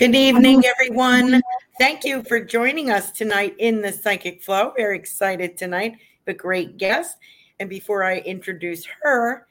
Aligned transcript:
Good 0.00 0.14
evening, 0.14 0.62
everyone. 0.64 1.42
Thank 1.78 2.04
you 2.04 2.22
for 2.22 2.40
joining 2.42 2.88
us 2.88 3.10
tonight 3.10 3.54
in 3.58 3.82
the 3.82 3.92
Psychic 3.92 4.42
Flow. 4.42 4.72
Very 4.74 4.96
excited 4.96 5.58
tonight. 5.58 5.98
A 6.26 6.32
great 6.32 6.78
guest. 6.78 7.18
And 7.58 7.68
before 7.68 8.02
I 8.02 8.20
introduce 8.20 8.86
her, 9.02 9.46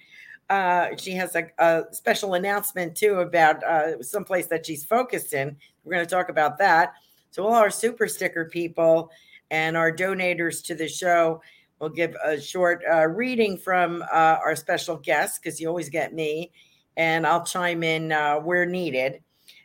uh, 0.50 0.88
she 0.98 1.12
has 1.12 1.36
a, 1.36 1.52
a, 1.60 1.84
special 1.92 2.34
announcement 2.34 2.98
too 2.98 3.20
about 3.20 3.64
uh, 3.64 4.02
someplace 4.02 4.48
that 4.48 4.66
she's 4.66 4.84
focused 4.84 5.34
in. 5.34 5.56
We're 5.84 5.94
going 5.94 6.08
to 6.08 6.10
talk 6.10 6.30
about 6.30 6.58
that. 6.58 6.94
So, 7.30 7.46
all 7.46 7.54
our 7.54 7.70
super 7.70 8.08
sticker 8.08 8.46
people 8.46 9.12
and 9.52 9.78
our 9.78 9.96
donators 9.96 10.66
to 10.66 10.74
the 10.74 10.88
show 10.88 11.44
will 11.78 11.90
give 11.90 12.16
a 12.26 12.42
short 12.42 12.82
uh, 12.92 13.06
reading 13.06 13.56
from 13.56 14.02
uh, 14.12 14.38
our 14.44 14.56
special 14.56 14.98
guest 14.98 15.44
because 15.44 15.62
you 15.62 15.68
always 15.68 15.90
get 15.90 16.16
me, 16.16 16.52
and 16.98 17.28
I'll 17.28 17.46
chime 17.46 17.84
in 17.84 18.12
uh, 18.12 18.38
where 18.38 18.66
needed. 18.66 19.22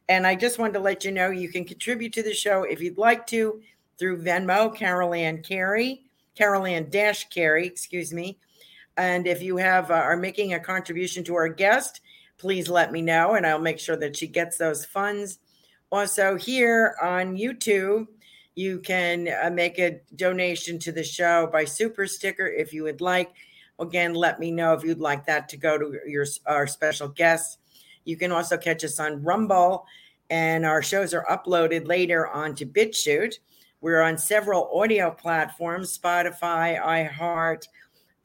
And 0.08 0.26
I 0.26 0.34
just 0.34 0.58
wanted 0.58 0.74
to 0.74 0.80
let 0.80 1.04
you 1.04 1.10
know 1.10 1.30
you 1.30 1.48
can 1.48 1.64
contribute 1.64 2.12
to 2.14 2.22
the 2.22 2.34
show 2.34 2.64
if 2.64 2.80
you'd 2.80 2.98
like 2.98 3.26
to 3.28 3.60
through 3.98 4.22
Venmo, 4.22 4.74
Carolan 4.74 5.42
Carey, 5.42 6.02
Carolan 6.36 6.90
Dash 6.90 7.28
Carey, 7.28 7.66
excuse 7.66 8.12
me. 8.12 8.38
And 8.96 9.26
if 9.26 9.42
you 9.42 9.56
have 9.56 9.90
uh, 9.90 9.94
are 9.94 10.16
making 10.16 10.54
a 10.54 10.60
contribution 10.60 11.24
to 11.24 11.34
our 11.34 11.48
guest, 11.48 12.00
please 12.38 12.68
let 12.68 12.92
me 12.92 13.02
know, 13.02 13.34
and 13.34 13.46
I'll 13.46 13.58
make 13.58 13.78
sure 13.78 13.96
that 13.96 14.16
she 14.16 14.26
gets 14.26 14.58
those 14.58 14.84
funds. 14.84 15.38
Also, 15.90 16.36
here 16.36 16.96
on 17.02 17.36
YouTube, 17.36 18.06
you 18.54 18.78
can 18.80 19.28
uh, 19.28 19.50
make 19.50 19.78
a 19.78 20.00
donation 20.16 20.78
to 20.80 20.92
the 20.92 21.02
show 21.02 21.48
by 21.52 21.64
super 21.64 22.06
sticker 22.06 22.46
if 22.46 22.72
you 22.72 22.84
would 22.84 23.00
like. 23.00 23.32
Again, 23.78 24.14
let 24.14 24.38
me 24.38 24.50
know 24.50 24.72
if 24.74 24.84
you'd 24.84 25.00
like 25.00 25.26
that 25.26 25.48
to 25.48 25.56
go 25.56 25.76
to 25.76 25.98
your 26.06 26.26
our 26.46 26.66
special 26.66 27.08
guests. 27.08 27.58
You 28.04 28.16
can 28.16 28.32
also 28.32 28.56
catch 28.56 28.84
us 28.84 29.00
on 29.00 29.22
Rumble, 29.22 29.86
and 30.30 30.64
our 30.64 30.82
shows 30.82 31.14
are 31.14 31.26
uploaded 31.30 31.86
later 31.86 32.28
onto 32.28 32.66
BitChute. 32.66 33.38
We're 33.80 34.02
on 34.02 34.16
several 34.16 34.70
audio 34.74 35.10
platforms 35.10 35.96
Spotify, 35.96 36.80
iHeart, 36.80 37.68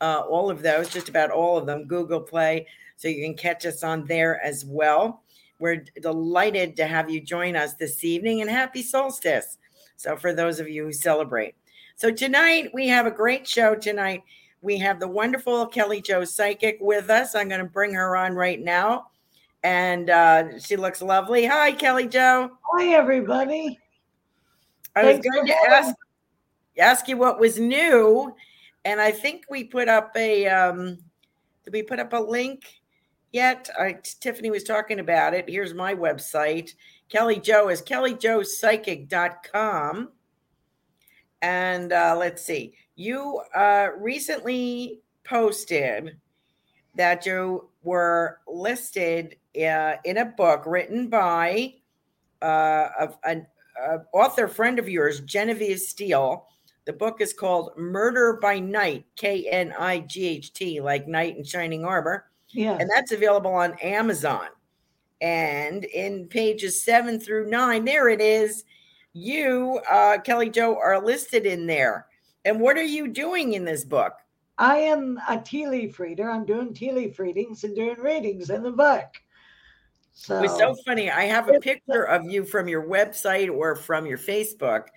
uh, 0.02 0.24
all 0.30 0.50
of 0.50 0.62
those, 0.62 0.90
just 0.90 1.10
about 1.10 1.32
all 1.32 1.58
of 1.58 1.66
them, 1.66 1.86
Google 1.86 2.22
Play. 2.22 2.68
So 2.96 3.08
you 3.08 3.24
can 3.24 3.36
catch 3.36 3.66
us 3.66 3.84
on 3.84 4.06
there 4.06 4.44
as 4.44 4.66
well. 4.66 5.24
We're 5.60 5.84
delighted 6.02 6.78
to 6.78 6.86
have 6.86 7.10
you 7.10 7.20
join 7.20 7.56
us 7.56 7.74
this 7.74 8.04
evening 8.04 8.42
and 8.42 8.50
happy 8.50 8.82
solstice. 8.82 9.58
So, 9.98 10.16
for 10.16 10.32
those 10.32 10.62
of 10.62 10.70
you 10.70 10.86
who 10.86 10.94
celebrate. 10.94 11.56
So, 11.98 12.10
tonight 12.10 12.70
we 12.74 12.88
have 12.88 13.06
a 13.06 13.12
great 13.12 13.46
show 13.46 13.76
tonight. 13.76 14.24
We 14.62 14.78
have 14.78 15.02
the 15.02 15.08
wonderful 15.10 15.66
Kelly 15.68 16.02
Jo 16.02 16.24
Psychic 16.24 16.78
with 16.80 17.10
us. 17.10 17.36
I'm 17.36 17.50
going 17.50 17.60
to 17.60 17.66
bring 17.66 17.94
her 17.94 18.16
on 18.16 18.34
right 18.34 18.62
now 18.62 19.08
and 19.64 20.10
uh, 20.10 20.60
she 20.60 20.76
looks 20.76 21.02
lovely. 21.02 21.46
Hi, 21.46 21.72
Kelly 21.72 22.08
Jo. 22.08 22.52
Hi, 22.74 22.94
everybody. 22.94 23.80
I 24.96 25.04
Thanks 25.04 25.26
was 25.26 25.34
going 25.34 25.48
to 25.48 25.56
ask 25.70 25.96
ask 26.78 27.08
you 27.08 27.18
what 27.18 27.40
was 27.40 27.60
new, 27.60 28.34
and 28.86 29.02
I 29.02 29.12
think 29.12 29.44
we 29.50 29.64
put 29.64 29.88
up 29.88 30.12
a 30.16 30.48
um, 30.48 30.98
did 31.66 31.74
we 31.74 31.84
put 31.84 32.00
up 32.00 32.14
a 32.14 32.18
link 32.18 32.64
yet? 33.32 33.70
I, 33.80 33.98
Tiffany 34.20 34.50
was 34.50 34.64
talking 34.64 35.00
about 35.00 35.34
it. 35.34 35.50
Here's 35.50 35.74
my 35.74 35.94
website. 35.94 36.74
Kelly 37.10 37.40
Jo 37.40 37.70
is 37.70 37.82
kellyjopsychic.com. 37.82 40.10
And 41.42 41.94
uh, 41.94 42.16
let's 42.18 42.44
see, 42.44 42.74
you 42.96 43.42
uh, 43.56 43.88
recently 43.98 45.00
posted 45.24 46.18
that 46.96 47.26
you 47.26 47.69
were 47.84 48.40
listed 48.48 49.38
uh, 49.56 49.96
in 50.04 50.18
a 50.18 50.26
book 50.26 50.64
written 50.66 51.08
by 51.10 51.76
uh, 52.42 53.08
an 53.24 53.48
author 54.14 54.48
friend 54.48 54.80
of 54.80 54.90
yours, 54.90 55.22
Genevieve 55.22 55.80
Steele. 55.80 56.46
The 56.86 56.94
book 56.94 57.22
is 57.22 57.34
called 57.34 57.72
Murder 57.78 58.40
by 58.42 58.60
Night, 58.60 59.06
K 59.16 59.48
N 59.50 59.74
I 59.78 60.00
G 60.00 60.28
H 60.28 60.54
T, 60.54 60.82
like 60.82 61.08
night 61.08 61.38
in 61.38 61.44
Shining 61.44 61.86
Arbor. 61.86 62.30
Yeah. 62.50 62.78
And 62.80 62.90
that's 62.90 63.12
available 63.12 63.54
on 63.54 63.78
Amazon. 63.80 64.48
And 65.22 65.86
in 65.86 66.28
pages 66.28 66.82
seven 66.82 67.20
through 67.20 67.50
nine, 67.50 67.86
there 67.86 68.10
it 68.10 68.22
is. 68.22 68.64
You, 69.14 69.82
uh, 69.90 70.18
Kelly 70.20 70.50
Jo, 70.50 70.78
are 70.78 71.04
listed 71.04 71.46
in 71.46 71.68
there. 71.68 72.08
And 72.46 72.60
what 72.60 72.78
are 72.78 72.84
you 72.84 73.08
doing 73.08 73.54
in 73.54 73.66
this 73.66 73.84
book? 73.84 74.14
I 74.60 74.76
am 74.76 75.18
a 75.30 75.40
tea 75.40 75.68
leaf 75.68 76.00
reader. 76.00 76.30
I'm 76.30 76.46
doing 76.46 76.74
tea 76.74 76.92
leaf 76.92 77.18
readings 77.18 77.64
and 77.64 77.74
doing 77.74 77.98
readings 77.98 78.50
in 78.50 78.62
the 78.62 78.72
book. 78.72 79.08
So 80.12 80.38
it 80.38 80.42
was 80.42 80.58
so 80.58 80.76
funny. 80.86 81.10
I 81.10 81.24
have 81.24 81.48
a 81.48 81.60
picture 81.60 82.04
of 82.04 82.26
you 82.26 82.44
from 82.44 82.68
your 82.68 82.86
website 82.86 83.50
or 83.50 83.78
from 83.78 84.06
your 84.06 84.18
Facebook 84.18 84.88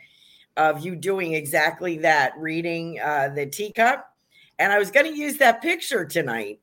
of 0.56 0.84
you 0.84 0.96
doing 0.96 1.34
exactly 1.34 1.98
that, 1.98 2.32
reading 2.36 2.98
uh, 3.00 3.28
the 3.28 3.46
teacup. 3.46 4.12
And 4.58 4.72
I 4.72 4.80
was 4.80 4.90
going 4.90 5.06
to 5.06 5.16
use 5.16 5.38
that 5.38 5.62
picture 5.62 6.04
tonight. 6.04 6.58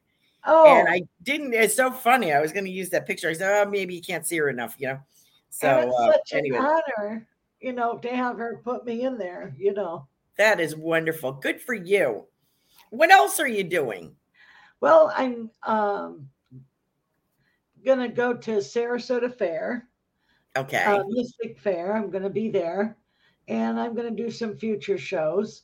Oh, 0.46 0.66
and 0.66 0.90
I 0.90 1.04
didn't. 1.24 1.54
It's 1.54 1.76
so 1.76 1.92
funny. 1.92 2.34
I 2.34 2.42
was 2.42 2.52
going 2.52 2.66
to 2.66 2.72
use 2.72 2.90
that 2.90 3.08
picture. 3.08 3.30
I 3.30 3.34
said, 3.34 3.66
"Oh, 3.66 3.70
maybe 3.70 3.96
you 3.96 4.02
can't 4.02 4.28
see 4.28 4.38
her 4.38 4.50
enough," 4.50 4.76
you 4.78 4.90
know. 4.90 5.00
So 5.50 5.70
uh, 5.70 6.12
such 6.12 6.34
anyway. 6.34 6.58
an 6.58 6.66
honor, 6.66 7.28
you 7.62 7.74
know, 7.74 7.98
to 7.98 8.10
have 8.10 8.38
her 8.38 8.62
put 8.64 8.86
me 8.86 9.04
in 9.04 9.18
there. 9.18 9.56
You 9.58 9.74
know, 9.74 10.08
that 10.38 10.60
is 10.60 10.76
wonderful. 10.76 11.34
Good 11.34 11.62
for 11.62 11.74
you. 11.74 12.26
What 12.90 13.12
else 13.12 13.40
are 13.40 13.48
you 13.48 13.64
doing? 13.64 14.16
Well, 14.82 15.12
I'm 15.16 15.50
um, 15.64 16.30
gonna 17.86 18.10
go 18.10 18.34
to 18.34 18.52
Sarasota 18.58 19.34
Fair. 19.34 19.88
Okay. 20.58 20.84
Uh, 20.84 21.04
Mystic 21.08 21.60
Fair. 21.60 21.96
I'm 21.96 22.10
gonna 22.10 22.30
be 22.30 22.50
there, 22.50 22.98
and 23.48 23.80
I'm 23.80 23.96
gonna 23.96 24.12
do 24.12 24.32
some 24.32 24.58
future 24.58 24.98
shows. 24.98 25.64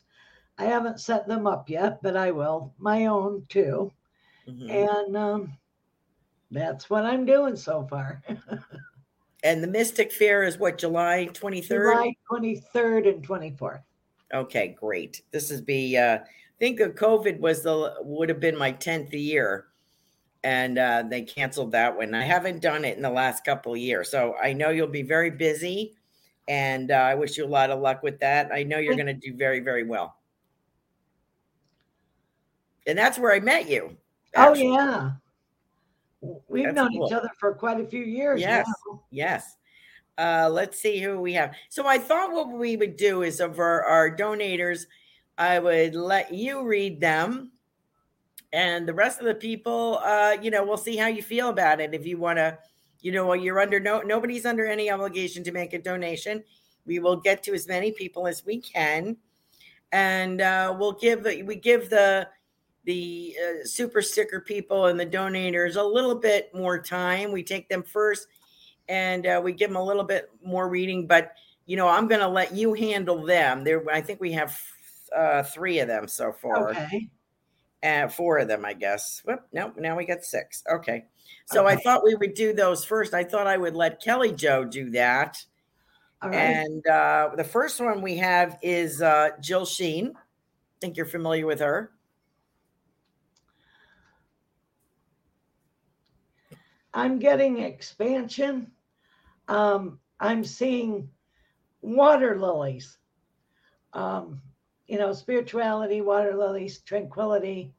I 0.57 0.65
haven't 0.65 0.99
set 0.99 1.27
them 1.27 1.47
up 1.47 1.69
yet, 1.69 2.01
but 2.01 2.15
I 2.15 2.31
will. 2.31 2.73
My 2.77 3.07
own 3.07 3.45
too, 3.49 3.91
mm-hmm. 4.47 4.69
and 4.69 5.17
um, 5.17 5.57
that's 6.51 6.89
what 6.89 7.05
I'm 7.05 7.25
doing 7.25 7.55
so 7.55 7.87
far. 7.89 8.21
and 9.43 9.63
the 9.63 9.67
Mystic 9.67 10.11
Fair 10.11 10.43
is 10.43 10.57
what 10.57 10.77
July 10.77 11.29
23rd. 11.31 11.67
July 11.67 12.15
23rd 12.31 13.09
and 13.09 13.27
24th. 13.27 13.81
Okay, 14.33 14.75
great. 14.79 15.21
This 15.31 15.51
is 15.51 15.61
be. 15.61 15.97
Uh, 15.97 16.19
think 16.59 16.79
of 16.79 16.95
COVID 16.95 17.39
was 17.39 17.63
the 17.63 17.95
would 18.01 18.29
have 18.29 18.39
been 18.39 18.57
my 18.57 18.71
10th 18.71 19.11
year 19.13 19.67
and 20.45 20.77
uh, 20.77 21.03
they 21.09 21.23
canceled 21.23 21.71
that 21.71 21.97
one. 21.97 22.13
I 22.13 22.23
haven't 22.23 22.61
done 22.61 22.85
it 22.85 22.95
in 22.95 23.01
the 23.01 23.09
last 23.09 23.43
couple 23.43 23.73
of 23.73 23.79
years, 23.79 24.11
so 24.11 24.35
I 24.41 24.53
know 24.53 24.69
you'll 24.69 24.85
be 24.88 25.01
very 25.01 25.31
busy, 25.31 25.95
and 26.47 26.91
uh, 26.91 26.93
I 26.93 27.16
wish 27.16 27.35
you 27.35 27.45
a 27.45 27.47
lot 27.47 27.71
of 27.71 27.79
luck 27.79 28.03
with 28.03 28.19
that. 28.19 28.51
I 28.53 28.61
know 28.61 28.77
you're 28.77 28.93
going 28.93 29.07
to 29.07 29.13
do 29.13 29.35
very, 29.35 29.59
very 29.59 29.83
well. 29.83 30.17
And 32.85 32.95
that's 32.95 33.17
where 33.17 33.34
I 33.34 33.40
met 33.40 33.67
you. 33.67 33.97
Oh, 34.35 34.52
actually. 34.52 34.67
Oh 34.67 34.73
yeah, 34.75 35.11
we've 36.47 36.66
that's 36.66 36.75
known 36.75 36.91
cool. 36.91 37.07
each 37.07 37.13
other 37.13 37.29
for 37.40 37.55
quite 37.55 37.79
a 37.81 37.85
few 37.87 38.03
years. 38.03 38.40
Yes, 38.40 38.67
now. 38.87 39.02
yes. 39.09 39.57
Uh, 40.19 40.47
let's 40.52 40.79
see 40.79 40.99
who 40.99 41.19
we 41.19 41.34
have. 41.34 41.55
So 41.69 41.87
I 41.87 41.97
thought 41.97 42.31
what 42.31 42.52
we 42.52 42.78
would 42.78 42.97
do 42.97 43.23
is 43.23 43.40
of 43.40 43.57
our, 43.57 43.84
our 43.84 44.16
donators, 44.16 44.85
I 45.37 45.59
would 45.59 45.96
let 45.96 46.34
you 46.34 46.64
read 46.64 46.99
them. 46.99 47.52
And 48.53 48.87
the 48.87 48.93
rest 48.93 49.20
of 49.20 49.26
the 49.26 49.35
people 49.35 49.99
uh 50.03 50.37
you 50.41 50.49
know 50.49 50.64
we'll 50.64 50.78
see 50.78 50.96
how 50.96 51.08
you 51.08 51.22
feel 51.22 51.49
about 51.49 51.82
it. 51.82 51.93
If 51.93 52.05
you 52.05 52.17
want 52.17 52.37
to 52.37 52.58
you 53.02 53.11
know 53.11 53.34
you're 53.34 53.59
under 53.59 53.79
no 53.79 54.02
nobody's 54.02 54.46
under 54.46 54.66
any 54.66 54.90
obligation 54.90 55.43
to 55.43 55.52
make 55.52 55.73
a 55.73 55.79
donation. 55.82 56.43
We 56.85 56.99
will 56.99 57.17
get 57.17 57.43
to 57.43 57.53
as 57.53 57.67
many 57.67 57.91
people 57.91 58.28
as 58.28 58.46
we 58.46 58.61
can. 58.61 59.17
And 59.91 60.41
uh 60.41 60.76
we'll 60.78 60.93
give 60.93 61.23
we 61.23 61.55
give 61.55 61.90
the 61.90 62.29
the 62.85 63.35
uh, 63.43 63.66
super 63.66 64.02
sticker 64.02 64.40
people 64.40 64.85
and 64.85 64.99
the 64.99 65.05
donators 65.05 65.76
a 65.76 65.84
little 65.84 66.14
bit 66.16 66.53
more 66.53 66.79
time. 66.79 67.31
We 67.31 67.41
take 67.41 67.67
them 67.67 67.81
first 67.81 68.28
and 68.88 69.26
uh, 69.26 69.41
we 69.43 69.52
give 69.52 69.70
them 69.70 69.78
a 69.78 69.84
little 69.84 70.03
bit 70.03 70.29
more 70.43 70.70
reading 70.70 71.08
but 71.08 71.34
you 71.66 71.76
know 71.76 71.88
i'm 71.88 72.08
going 72.08 72.22
to 72.22 72.28
let 72.28 72.53
you 72.53 72.73
handle 72.73 73.26
them. 73.26 73.64
There 73.64 73.84
i 73.91 73.99
think 73.99 74.22
we 74.22 74.31
have 74.34 74.59
uh, 75.16 75.44
three 75.44 75.79
of 75.79 75.88
them 75.88 76.08
so 76.08 76.32
far 76.32 76.72
okay 76.72 77.09
uh, 77.85 78.08
four 78.08 78.40
of 78.40 78.47
them, 78.47 78.66
I 78.66 78.73
guess. 78.73 79.22
Whoop, 79.26 79.41
nope, 79.53 79.76
now 79.78 79.96
we 79.96 80.06
got 80.06 80.23
six. 80.23 80.64
Okay. 80.72 81.06
So 81.46 81.66
okay. 81.66 81.73
I 81.73 81.78
thought 81.78 82.03
we 82.03 82.16
would 82.16 82.34
do 82.34 82.53
those 82.53 82.84
first. 82.84 83.14
I 83.14 83.23
thought 83.23 83.47
I 83.47 83.58
would 83.58 83.76
let 83.76 84.02
Kelly 84.02 84.32
Jo 84.32 84.66
do 84.66 84.90
that. 84.91 85.38
And 86.22 86.85
uh, 86.88 87.29
the 87.38 87.44
first 87.44 87.79
one 87.79 88.02
we 88.02 88.17
have 88.17 88.58
is 88.64 89.00
uh, 89.00 89.29
Jill 89.41 89.64
Sheen. 89.64 90.14
I 90.16 90.20
think 90.82 90.97
you're 90.97 91.06
familiar 91.06 91.46
with 91.46 91.59
her. 91.59 91.91
I'm 96.96 97.20
getting 97.20 97.59
expansion. 97.59 98.72
Um, 99.47 100.00
I'm 100.20 100.44
seeing 100.44 101.08
water 101.82 102.40
lilies. 102.40 102.97
Um, 103.94 104.41
you 104.87 104.97
know, 104.97 105.14
spirituality, 105.14 106.02
water 106.02 106.35
lilies, 106.35 106.79
tranquility. 106.79 107.73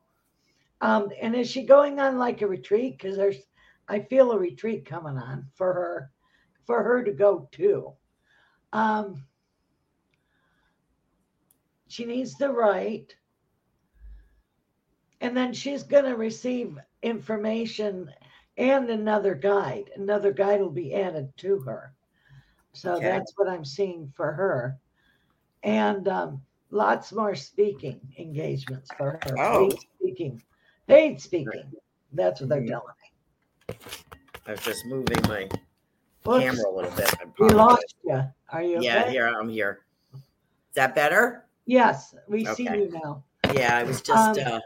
Um, 0.81 1.11
and 1.21 1.35
is 1.35 1.51
she 1.51 1.63
going 1.63 2.01
on 2.01 2.19
like 2.19 2.43
a 2.43 2.47
retreat? 2.47 2.99
Because 2.99 3.17
there's, 3.17 3.39
I 3.89 4.01
feel 4.01 4.33
a 4.33 4.39
retreat 4.39 4.85
coming 4.85 5.17
on 5.17 5.47
for 5.55 5.73
her 5.73 6.11
for 6.67 6.83
her 6.83 7.03
to 7.05 7.13
go 7.13 7.49
to. 7.53 7.93
Um, 8.73 9.25
she 11.89 12.05
needs 12.05 12.35
to 12.37 12.51
write. 12.51 13.15
And 15.21 15.37
then 15.37 15.55
she's 15.55 15.83
going 15.83 16.05
to 16.05 16.17
receive 16.17 16.79
information 17.03 18.11
and 18.59 18.91
another 18.91 19.35
guide. 19.35 19.91
Another 19.97 20.33
guide 20.33 20.61
will 20.61 20.71
be 20.71 20.95
added 20.95 21.33
to 21.39 21.59
her. 21.61 21.95
So 22.73 22.95
okay. 22.97 23.07
that's 23.07 23.33
what 23.37 23.49
I'm 23.49 23.65
seeing 23.65 24.13
for 24.15 24.33
her. 24.33 24.79
And 25.63 26.07
um, 26.09 26.43
lots 26.71 27.13
more 27.13 27.35
speaking 27.35 28.01
engagements 28.19 28.91
for 28.97 29.21
her. 29.25 29.39
Oh. 29.39 29.69
Paid 29.69 29.79
speaking. 29.99 30.43
Paid 30.89 31.21
speaking. 31.21 31.73
That's 32.13 32.41
what 32.41 32.49
they're 32.49 32.61
mm-hmm. 32.61 32.69
telling 32.69 32.95
me. 33.69 33.77
I 34.47 34.53
was 34.53 34.61
just 34.61 34.87
moving 34.87 35.19
my 35.29 35.43
Oops. 35.43 36.45
camera 36.45 36.69
a 36.69 36.75
little 36.75 36.91
bit. 36.93 37.13
We 37.39 37.49
lost 37.49 37.95
you. 38.05 38.23
Are 38.51 38.63
you 38.63 38.81
Yeah, 38.81 39.03
okay? 39.03 39.11
here 39.11 39.27
I'm 39.27 39.49
here. 39.49 39.81
Is 40.15 40.21
that 40.75 40.95
better? 40.95 41.47
Yes, 41.67 42.15
we 42.29 42.47
okay. 42.47 42.55
see 42.55 42.63
you 42.65 42.91
now. 43.03 43.25
Yeah, 43.53 43.77
I 43.77 43.83
was 43.83 44.01
just 44.01 44.39
um, 44.39 44.53
uh 44.53 44.61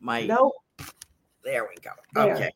my 0.00 0.26
Nope. 0.26 0.52
There 1.42 1.64
we 1.64 1.76
go. 1.80 1.90
There. 2.14 2.34
Okay. 2.34 2.50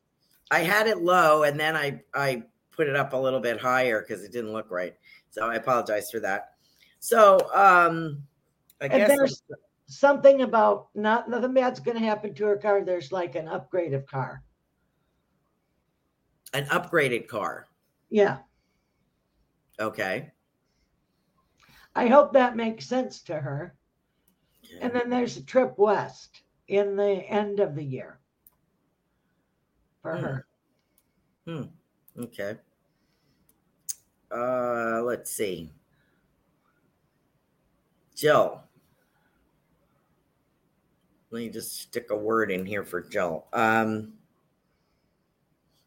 I 0.51 0.61
had 0.61 0.87
it 0.87 0.99
low 0.99 1.45
and 1.45 1.59
then 1.59 1.77
I 1.77 2.03
I 2.15 2.43
put 2.71 2.89
it 2.89 2.97
up 2.97 3.15
a 3.15 3.17
little 3.17 3.41
bit 3.41 3.59
higher 3.59 4.01
because 4.01 4.23
it 4.23 4.33
didn't 4.33 4.53
look 4.53 4.71
right. 4.71 4.95
So 5.31 5.47
I 5.47 5.55
apologize 5.55 6.11
for 6.11 6.21
that. 6.21 6.53
So 7.01 7.39
um 7.55 8.23
I 8.81 8.87
and 8.87 8.93
guess 8.93 9.09
there's 9.09 9.43
something 9.87 10.43
about 10.43 10.89
not 10.95 11.29
nothing 11.29 11.55
bad's 11.55 11.81
gonna 11.81 12.01
happen 12.01 12.35
to 12.35 12.47
her 12.47 12.57
car. 12.57 12.85
There's 12.85 13.13
like 13.13 13.35
an 13.35 13.47
upgraded 13.47 14.07
car. 14.07 14.43
An 16.53 16.67
upgraded 16.67 17.27
car. 17.29 17.69
Yeah. 18.11 18.39
Okay. 19.81 20.33
I 21.95 22.07
hope 22.07 22.33
that 22.33 22.57
makes 22.57 22.87
sense 22.87 23.23
to 23.23 23.35
her. 23.35 23.75
And 24.81 24.93
then 24.93 25.09
there's 25.11 25.37
a 25.37 25.45
trip 25.45 25.75
west 25.79 26.43
in 26.69 26.97
the 26.97 27.05
end 27.05 27.61
of 27.61 27.75
the 27.75 27.83
year 27.83 28.21
for 30.03 30.17
hmm. 30.17 30.25
her. 30.25 30.47
Hmm. 31.47 31.63
Okay. 32.23 32.57
Uh, 34.31 35.03
let's 35.05 35.31
see. 35.31 35.73
Jill. 38.15 38.63
Let 41.31 41.39
me 41.41 41.49
just 41.51 41.81
stick 41.81 42.11
a 42.11 42.17
word 42.17 42.51
in 42.51 42.65
here 42.65 42.85
for 42.85 43.03
Jill. 43.03 43.47
Um, 43.53 44.15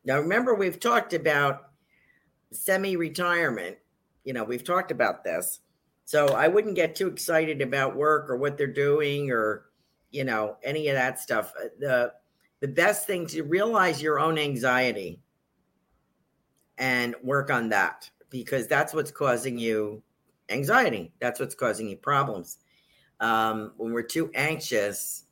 now, 0.05 0.19
remember, 0.19 0.53
we've 0.55 0.79
talked 0.79 1.13
about 1.13 1.69
semi 2.51 2.95
retirement. 2.95 3.77
You 4.23 4.33
know, 4.33 4.43
we've 4.43 4.63
talked 4.63 4.91
about 4.91 5.23
this. 5.23 5.59
So 6.05 6.27
I 6.29 6.47
wouldn't 6.47 6.75
get 6.75 6.95
too 6.95 7.07
excited 7.07 7.61
about 7.61 7.95
work 7.95 8.29
or 8.29 8.37
what 8.37 8.57
they're 8.57 8.67
doing 8.67 9.31
or, 9.31 9.65
you 10.11 10.23
know, 10.23 10.57
any 10.63 10.89
of 10.89 10.95
that 10.95 11.19
stuff. 11.19 11.53
Uh, 11.59 11.67
the 11.79 12.13
the 12.59 12.67
best 12.67 13.07
thing 13.07 13.25
to 13.27 13.41
realize 13.43 14.01
your 14.01 14.19
own 14.19 14.37
anxiety 14.37 15.19
and 16.77 17.15
work 17.23 17.49
on 17.49 17.69
that 17.69 18.09
because 18.29 18.67
that's 18.67 18.93
what's 18.93 19.11
causing 19.11 19.57
you 19.57 20.03
anxiety. 20.49 21.11
That's 21.19 21.39
what's 21.39 21.55
causing 21.55 21.89
you 21.89 21.97
problems. 21.97 22.59
Um, 23.19 23.73
when 23.77 23.93
we're 23.93 24.03
too 24.03 24.29
anxious, 24.35 25.23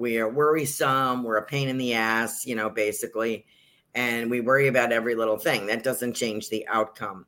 we 0.00 0.18
are 0.18 0.28
worrisome, 0.28 1.22
we're 1.22 1.36
a 1.36 1.44
pain 1.44 1.68
in 1.68 1.78
the 1.78 1.94
ass, 1.94 2.44
you 2.46 2.56
know, 2.56 2.70
basically 2.70 3.46
and 3.94 4.30
we 4.30 4.40
worry 4.40 4.68
about 4.68 4.92
every 4.92 5.14
little 5.14 5.38
thing. 5.38 5.66
That 5.66 5.82
doesn't 5.82 6.14
change 6.14 6.48
the 6.48 6.66
outcome. 6.68 7.26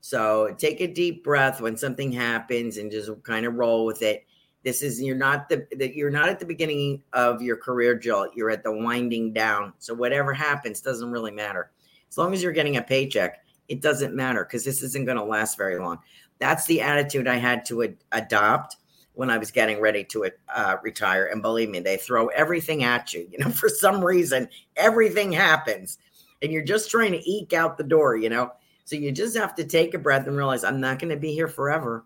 So 0.00 0.54
take 0.58 0.80
a 0.80 0.86
deep 0.86 1.24
breath 1.24 1.60
when 1.60 1.76
something 1.76 2.12
happens 2.12 2.76
and 2.76 2.90
just 2.90 3.10
kind 3.22 3.46
of 3.46 3.54
roll 3.54 3.86
with 3.86 4.02
it. 4.02 4.26
This 4.62 4.82
is 4.82 5.00
you're 5.00 5.16
not 5.16 5.48
the 5.48 5.66
that 5.78 5.94
you're 5.94 6.10
not 6.10 6.28
at 6.28 6.38
the 6.38 6.46
beginning 6.46 7.02
of 7.12 7.42
your 7.42 7.56
career, 7.56 7.94
Jill. 7.94 8.28
You're 8.34 8.50
at 8.50 8.64
the 8.64 8.72
winding 8.72 9.32
down. 9.32 9.74
So 9.78 9.94
whatever 9.94 10.32
happens 10.32 10.80
doesn't 10.80 11.10
really 11.10 11.32
matter. 11.32 11.70
As 12.08 12.16
long 12.16 12.32
as 12.32 12.42
you're 12.42 12.52
getting 12.52 12.76
a 12.76 12.82
paycheck, 12.82 13.44
it 13.68 13.82
doesn't 13.82 14.14
matter 14.14 14.44
because 14.44 14.64
this 14.64 14.82
isn't 14.82 15.04
going 15.04 15.18
to 15.18 15.24
last 15.24 15.58
very 15.58 15.78
long. 15.78 15.98
That's 16.38 16.66
the 16.66 16.80
attitude 16.80 17.28
I 17.28 17.36
had 17.36 17.64
to 17.66 17.82
ad- 17.82 17.96
adopt 18.12 18.76
when 19.14 19.30
I 19.30 19.38
was 19.38 19.50
getting 19.50 19.80
ready 19.80 20.04
to 20.04 20.30
uh, 20.54 20.76
retire. 20.82 21.26
And 21.26 21.40
believe 21.40 21.70
me, 21.70 21.80
they 21.80 21.96
throw 21.96 22.28
everything 22.28 22.84
at 22.84 23.12
you. 23.12 23.26
You 23.30 23.38
know, 23.38 23.50
for 23.50 23.68
some 23.68 24.04
reason, 24.04 24.48
everything 24.76 25.32
happens, 25.32 25.98
and 26.42 26.52
you're 26.52 26.62
just 26.62 26.90
trying 26.90 27.12
to 27.12 27.30
eke 27.30 27.52
out 27.52 27.78
the 27.78 27.84
door. 27.84 28.16
You 28.16 28.28
know, 28.28 28.52
so 28.84 28.96
you 28.96 29.12
just 29.12 29.36
have 29.36 29.54
to 29.56 29.64
take 29.64 29.94
a 29.94 29.98
breath 29.98 30.26
and 30.26 30.36
realize 30.36 30.64
I'm 30.64 30.80
not 30.80 30.98
going 30.98 31.10
to 31.10 31.16
be 31.16 31.32
here 31.32 31.48
forever. 31.48 32.04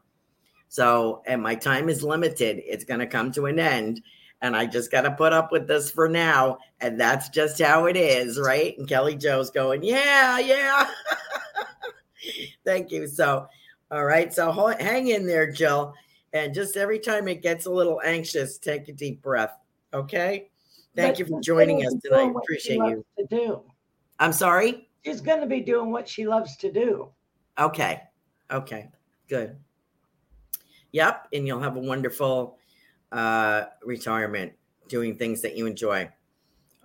So, 0.69 1.23
and 1.27 1.43
my 1.43 1.55
time 1.55 1.89
is 1.89 2.03
limited. 2.03 2.63
It's 2.65 2.85
going 2.85 3.01
to 3.01 3.07
come 3.07 3.33
to 3.33 3.47
an 3.47 3.59
end. 3.59 4.03
And 4.41 4.55
I 4.55 4.67
just 4.67 4.93
got 4.93 5.01
to 5.01 5.11
put 5.11 5.33
up 5.33 5.51
with 5.51 5.67
this 5.67 5.91
for 5.91 6.09
now. 6.09 6.59
And 6.81 7.01
that's 7.01 7.29
just 7.31 7.61
how 7.61 7.87
it 7.87 7.97
is, 7.97 8.39
right? 8.39 8.79
And 8.79 8.89
Kelly 8.89 9.17
Jo's 9.17 9.51
going, 9.51 9.83
yeah, 9.83 10.39
yeah. 10.39 10.89
Thank 12.65 12.93
you. 12.93 13.09
So, 13.09 13.49
all 13.91 14.05
right. 14.05 14.33
So 14.33 14.53
hang 14.79 15.09
in 15.09 15.27
there, 15.27 15.51
Jill. 15.51 15.95
And 16.33 16.55
just 16.55 16.77
every 16.77 16.99
time 16.99 17.29
it 17.29 17.43
gets 17.43 17.67
a 17.67 17.71
little 17.71 18.01
anxious, 18.05 18.59
take 18.59 18.89
a 18.89 18.93
deep 18.93 19.23
breath. 19.23 19.55
Okay. 19.95 20.51
Thank 20.95 21.15
but 21.15 21.19
you 21.19 21.27
for 21.27 21.41
joining 21.41 21.87
us 21.87 21.95
tonight. 22.05 22.33
Appreciate 22.37 22.77
you. 22.77 23.05
To 23.19 23.27
do. 23.27 23.63
I'm 24.19 24.33
sorry. 24.33 24.89
She's 25.05 25.21
going 25.21 25.41
to 25.41 25.47
be 25.47 25.61
doing 25.61 25.91
what 25.91 26.09
she 26.09 26.27
loves 26.27 26.57
to 26.59 26.73
do. 26.73 27.11
Okay. 27.59 28.03
Okay. 28.51 28.91
Good. 29.29 29.57
Yep. 30.93 31.29
And 31.33 31.47
you'll 31.47 31.61
have 31.61 31.77
a 31.77 31.81
wonderful 31.81 32.59
uh, 33.13 33.65
retirement 33.85 34.53
doing 34.89 35.17
things 35.17 35.41
that 35.43 35.57
you 35.57 35.67
enjoy. 35.67 36.11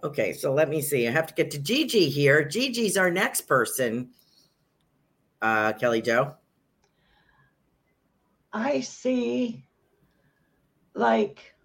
Okay. 0.04 0.34
So 0.34 0.54
let 0.54 0.70
me 0.70 0.82
see. 0.82 1.08
I 1.08 1.12
have 1.12 1.28
to 1.28 1.34
get 1.34 1.52
to 1.52 1.58
Gigi 1.58 2.10
here. 2.10 2.44
Gigi's 2.44 2.98
our 2.98 3.12
next 3.12 3.42
person. 3.42 4.12
Uh, 5.42 5.74
Kelly 5.74 6.02
Jo. 6.02 6.36
I 8.54 8.82
see 8.82 9.66
like 10.94 11.56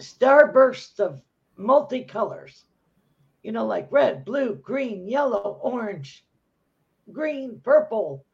starbursts 0.00 0.98
of 0.98 1.22
multicolors, 1.56 2.64
you 3.44 3.52
know, 3.52 3.64
like 3.64 3.86
red, 3.92 4.24
blue, 4.24 4.56
green, 4.56 5.08
yellow, 5.08 5.60
orange, 5.62 6.26
green, 7.12 7.60
purple. 7.62 8.24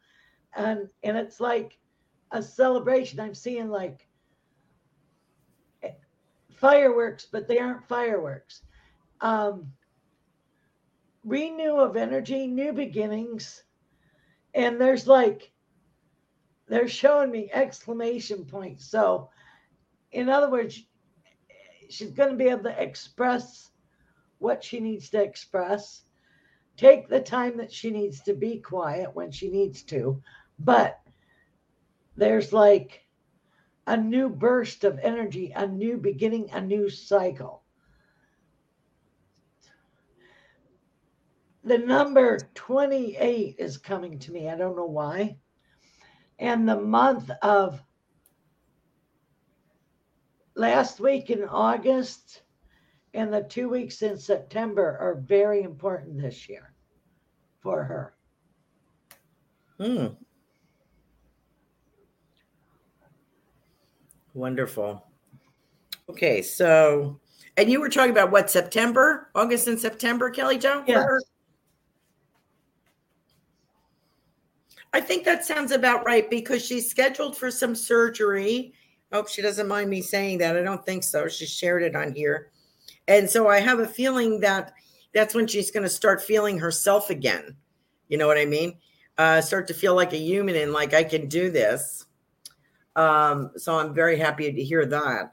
And 0.56 0.88
and 1.02 1.16
it's 1.16 1.40
like 1.40 1.78
a 2.32 2.42
celebration. 2.42 3.20
I'm 3.20 3.34
seeing 3.34 3.68
like 3.68 4.08
fireworks, 6.56 7.26
but 7.30 7.46
they 7.46 7.58
aren't 7.58 7.86
fireworks. 7.86 8.62
Um, 9.20 9.72
renew 11.24 11.76
of 11.76 11.96
energy, 11.96 12.46
new 12.46 12.72
beginnings. 12.72 13.62
And 14.54 14.80
there's 14.80 15.06
like 15.06 15.52
they're 16.70 16.88
showing 16.88 17.32
me 17.32 17.50
exclamation 17.52 18.44
points. 18.44 18.86
So, 18.86 19.28
in 20.12 20.28
other 20.28 20.48
words, 20.48 20.80
she's 21.88 22.12
going 22.12 22.30
to 22.30 22.36
be 22.36 22.48
able 22.48 22.62
to 22.62 22.82
express 22.82 23.70
what 24.38 24.62
she 24.62 24.78
needs 24.78 25.10
to 25.10 25.20
express, 25.20 26.02
take 26.76 27.08
the 27.08 27.20
time 27.20 27.56
that 27.56 27.72
she 27.72 27.90
needs 27.90 28.20
to 28.22 28.34
be 28.34 28.58
quiet 28.58 29.14
when 29.14 29.32
she 29.32 29.50
needs 29.50 29.82
to. 29.82 30.22
But 30.60 31.00
there's 32.16 32.52
like 32.52 33.04
a 33.88 33.96
new 33.96 34.28
burst 34.28 34.84
of 34.84 35.00
energy, 35.00 35.52
a 35.56 35.66
new 35.66 35.96
beginning, 35.96 36.50
a 36.52 36.60
new 36.60 36.88
cycle. 36.88 37.64
The 41.64 41.78
number 41.78 42.38
28 42.54 43.56
is 43.58 43.76
coming 43.76 44.20
to 44.20 44.32
me. 44.32 44.48
I 44.48 44.56
don't 44.56 44.76
know 44.76 44.86
why 44.86 45.36
and 46.40 46.66
the 46.66 46.80
month 46.80 47.30
of 47.42 47.80
last 50.56 50.98
week 50.98 51.30
in 51.30 51.44
August 51.44 52.42
and 53.12 53.32
the 53.32 53.42
two 53.42 53.68
weeks 53.68 54.02
in 54.02 54.18
September 54.18 54.96
are 54.98 55.22
very 55.26 55.62
important 55.62 56.20
this 56.20 56.48
year 56.48 56.72
for 57.60 57.84
her. 57.84 58.14
Hmm. 59.78 60.06
Wonderful. 64.32 65.04
Okay, 66.08 66.40
so 66.40 67.20
and 67.56 67.70
you 67.70 67.80
were 67.80 67.88
talking 67.88 68.12
about 68.12 68.30
what 68.30 68.50
September, 68.50 69.30
August 69.34 69.68
and 69.68 69.78
September, 69.78 70.30
Kelly 70.30 70.56
Jo? 70.56 70.82
Yes. 70.86 71.06
I 74.92 75.00
think 75.00 75.24
that 75.24 75.44
sounds 75.44 75.72
about 75.72 76.04
right 76.04 76.28
because 76.28 76.64
she's 76.64 76.90
scheduled 76.90 77.36
for 77.36 77.50
some 77.50 77.74
surgery. 77.74 78.74
Hope 79.12 79.28
she 79.28 79.42
doesn't 79.42 79.68
mind 79.68 79.88
me 79.90 80.02
saying 80.02 80.38
that. 80.38 80.56
I 80.56 80.62
don't 80.62 80.84
think 80.84 81.04
so. 81.04 81.28
She 81.28 81.46
shared 81.46 81.82
it 81.82 81.96
on 81.96 82.14
here. 82.14 82.50
And 83.08 83.28
so 83.28 83.48
I 83.48 83.60
have 83.60 83.80
a 83.80 83.86
feeling 83.86 84.40
that 84.40 84.72
that's 85.12 85.34
when 85.34 85.46
she's 85.46 85.70
going 85.70 85.82
to 85.82 85.88
start 85.88 86.22
feeling 86.22 86.58
herself 86.58 87.10
again. 87.10 87.56
You 88.08 88.18
know 88.18 88.26
what 88.26 88.38
I 88.38 88.44
mean? 88.44 88.78
Uh, 89.18 89.40
start 89.40 89.66
to 89.68 89.74
feel 89.74 89.94
like 89.94 90.12
a 90.12 90.18
human 90.18 90.56
and 90.56 90.72
like 90.72 90.94
I 90.94 91.04
can 91.04 91.28
do 91.28 91.50
this. 91.50 92.06
Um, 92.96 93.50
so 93.56 93.78
I'm 93.78 93.94
very 93.94 94.18
happy 94.18 94.52
to 94.52 94.62
hear 94.62 94.86
that. 94.86 95.32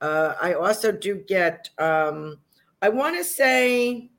Uh, 0.00 0.34
I 0.40 0.54
also 0.54 0.92
do 0.92 1.16
get, 1.26 1.70
um, 1.78 2.36
I 2.82 2.88
want 2.88 3.16
to 3.16 3.24
say, 3.24 4.10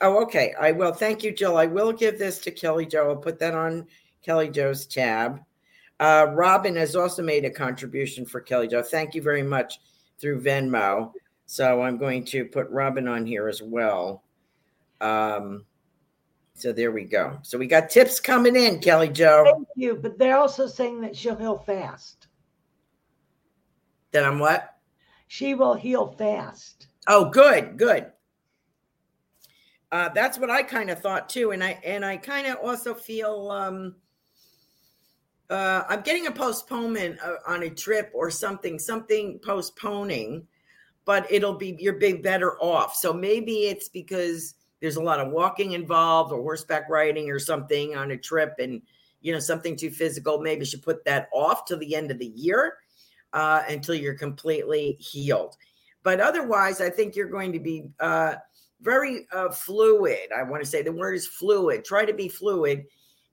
oh, 0.00 0.22
okay. 0.22 0.54
I 0.60 0.72
will. 0.72 0.92
Thank 0.92 1.22
you, 1.22 1.32
Jill. 1.32 1.56
I 1.56 1.66
will 1.66 1.92
give 1.92 2.18
this 2.18 2.38
to 2.40 2.50
Kelly 2.50 2.86
Jo. 2.86 3.10
I'll 3.10 3.16
put 3.16 3.38
that 3.38 3.54
on 3.54 3.86
Kelly 4.22 4.48
Jo's 4.48 4.86
tab. 4.86 5.40
Uh, 6.00 6.26
Robin 6.32 6.76
has 6.76 6.94
also 6.94 7.22
made 7.22 7.44
a 7.44 7.50
contribution 7.50 8.24
for 8.24 8.40
Kelly 8.40 8.68
Jo. 8.68 8.82
Thank 8.82 9.14
you 9.14 9.22
very 9.22 9.42
much 9.42 9.80
through 10.18 10.42
Venmo. 10.42 11.12
So 11.46 11.82
I'm 11.82 11.96
going 11.96 12.24
to 12.26 12.44
put 12.44 12.68
Robin 12.70 13.08
on 13.08 13.26
here 13.26 13.48
as 13.48 13.62
well. 13.62 14.22
Um, 15.00 15.64
so 16.54 16.72
there 16.72 16.92
we 16.92 17.04
go. 17.04 17.38
So 17.42 17.56
we 17.56 17.66
got 17.66 17.88
tips 17.88 18.20
coming 18.20 18.56
in, 18.56 18.80
Kelly 18.80 19.08
Jo. 19.08 19.44
Thank 19.44 19.68
you. 19.76 19.94
But 19.94 20.18
they're 20.18 20.36
also 20.36 20.66
saying 20.66 21.00
that 21.00 21.16
she'll 21.16 21.36
heal 21.36 21.58
fast. 21.58 22.26
That 24.12 24.24
I'm 24.24 24.38
what? 24.38 24.74
She 25.28 25.54
will 25.54 25.74
heal 25.74 26.08
fast. 26.18 26.88
Oh, 27.06 27.30
good, 27.30 27.76
good. 27.76 28.12
Uh, 29.90 30.10
that's 30.10 30.38
what 30.38 30.50
I 30.50 30.62
kind 30.62 30.90
of 30.90 31.00
thought 31.00 31.28
too, 31.28 31.52
and 31.52 31.64
I 31.64 31.78
and 31.82 32.04
I 32.04 32.18
kind 32.18 32.46
of 32.46 32.58
also 32.62 32.92
feel 32.92 33.50
um, 33.50 33.94
uh, 35.50 35.84
I'm 35.88 36.02
getting 36.02 36.26
a 36.26 36.30
postponement 36.32 37.18
uh, 37.24 37.36
on 37.46 37.62
a 37.62 37.70
trip 37.70 38.10
or 38.14 38.30
something, 38.30 38.78
something 38.78 39.38
postponing, 39.38 40.46
but 41.06 41.30
it'll 41.30 41.54
be 41.54 41.76
you're 41.80 41.94
being 41.94 42.20
better 42.20 42.60
off. 42.60 42.94
So 42.94 43.12
maybe 43.14 43.68
it's 43.68 43.88
because 43.88 44.54
there's 44.80 44.96
a 44.96 45.02
lot 45.02 45.20
of 45.20 45.32
walking 45.32 45.72
involved 45.72 46.32
or 46.32 46.42
horseback 46.42 46.88
riding 46.90 47.30
or 47.30 47.38
something 47.38 47.96
on 47.96 48.10
a 48.10 48.16
trip 48.16 48.54
and 48.58 48.82
you 49.22 49.32
know 49.32 49.40
something 49.40 49.74
too 49.74 49.90
physical. 49.90 50.40
Maybe 50.40 50.60
you 50.60 50.66
should 50.66 50.82
put 50.82 51.04
that 51.06 51.30
off 51.32 51.64
till 51.64 51.78
the 51.78 51.94
end 51.94 52.10
of 52.10 52.18
the 52.18 52.26
year 52.26 52.74
uh, 53.32 53.62
until 53.68 53.94
you're 53.94 54.14
completely 54.14 54.98
healed. 55.00 55.56
But 56.02 56.20
otherwise, 56.20 56.80
I 56.80 56.90
think 56.90 57.16
you're 57.16 57.28
going 57.28 57.52
to 57.52 57.58
be 57.58 57.88
uh, 58.00 58.36
very 58.80 59.26
uh, 59.32 59.50
fluid. 59.50 60.30
I 60.36 60.42
want 60.42 60.62
to 60.62 60.68
say 60.68 60.82
the 60.82 60.92
word 60.92 61.14
is 61.14 61.26
fluid. 61.26 61.84
Try 61.84 62.04
to 62.04 62.14
be 62.14 62.28
fluid 62.28 62.84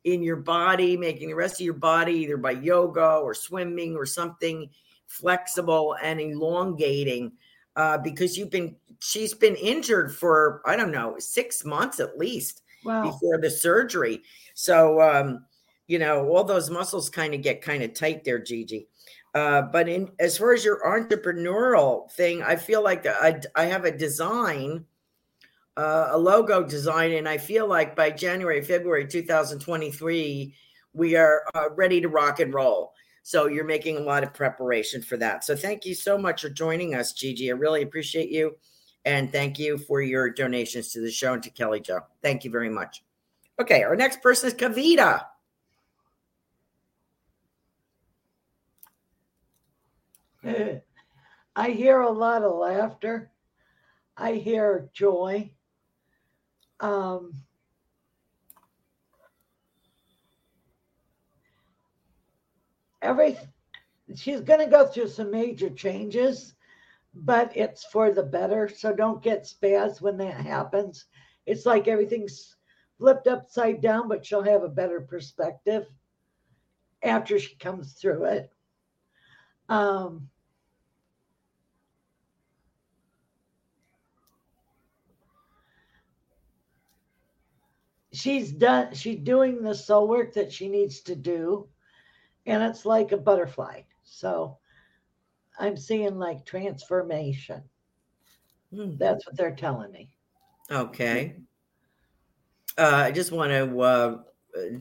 in 0.04 0.22
your 0.22 0.38
body, 0.38 0.96
making 0.96 1.30
the 1.30 1.36
rest 1.36 1.60
of 1.60 1.66
your 1.66 1.74
body 1.74 2.14
either 2.14 2.38
by 2.38 2.52
yoga 2.52 3.16
or 3.16 3.34
swimming 3.34 3.96
or 3.96 4.06
something 4.06 4.70
flexible 5.08 5.96
and 6.02 6.20
elongating 6.20 7.32
uh, 7.76 7.98
because 7.98 8.38
you've 8.38 8.50
been 8.50 8.76
she's 9.00 9.34
been 9.34 9.56
injured 9.56 10.16
for 10.16 10.62
I 10.66 10.76
don't 10.76 10.92
know 10.92 11.16
six 11.20 11.66
months 11.66 12.00
at 12.00 12.18
least 12.18 12.62
wow. 12.84 13.04
before 13.04 13.40
the 13.40 13.50
surgery. 13.50 14.22
So 14.54 15.02
um, 15.02 15.46
you 15.88 16.00
know 16.00 16.28
all 16.30 16.44
those 16.44 16.70
muscles 16.70 17.10
kind 17.10 17.34
of 17.34 17.42
get 17.42 17.62
kind 17.62 17.84
of 17.84 17.94
tight 17.94 18.24
there, 18.24 18.40
Gigi. 18.40 18.88
Uh, 19.34 19.64
but 19.64 19.90
in 19.90 20.10
as 20.20 20.38
far 20.38 20.54
as 20.54 20.64
your 20.64 20.82
entrepreneurial 20.86 22.10
thing, 22.12 22.42
I 22.42 22.56
feel 22.56 22.82
like 22.82 23.06
I, 23.06 23.42
I 23.56 23.66
have 23.66 23.84
a 23.84 23.92
design 23.92 24.86
uh, 25.78 26.10
a 26.12 26.18
logo 26.18 26.64
design, 26.64 27.14
and 27.14 27.28
I 27.28 27.38
feel 27.38 27.68
like 27.68 27.96
by 27.96 28.10
January, 28.10 28.62
February 28.62 29.08
2023, 29.08 30.56
we 30.94 31.16
are 31.16 31.44
uh, 31.54 31.70
ready 31.76 32.00
to 32.02 32.08
rock 32.08 32.40
and 32.40 32.54
roll. 32.54 32.94
So 33.24 33.48
you're 33.48 33.66
making 33.66 33.98
a 33.98 34.02
lot 34.02 34.24
of 34.24 34.34
preparation 34.34 35.02
for 35.02 35.18
that. 35.18 35.44
So 35.44 35.56
thank 35.56 35.86
you 35.86 35.96
so 35.96 36.18
much 36.18 36.44
for 36.44 36.50
joining 36.50 36.94
us, 36.94 37.12
Gigi. 37.12 37.50
I 37.50 37.56
really 37.56 37.82
appreciate 37.82 38.30
you. 38.30 38.56
And 39.04 39.32
thank 39.32 39.60
you 39.60 39.78
for 39.78 40.02
your 40.02 40.30
donations 40.30 40.92
to 40.94 41.02
the 41.02 41.12
show 41.12 41.34
and 41.34 41.44
to 41.44 41.50
Kelly 41.50 41.80
Jo. 41.80 42.02
Thank 42.22 42.44
you 42.44 42.52
very 42.52 42.70
much. 42.70 43.04
Okay, 43.60 43.84
our 43.84 43.96
next 43.96 44.22
person 44.22 44.48
is 44.48 44.54
Kavita. 44.54 45.26
I 51.56 51.70
hear 51.70 52.02
a 52.02 52.12
lot 52.12 52.44
of 52.44 52.56
laughter. 52.56 53.32
I 54.18 54.34
hear 54.34 54.90
joy 54.94 55.52
um, 56.80 57.34
every 63.02 63.38
she's 64.16 64.42
going 64.42 64.60
to 64.60 64.68
go 64.68 64.86
through 64.86 65.08
some 65.08 65.32
major 65.32 65.70
changes 65.70 66.56
but 67.14 67.56
it's 67.56 67.86
for 67.86 68.12
the 68.12 68.24
better 68.24 68.68
so 68.68 68.94
don't 68.94 69.24
get 69.24 69.44
spaz 69.44 70.02
when 70.02 70.18
that 70.18 70.36
happens. 70.36 71.06
It's 71.46 71.66
like 71.66 71.88
everything's 71.88 72.56
flipped 72.98 73.28
upside 73.28 73.82
down 73.82 74.08
but 74.10 74.26
she'll 74.26 74.44
have 74.44 74.64
a 74.64 74.70
better 74.70 75.00
perspective 75.02 75.86
after 77.04 77.40
she 77.40 77.56
comes 77.56 77.94
through 77.94 78.26
it. 78.26 78.52
Um, 79.70 80.30
she's 88.16 88.52
done 88.52 88.94
she's 88.94 89.20
doing 89.20 89.62
the 89.62 89.76
soul 89.76 90.08
work 90.08 90.34
that 90.34 90.52
she 90.52 90.68
needs 90.68 91.02
to 91.02 91.16
do 91.16 91.68
and 92.46 92.62
it's 92.62 92.86
like 92.86 93.12
a 93.12 93.18
butterfly. 93.18 93.82
So 94.04 94.58
i'm 95.60 95.78
seeing 95.78 96.18
like 96.18 96.46
transformation. 96.46 97.62
Hmm. 98.74 98.98
that's 98.98 99.26
what 99.26 99.38
they're 99.38 99.56
telling 99.56 99.92
me. 99.92 100.10
Okay. 100.72 101.36
Uh, 102.78 103.04
i 103.06 103.12
just 103.12 103.32
want 103.32 103.52
to 103.52 103.80
uh, 103.80 104.18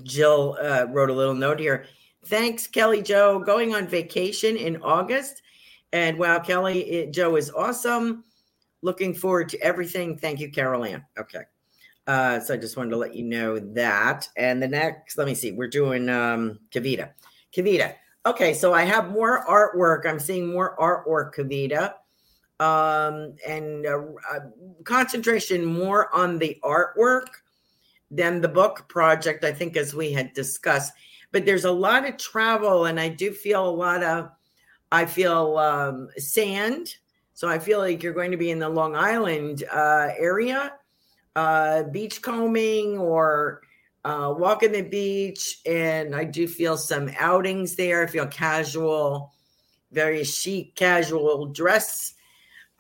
jill 0.02 0.56
uh, 0.60 0.86
wrote 0.90 1.10
a 1.10 1.14
little 1.14 1.34
note 1.34 1.58
here. 1.58 1.86
Thanks 2.26 2.66
kelly 2.66 3.02
jo. 3.02 3.40
Going 3.40 3.74
on 3.74 3.86
vacation 3.86 4.56
in 4.56 4.80
august. 4.82 5.42
And 5.92 6.18
wow 6.18 6.38
kelly 6.38 6.82
it, 6.90 7.12
joe 7.12 7.36
is 7.36 7.50
awesome. 7.50 8.24
Looking 8.82 9.14
forward 9.14 9.48
to 9.50 9.60
everything. 9.60 10.18
Thank 10.18 10.40
you 10.40 10.50
carolan. 10.50 11.04
Okay 11.18 11.44
uh, 12.06 12.38
so 12.40 12.54
I 12.54 12.56
just 12.56 12.76
wanted 12.76 12.90
to 12.90 12.96
let 12.96 13.14
you 13.14 13.24
know 13.24 13.58
that. 13.58 14.28
And 14.36 14.62
the 14.62 14.68
next, 14.68 15.16
let 15.16 15.26
me 15.26 15.34
see, 15.34 15.52
we're 15.52 15.68
doing 15.68 16.08
um, 16.08 16.58
Kavita. 16.70 17.10
Kavita. 17.56 17.94
Okay, 18.26 18.54
so 18.54 18.72
I 18.72 18.82
have 18.82 19.10
more 19.10 19.44
artwork. 19.46 20.06
I'm 20.06 20.18
seeing 20.18 20.50
more 20.50 20.76
artwork, 20.78 21.34
Kavita. 21.34 21.94
Um, 22.60 23.34
and 23.46 23.86
uh, 23.86 24.00
uh, 24.32 24.40
concentration 24.84 25.64
more 25.64 26.14
on 26.14 26.38
the 26.38 26.58
artwork 26.62 27.26
than 28.10 28.40
the 28.40 28.48
book 28.48 28.88
project, 28.88 29.44
I 29.44 29.52
think, 29.52 29.76
as 29.76 29.94
we 29.94 30.12
had 30.12 30.32
discussed. 30.34 30.92
But 31.32 31.46
there's 31.46 31.64
a 31.64 31.72
lot 31.72 32.08
of 32.08 32.16
travel, 32.16 32.84
and 32.84 33.00
I 33.00 33.08
do 33.08 33.32
feel 33.32 33.68
a 33.68 33.70
lot 33.70 34.02
of, 34.02 34.30
I 34.92 35.04
feel 35.04 35.58
um, 35.58 36.08
sand. 36.16 36.96
So 37.32 37.48
I 37.48 37.58
feel 37.58 37.80
like 37.80 38.02
you're 38.02 38.12
going 38.12 38.30
to 38.30 38.36
be 38.36 38.50
in 38.50 38.60
the 38.60 38.68
Long 38.68 38.94
Island 38.94 39.64
uh, 39.72 40.10
area 40.16 40.74
uh, 41.36 41.84
beach 41.84 42.22
combing 42.22 42.98
or 42.98 43.62
uh, 44.04 44.34
walking 44.36 44.72
the 44.72 44.82
beach. 44.82 45.60
And 45.66 46.14
I 46.14 46.24
do 46.24 46.46
feel 46.46 46.76
some 46.76 47.10
outings 47.18 47.76
there. 47.76 48.04
I 48.04 48.06
feel 48.06 48.26
casual, 48.26 49.32
very 49.92 50.24
chic, 50.24 50.74
casual 50.74 51.46
dress. 51.46 52.14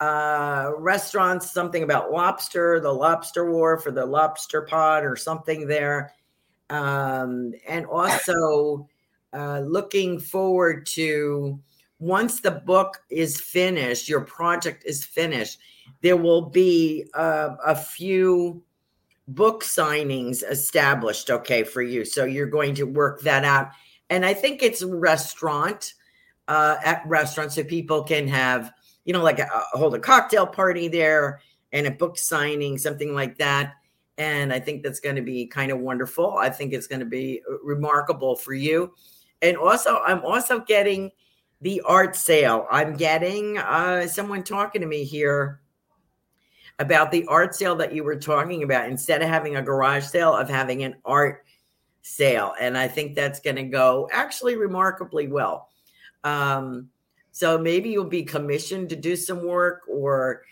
Uh, 0.00 0.72
restaurants, 0.76 1.52
something 1.52 1.84
about 1.84 2.10
lobster, 2.10 2.80
the 2.80 2.92
lobster 2.92 3.50
wharf 3.50 3.86
or 3.86 3.92
the 3.92 4.04
lobster 4.04 4.62
pod 4.62 5.04
or 5.04 5.14
something 5.14 5.68
there. 5.68 6.12
Um, 6.68 7.54
and 7.66 7.86
also 7.86 8.88
uh, 9.32 9.60
looking 9.60 10.18
forward 10.18 10.84
to 10.86 11.60
once 12.00 12.40
the 12.40 12.50
book 12.50 13.02
is 13.08 13.40
finished, 13.40 14.08
your 14.08 14.22
project 14.22 14.82
is 14.84 15.04
finished 15.04 15.60
there 16.02 16.16
will 16.16 16.42
be 16.42 17.06
uh, 17.14 17.56
a 17.64 17.74
few 17.74 18.62
book 19.28 19.64
signings 19.64 20.42
established 20.48 21.30
okay 21.30 21.64
for 21.64 21.82
you. 21.82 22.04
So 22.04 22.24
you're 22.24 22.46
going 22.46 22.74
to 22.74 22.84
work 22.84 23.22
that 23.22 23.44
out. 23.44 23.70
And 24.10 24.24
i 24.24 24.34
think 24.34 24.62
it's 24.62 24.82
restaurant 24.82 25.94
uh, 26.46 26.76
at 26.84 27.02
restaurants 27.06 27.54
so 27.54 27.64
people 27.64 28.04
can 28.04 28.28
have 28.28 28.70
you 29.06 29.14
know 29.14 29.22
like 29.22 29.38
a, 29.38 29.48
hold 29.72 29.94
a 29.94 29.98
cocktail 29.98 30.46
party 30.46 30.88
there 30.88 31.40
and 31.72 31.86
a 31.86 31.90
book 31.90 32.18
signing 32.18 32.76
something 32.78 33.14
like 33.14 33.38
that. 33.38 33.74
And 34.18 34.52
i 34.52 34.60
think 34.60 34.82
that's 34.82 35.00
going 35.00 35.16
to 35.16 35.22
be 35.22 35.46
kind 35.46 35.72
of 35.72 35.80
wonderful. 35.80 36.36
I 36.36 36.50
think 36.50 36.72
it's 36.72 36.86
going 36.86 37.00
to 37.00 37.06
be 37.06 37.40
uh, 37.50 37.58
remarkable 37.62 38.36
for 38.36 38.52
you. 38.52 38.92
And 39.40 39.56
also 39.56 40.00
i'm 40.06 40.22
also 40.22 40.60
getting 40.60 41.10
the 41.62 41.80
art 41.86 42.14
sale. 42.14 42.66
I'm 42.70 42.94
getting 42.94 43.56
uh, 43.56 44.06
someone 44.06 44.42
talking 44.42 44.82
to 44.82 44.86
me 44.86 45.04
here 45.04 45.60
about 46.78 47.10
the 47.10 47.24
art 47.26 47.54
sale 47.54 47.76
that 47.76 47.94
you 47.94 48.02
were 48.02 48.16
talking 48.16 48.62
about 48.62 48.88
instead 48.88 49.22
of 49.22 49.28
having 49.28 49.56
a 49.56 49.62
garage 49.62 50.04
sale 50.04 50.34
of 50.34 50.48
having 50.48 50.82
an 50.82 50.94
art 51.04 51.44
sale 52.02 52.54
and 52.60 52.76
i 52.76 52.86
think 52.86 53.14
that's 53.14 53.40
going 53.40 53.56
to 53.56 53.62
go 53.62 54.08
actually 54.12 54.56
remarkably 54.56 55.28
well 55.28 55.68
um, 56.24 56.88
so 57.32 57.58
maybe 57.58 57.90
you'll 57.90 58.04
be 58.04 58.22
commissioned 58.22 58.88
to 58.88 58.96
do 58.96 59.14
some 59.16 59.44
work 59.44 59.82
or 59.88 60.42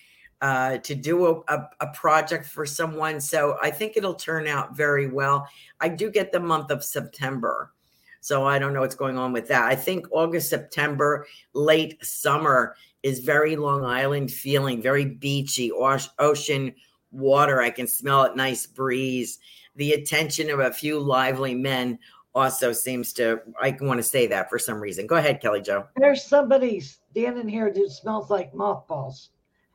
uh, 0.42 0.78
to 0.78 0.96
do 0.96 1.26
a, 1.26 1.54
a, 1.54 1.68
a, 1.80 1.86
project 1.94 2.44
for 2.44 2.66
someone. 2.66 3.20
So 3.20 3.56
I 3.62 3.70
think 3.70 3.96
it'll 3.96 4.14
turn 4.14 4.48
out 4.48 4.76
very 4.76 5.06
well. 5.06 5.46
I 5.80 5.88
do 5.88 6.10
get 6.10 6.32
the 6.32 6.40
month 6.40 6.72
of 6.72 6.82
September. 6.82 7.72
So 8.20 8.44
I 8.44 8.58
don't 8.58 8.74
know 8.74 8.80
what's 8.80 8.96
going 8.96 9.16
on 9.16 9.32
with 9.32 9.46
that. 9.48 9.62
I 9.62 9.76
think 9.76 10.08
August, 10.10 10.50
September, 10.50 11.26
late 11.54 12.04
summer 12.04 12.74
is 13.02 13.20
very 13.20 13.56
Long 13.56 13.84
Island 13.84 14.30
feeling, 14.30 14.80
very 14.80 15.04
beachy, 15.04 15.72
ocean 16.18 16.74
water. 17.10 17.60
I 17.60 17.70
can 17.70 17.86
smell 17.86 18.24
it, 18.24 18.36
nice 18.36 18.66
breeze. 18.66 19.38
The 19.76 19.92
attention 19.92 20.50
of 20.50 20.60
a 20.60 20.72
few 20.72 20.98
lively 20.98 21.54
men 21.54 21.98
also 22.34 22.72
seems 22.72 23.12
to, 23.14 23.40
I 23.60 23.76
want 23.80 23.98
to 23.98 24.02
say 24.02 24.26
that 24.28 24.48
for 24.48 24.58
some 24.58 24.80
reason. 24.80 25.06
Go 25.06 25.16
ahead, 25.16 25.40
Kelly 25.40 25.60
Jo. 25.60 25.86
There's 25.96 26.24
somebody 26.24 26.80
standing 26.80 27.48
here 27.48 27.72
that 27.72 27.90
smells 27.90 28.30
like 28.30 28.54
mothballs. 28.54 29.30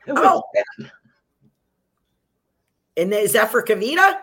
oh. 0.07 0.43
And 2.95 3.13
is 3.13 3.33
that 3.33 3.51
for 3.51 3.61
Kavita? 3.61 4.19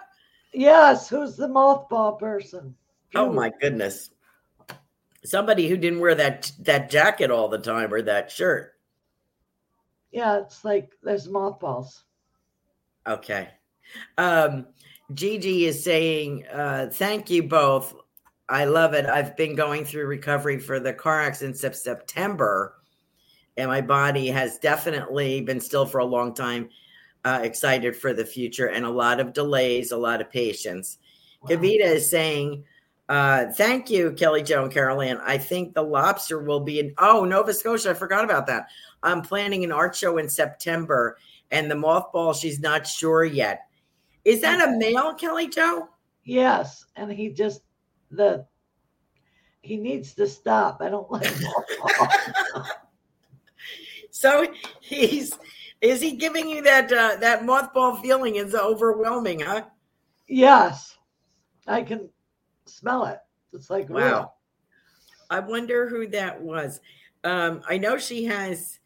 Yes. 0.52 1.08
Who's 1.08 1.36
the 1.36 1.48
mothball 1.48 2.18
person? 2.18 2.74
Oh 3.14 3.32
my 3.32 3.52
goodness. 3.60 4.10
Somebody 5.24 5.68
who 5.68 5.76
didn't 5.76 6.00
wear 6.00 6.14
that 6.16 6.50
that 6.60 6.90
jacket 6.90 7.30
all 7.30 7.48
the 7.48 7.58
time 7.58 7.94
or 7.94 8.02
that 8.02 8.30
shirt. 8.30 8.73
Yeah, 10.14 10.38
it's 10.38 10.64
like 10.64 10.92
there's 11.02 11.28
mothballs. 11.28 12.04
Okay. 13.04 13.48
Um, 14.16 14.66
Gigi 15.12 15.66
is 15.66 15.82
saying, 15.82 16.46
uh, 16.46 16.88
thank 16.92 17.28
you 17.28 17.42
both. 17.42 17.96
I 18.48 18.64
love 18.64 18.94
it. 18.94 19.06
I've 19.06 19.36
been 19.36 19.56
going 19.56 19.84
through 19.84 20.06
recovery 20.06 20.60
for 20.60 20.78
the 20.78 20.92
car 20.92 21.20
accident 21.20 21.64
of 21.64 21.74
September, 21.74 22.76
and 23.56 23.68
my 23.68 23.80
body 23.80 24.28
has 24.28 24.58
definitely 24.58 25.40
been 25.40 25.60
still 25.60 25.84
for 25.84 25.98
a 25.98 26.04
long 26.04 26.32
time. 26.32 26.68
Uh, 27.24 27.40
excited 27.42 27.96
for 27.96 28.12
the 28.12 28.24
future 28.24 28.68
and 28.68 28.84
a 28.84 28.90
lot 28.90 29.18
of 29.18 29.32
delays, 29.32 29.92
a 29.92 29.96
lot 29.96 30.20
of 30.20 30.30
patience. 30.30 30.98
Wow. 31.40 31.48
Kavita 31.56 31.86
is 31.86 32.10
saying, 32.10 32.64
uh, 33.08 33.46
thank 33.52 33.90
you, 33.90 34.12
Kelly 34.12 34.42
Jo 34.42 34.64
and 34.64 34.72
Carolan. 34.72 35.18
I 35.18 35.36
think 35.36 35.74
the 35.74 35.82
lobster 35.82 36.42
will 36.42 36.60
be 36.60 36.80
in, 36.80 36.94
oh, 36.98 37.24
Nova 37.24 37.52
Scotia. 37.52 37.90
I 37.90 37.94
forgot 37.94 38.24
about 38.24 38.46
that. 38.46 38.68
I'm 39.02 39.20
planning 39.20 39.62
an 39.64 39.72
art 39.72 39.94
show 39.94 40.16
in 40.16 40.28
September, 40.28 41.18
and 41.50 41.70
the 41.70 41.74
mothball, 41.74 42.34
she's 42.34 42.60
not 42.60 42.86
sure 42.86 43.24
yet. 43.24 43.66
Is 44.24 44.40
that 44.40 44.66
a 44.66 44.78
male, 44.78 45.12
Kelly 45.14 45.48
Jo? 45.48 45.88
Yes. 46.24 46.86
And 46.96 47.12
he 47.12 47.28
just, 47.28 47.60
the, 48.10 48.46
he 49.60 49.76
needs 49.76 50.14
to 50.14 50.26
stop. 50.26 50.78
I 50.80 50.88
don't 50.88 51.10
like 51.10 51.30
so 54.10 54.46
he's, 54.80 55.38
is 55.82 56.00
he 56.00 56.12
giving 56.12 56.48
you 56.48 56.62
that, 56.62 56.90
uh, 56.90 57.16
that 57.20 57.42
mothball 57.42 58.00
feeling 58.00 58.36
is 58.36 58.54
overwhelming, 58.54 59.40
huh? 59.40 59.64
Yes. 60.26 60.96
I 61.66 61.82
can 61.82 62.08
smell 62.66 63.06
it. 63.06 63.18
It's 63.52 63.70
like, 63.70 63.88
wow. 63.88 63.98
Real. 63.98 64.34
I 65.30 65.40
wonder 65.40 65.88
who 65.88 66.06
that 66.08 66.40
was. 66.40 66.80
Um, 67.24 67.62
I 67.68 67.78
know 67.78 67.98
she 67.98 68.24
has 68.24 68.78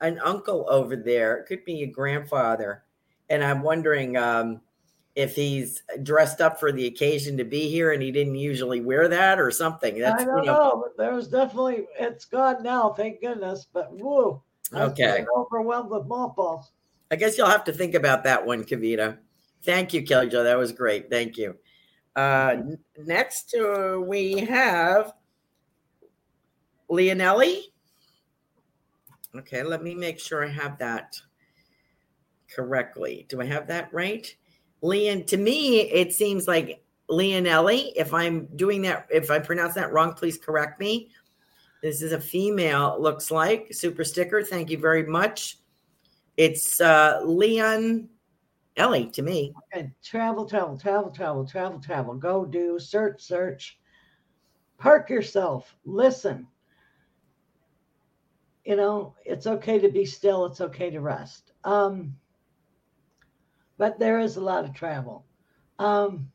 an 0.00 0.18
uncle 0.24 0.66
over 0.68 0.96
there. 0.96 1.36
It 1.36 1.46
could 1.46 1.64
be 1.64 1.82
a 1.82 1.86
grandfather. 1.86 2.84
And 3.28 3.44
I'm 3.44 3.62
wondering 3.62 4.16
um, 4.16 4.60
if 5.14 5.34
he's 5.34 5.82
dressed 6.02 6.40
up 6.40 6.58
for 6.58 6.72
the 6.72 6.86
occasion 6.86 7.36
to 7.36 7.44
be 7.44 7.68
here 7.68 7.92
and 7.92 8.02
he 8.02 8.10
didn't 8.10 8.36
usually 8.36 8.80
wear 8.80 9.08
that 9.08 9.38
or 9.38 9.50
something. 9.50 9.98
That's, 9.98 10.22
I 10.22 10.24
don't 10.24 10.38
you 10.38 10.46
know, 10.46 10.56
know, 10.56 10.84
but 10.84 10.96
there's 10.96 11.28
definitely, 11.28 11.86
it's 11.98 12.24
gone 12.24 12.62
now, 12.62 12.94
thank 12.94 13.20
goodness. 13.20 13.66
But 13.72 13.92
whoa. 13.92 14.42
Okay. 14.72 15.26
Overwhelmed 15.36 15.90
with 15.90 16.06
mothballs. 16.06 16.72
I 17.10 17.16
guess 17.16 17.36
you'll 17.36 17.48
have 17.48 17.64
to 17.64 17.72
think 17.72 17.94
about 17.94 18.24
that 18.24 18.46
one, 18.46 18.64
Kavita. 18.64 19.18
Thank 19.62 19.92
you, 19.92 20.02
Kelly 20.02 20.28
Jo. 20.28 20.44
That 20.44 20.58
was 20.58 20.72
great. 20.72 21.10
Thank 21.10 21.36
you. 21.36 21.56
Uh, 22.18 22.62
next, 22.96 23.54
uh, 23.54 23.96
we 24.00 24.40
have 24.40 25.12
Leonelli. 26.90 27.60
Okay, 29.36 29.62
let 29.62 29.84
me 29.84 29.94
make 29.94 30.18
sure 30.18 30.44
I 30.44 30.48
have 30.48 30.78
that 30.78 31.14
correctly. 32.52 33.24
Do 33.28 33.40
I 33.40 33.44
have 33.44 33.68
that 33.68 33.94
right? 33.94 34.34
Leon, 34.82 35.26
to 35.26 35.36
me, 35.36 35.82
it 35.82 36.12
seems 36.12 36.48
like 36.48 36.82
Leonelli. 37.08 37.92
If 37.94 38.12
I'm 38.12 38.46
doing 38.56 38.82
that, 38.82 39.06
if 39.10 39.30
I 39.30 39.38
pronounce 39.38 39.74
that 39.74 39.92
wrong, 39.92 40.12
please 40.12 40.38
correct 40.38 40.80
me. 40.80 41.10
This 41.84 42.02
is 42.02 42.10
a 42.10 42.20
female, 42.20 42.96
looks 43.00 43.30
like. 43.30 43.72
Super 43.72 44.02
sticker. 44.02 44.42
Thank 44.42 44.70
you 44.70 44.78
very 44.78 45.06
much. 45.06 45.58
It's 46.36 46.80
uh, 46.80 47.20
Leon 47.24 48.08
Ellie 48.78 49.10
to 49.10 49.22
me. 49.22 49.52
Okay. 49.74 49.90
Travel, 50.02 50.46
travel, 50.46 50.78
travel, 50.78 51.10
travel, 51.10 51.46
travel, 51.46 51.80
travel. 51.80 52.14
Go 52.14 52.44
do, 52.44 52.78
search, 52.78 53.20
search. 53.20 53.78
Park 54.78 55.10
yourself. 55.10 55.74
Listen 55.84 56.46
you 58.68 58.76
know, 58.76 59.14
it's 59.24 59.46
okay 59.46 59.78
to 59.78 59.88
be 59.88 60.04
still, 60.04 60.44
it's 60.44 60.60
okay 60.60 60.90
to 60.90 61.00
rest. 61.00 61.52
Um, 61.64 62.14
but 63.78 63.98
there 63.98 64.18
is 64.18 64.36
a 64.36 64.42
lot 64.42 64.66
of 64.66 64.74
travel. 64.74 65.24
Um, 65.78 66.30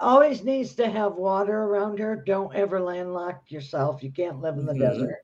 always 0.00 0.42
needs 0.42 0.74
to 0.76 0.88
have 0.88 1.16
water 1.16 1.64
around 1.64 1.98
her. 1.98 2.16
Don't 2.16 2.54
ever 2.54 2.80
landlock 2.80 3.42
yourself. 3.48 4.02
You 4.02 4.10
can't 4.10 4.40
live 4.40 4.56
in 4.56 4.64
the 4.64 4.72
mm-hmm. 4.72 4.80
desert. 4.80 5.23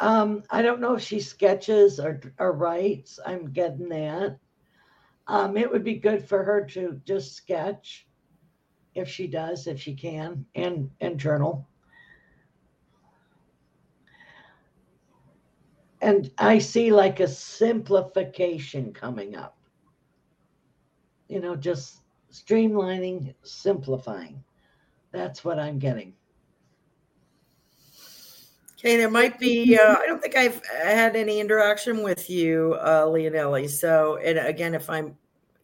Um, 0.00 0.44
I 0.50 0.62
don't 0.62 0.80
know 0.80 0.94
if 0.94 1.02
she 1.02 1.20
sketches 1.20 1.98
or, 1.98 2.20
or 2.38 2.52
writes. 2.52 3.18
I'm 3.26 3.52
getting 3.52 3.88
that. 3.88 4.38
Um, 5.26 5.56
it 5.56 5.70
would 5.70 5.84
be 5.84 5.96
good 5.96 6.26
for 6.26 6.42
her 6.44 6.64
to 6.66 7.00
just 7.04 7.34
sketch 7.34 8.06
if 8.94 9.08
she 9.08 9.26
does, 9.26 9.66
if 9.66 9.80
she 9.80 9.94
can, 9.94 10.44
and 10.54 10.90
and 11.00 11.18
journal. 11.18 11.68
And 16.00 16.30
I 16.38 16.58
see 16.58 16.92
like 16.92 17.20
a 17.20 17.28
simplification 17.28 18.92
coming 18.92 19.36
up. 19.36 19.58
You 21.28 21.40
know, 21.40 21.56
just 21.56 21.98
streamlining, 22.32 23.34
simplifying. 23.42 24.42
That's 25.12 25.44
what 25.44 25.58
I'm 25.58 25.78
getting. 25.78 26.14
Okay, 28.78 28.96
there 28.96 29.10
might 29.10 29.38
be. 29.38 29.76
Uh, 29.76 29.96
I 29.96 30.06
don't 30.06 30.22
think 30.22 30.36
I've 30.36 30.62
had 30.66 31.16
any 31.16 31.40
interaction 31.40 32.02
with 32.02 32.30
you, 32.30 32.74
uh, 32.80 33.06
Leonelli. 33.06 33.68
So, 33.68 34.18
and 34.18 34.38
again, 34.38 34.74
if 34.74 34.88
I'm 34.88 35.16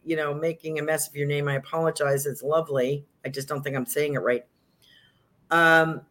you 0.05 0.15
know, 0.15 0.33
making 0.33 0.79
a 0.79 0.83
mess 0.83 1.07
of 1.07 1.15
your 1.15 1.27
name. 1.27 1.47
I 1.47 1.55
apologize. 1.55 2.25
It's 2.25 2.43
lovely. 2.43 3.05
I 3.25 3.29
just 3.29 3.47
don't 3.47 3.63
think 3.63 3.75
I'm 3.75 3.87
saying 3.87 4.13
it 4.13 4.19
right. 4.19 4.45
Um, 5.49 6.01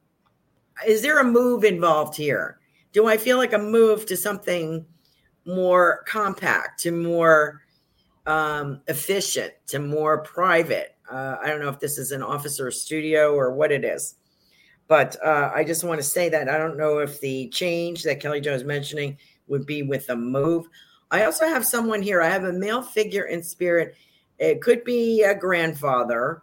is 0.87 1.01
there 1.01 1.21
a 1.21 1.25
move 1.25 1.65
involved 1.65 2.17
here? 2.17 2.59
Do 2.93 3.07
I 3.07 3.17
feel 3.17 3.39
like 3.39 3.53
a 3.53 3.59
move 3.59 4.05
to 4.07 4.17
something 4.17 4.85
more 5.47 6.03
compact, 6.07 6.81
to 6.81 6.91
more 6.91 7.63
um, 8.27 8.81
efficient, 8.89 9.53
to 9.69 9.79
more 9.79 10.23
private? 10.23 10.97
Uh, 11.11 11.37
I 11.41 11.49
don't 11.49 11.61
know 11.61 11.69
if 11.69 11.79
this 11.79 11.97
is 11.97 12.11
an 12.11 12.23
office 12.23 12.59
or 12.59 12.71
studio 12.71 13.35
or 13.35 13.53
what 13.55 13.71
it 13.71 13.85
is, 13.85 14.17
but 14.89 15.17
uh, 15.25 15.51
I 15.55 15.65
just 15.65 15.85
want 15.85 16.01
to 16.01 16.07
say 16.07 16.29
that 16.29 16.49
I 16.49 16.59
don't 16.59 16.77
know 16.77 16.99
if 16.99 17.21
the 17.21 17.49
change 17.49 18.03
that 18.03 18.21
Kelly 18.21 18.41
Jo 18.41 18.53
is 18.53 18.65
mentioning 18.65 19.19
would 19.47 19.67
be 19.67 19.83
with 19.83 20.09
a 20.11 20.17
move. 20.17 20.67
I 21.11 21.25
also 21.25 21.47
have 21.47 21.65
someone 21.65 22.03
here. 22.03 22.21
I 22.21 22.29
have 22.29 22.45
a 22.45 22.53
male 22.53 22.83
figure 22.83 23.25
in 23.25 23.43
spirit. 23.43 23.95
It 24.39 24.61
could 24.61 24.85
be 24.85 25.23
a 25.23 25.35
grandfather. 25.35 26.43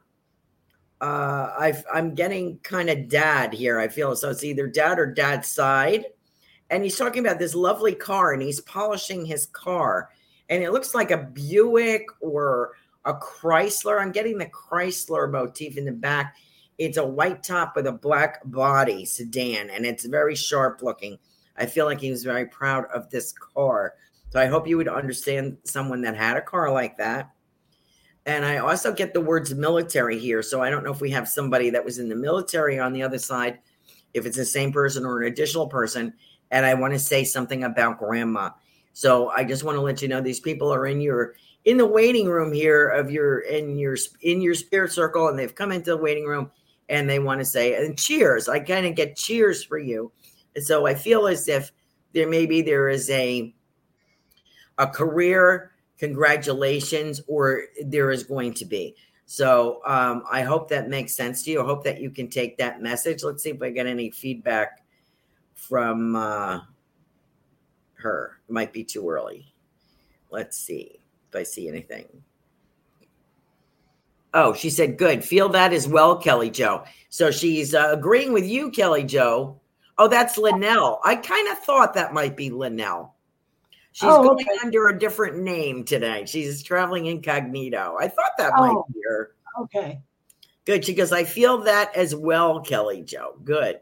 Uh, 0.99 1.49
i 1.60 1.84
am 1.95 2.13
getting 2.13 2.60
kind 2.60 2.89
of 2.89 3.10
dad 3.10 3.54
here. 3.54 3.80
I 3.80 3.88
feel 3.88 4.15
so. 4.15 4.30
It's 4.30 4.43
either 4.43 4.67
dad 4.67 4.99
or 4.99 5.08
dad's 5.08 5.49
side, 5.49 6.06
and 6.69 6.84
he's 6.84 6.97
talking 6.97 7.25
about 7.25 7.39
this 7.39 7.56
lovely 7.56 7.95
car, 7.95 8.34
and 8.34 8.41
he's 8.41 8.62
polishing 8.62 9.25
his 9.25 9.47
car, 9.47 10.10
and 10.47 10.63
it 10.63 10.71
looks 10.71 10.93
like 10.93 11.10
a 11.10 11.17
Buick 11.17 12.06
or 12.21 12.73
a 13.06 13.15
Chrysler. 13.15 13.99
I'm 13.99 14.12
getting 14.12 14.38
the 14.38 14.45
Chrysler 14.45 15.30
motif 15.30 15.75
in 15.75 15.86
the 15.86 15.91
back. 15.91 16.36
It's 16.82 16.98
a 16.98 17.06
white 17.06 17.44
top 17.44 17.76
with 17.76 17.86
a 17.86 17.91
black 17.91 18.41
body 18.44 19.06
sedan, 19.06 19.70
and 19.70 19.86
it's 19.86 20.04
very 20.04 20.34
sharp 20.34 20.82
looking. 20.82 21.20
I 21.56 21.67
feel 21.67 21.86
like 21.86 22.02
he 22.02 22.10
was 22.10 22.24
very 22.24 22.48
proud 22.48 22.86
of 22.86 23.08
this 23.12 23.32
car. 23.34 23.94
So 24.32 24.39
I 24.39 24.48
hope 24.48 24.67
you 24.67 24.78
would 24.78 24.88
understand 24.88 25.58
someone 25.63 26.02
that 26.02 26.17
had 26.17 26.38
a 26.38 26.41
car 26.41 26.72
like 26.72 26.98
that. 26.98 27.30
And 28.26 28.44
I 28.44 28.58
also 28.58 28.91
get 28.91 29.13
the 29.13 29.22
words 29.22 29.54
military 29.54 30.17
here. 30.17 30.41
So 30.41 30.63
I 30.63 30.72
don't 30.72 30.84
know 30.84 30.91
if 30.91 31.02
we 31.02 31.12
have 31.12 31.28
somebody 31.28 31.70
that 31.70 31.86
was 31.86 32.00
in 32.00 32.10
the 32.10 32.15
military 32.15 32.80
on 32.80 32.94
the 32.94 33.04
other 33.04 33.20
side, 33.20 33.60
if 34.15 34.26
it's 34.26 34.38
the 34.38 34.44
same 34.44 34.72
person 34.72 35.06
or 35.06 35.22
an 35.22 35.32
additional 35.32 35.67
person. 35.67 36.12
And 36.50 36.65
I 36.65 36.74
want 36.74 36.94
to 36.94 37.00
say 37.00 37.24
something 37.24 37.63
about 37.63 38.00
grandma. 38.00 38.50
So 38.94 39.30
I 39.30 39.44
just 39.44 39.63
want 39.63 39.76
to 39.76 39.82
let 39.82 40.02
you 40.02 40.08
know 40.08 40.20
these 40.20 40.39
people 40.39 40.74
are 40.74 40.88
in 40.88 41.00
your 41.00 41.36
in 41.65 41.78
the 41.78 41.86
waiting 41.86 42.28
room 42.28 42.52
here 42.52 42.88
of 42.88 43.12
your 43.12 43.41
in 43.41 43.78
your 43.78 43.98
in 44.22 44.41
your 44.41 44.56
spirit 44.56 44.91
circle, 44.91 45.28
and 45.28 45.38
they've 45.38 45.54
come 45.54 45.72
into 45.72 45.91
the 45.91 45.98
waiting 45.98 46.26
room 46.26 46.50
and 46.91 47.10
they 47.10 47.19
want 47.19 47.39
to 47.39 47.45
say 47.45 47.73
and 47.84 47.97
cheers. 47.97 48.47
I 48.47 48.60
kind 48.60 48.86
of 48.86 48.95
get 48.95 49.15
cheers 49.15 49.63
for 49.63 49.80
you 49.80 50.12
And 50.56 50.63
so 50.63 50.86
I 50.86 50.93
feel 50.93 51.25
as 51.25 51.47
if 51.47 51.71
there 52.13 52.30
maybe 52.30 52.62
there 52.62 52.89
is 52.89 53.10
a 53.10 53.56
a 54.77 54.88
career 54.88 55.71
congratulations 55.97 57.21
or 57.27 57.63
there 57.86 58.12
is 58.12 58.23
going 58.23 58.54
to 58.56 58.65
be. 58.65 58.95
So 59.25 59.82
um, 59.86 60.23
I 60.30 60.41
hope 60.41 60.67
that 60.69 60.89
makes 60.89 61.15
sense 61.15 61.43
to 61.43 61.51
you. 61.51 61.62
I 61.62 61.65
hope 61.65 61.84
that 61.86 62.01
you 62.01 62.10
can 62.10 62.27
take 62.27 62.58
that 62.58 62.82
message. 62.82 63.23
Let's 63.23 63.43
see 63.43 63.51
if 63.51 63.62
I 63.62 63.69
get 63.69 63.86
any 63.86 64.12
feedback 64.12 64.84
from 65.54 66.15
uh, 66.15 66.62
her. 67.93 68.39
It 68.49 68.51
might 68.51 68.73
be 68.73 68.84
too 68.84 69.08
early. 69.08 69.54
Let's 70.32 70.58
see 70.58 70.99
if 71.30 71.36
I 71.36 71.43
see 71.43 71.69
anything. 71.69 72.08
Oh, 74.34 74.54
she 74.54 74.70
said, 74.70 74.98
good. 74.98 75.24
Feel 75.24 75.50
that 75.50 75.74
as 75.74 75.88
well, 75.88 76.17
Kelly 76.17 76.50
Jo. 76.50 76.84
So 77.10 77.32
she's 77.32 77.76
uh, 77.76 77.89
agreeing 77.91 78.32
with 78.32 78.48
you, 78.48 78.72
Kelly 78.72 79.04
Jo. 79.04 79.60
Oh, 79.98 80.08
that's 80.08 80.38
Linnell. 80.38 81.00
I 81.04 81.15
kind 81.15 81.48
of 81.50 81.60
thought 81.60 81.94
that 81.94 82.13
might 82.13 82.38
be 82.38 82.50
Linnell. 82.50 83.13
She's 83.91 84.10
oh, 84.10 84.24
going 84.24 84.48
okay. 84.48 84.58
under 84.63 84.88
a 84.88 84.98
different 84.98 85.38
name 85.44 85.84
tonight. 85.84 86.30
She's 86.30 86.63
traveling 86.63 87.08
incognito. 87.08 87.98
I 88.00 88.08
thought 88.08 88.32
that 88.38 88.54
oh, 88.56 88.74
might 88.74 88.94
be 88.94 89.02
her. 89.06 89.36
Okay. 89.63 90.02
Good. 90.63 90.86
She 90.86 90.94
goes, 90.94 91.12
I 91.12 91.26
feel 91.26 91.63
that 91.63 91.96
as 91.96 92.15
well, 92.15 92.62
Kelly 92.62 93.02
Jo. 93.02 93.36
Good. 93.44 93.82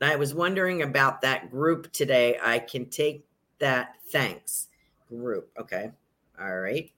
And 0.00 0.12
I 0.12 0.16
was 0.16 0.34
wondering 0.34 0.82
about 0.82 1.22
that 1.22 1.50
group 1.50 1.90
today. 1.92 2.38
I 2.42 2.58
can 2.58 2.90
take 2.90 3.24
that. 3.60 3.94
Thanks. 4.10 4.68
Group. 5.08 5.50
Okay. 5.58 5.90
All 6.38 6.58
right. 6.58 6.92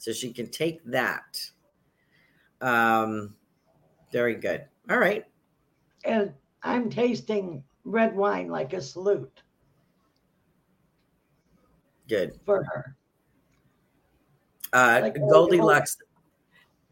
So 0.00 0.12
she 0.12 0.32
can 0.32 0.48
take 0.48 0.82
that. 0.86 1.50
Um, 2.62 3.36
very 4.10 4.34
good. 4.34 4.64
All 4.88 4.96
right. 4.96 5.26
And 6.06 6.32
I'm 6.62 6.88
tasting 6.88 7.62
red 7.84 8.16
wine 8.16 8.48
like 8.48 8.72
a 8.72 8.80
salute. 8.80 9.42
Good. 12.08 12.32
For 12.46 12.64
her. 12.64 12.96
Uh, 14.72 15.00
like 15.02 15.18
Goldilocks. 15.18 15.98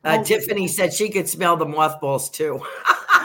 Uh, 0.04 0.22
Tiffany 0.22 0.68
said 0.68 0.92
she 0.92 1.08
could 1.08 1.30
smell 1.30 1.56
the 1.56 1.64
mothballs 1.64 2.28
too. 2.28 2.60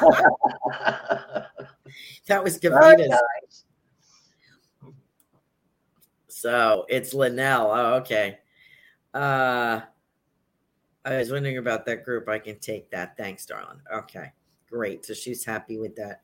that 2.28 2.42
was 2.42 2.58
Kavita's. 2.58 3.66
So 6.30 6.86
it's 6.88 7.14
Linnell. 7.14 7.70
Oh, 7.70 7.94
okay. 7.96 8.40
Uh, 9.14 9.82
I 11.06 11.18
was 11.18 11.32
wondering 11.32 11.58
about 11.58 11.86
that 11.86 12.04
group. 12.06 12.30
I 12.30 12.40
can 12.40 12.60
take 12.60 12.90
that. 12.92 13.18
Thanks, 13.18 13.46
darling. 13.46 13.82
Okay, 13.94 14.32
great. 14.70 15.06
So 15.06 15.14
she's 15.14 15.44
happy 15.44 15.78
with 15.78 15.96
that. 15.98 16.22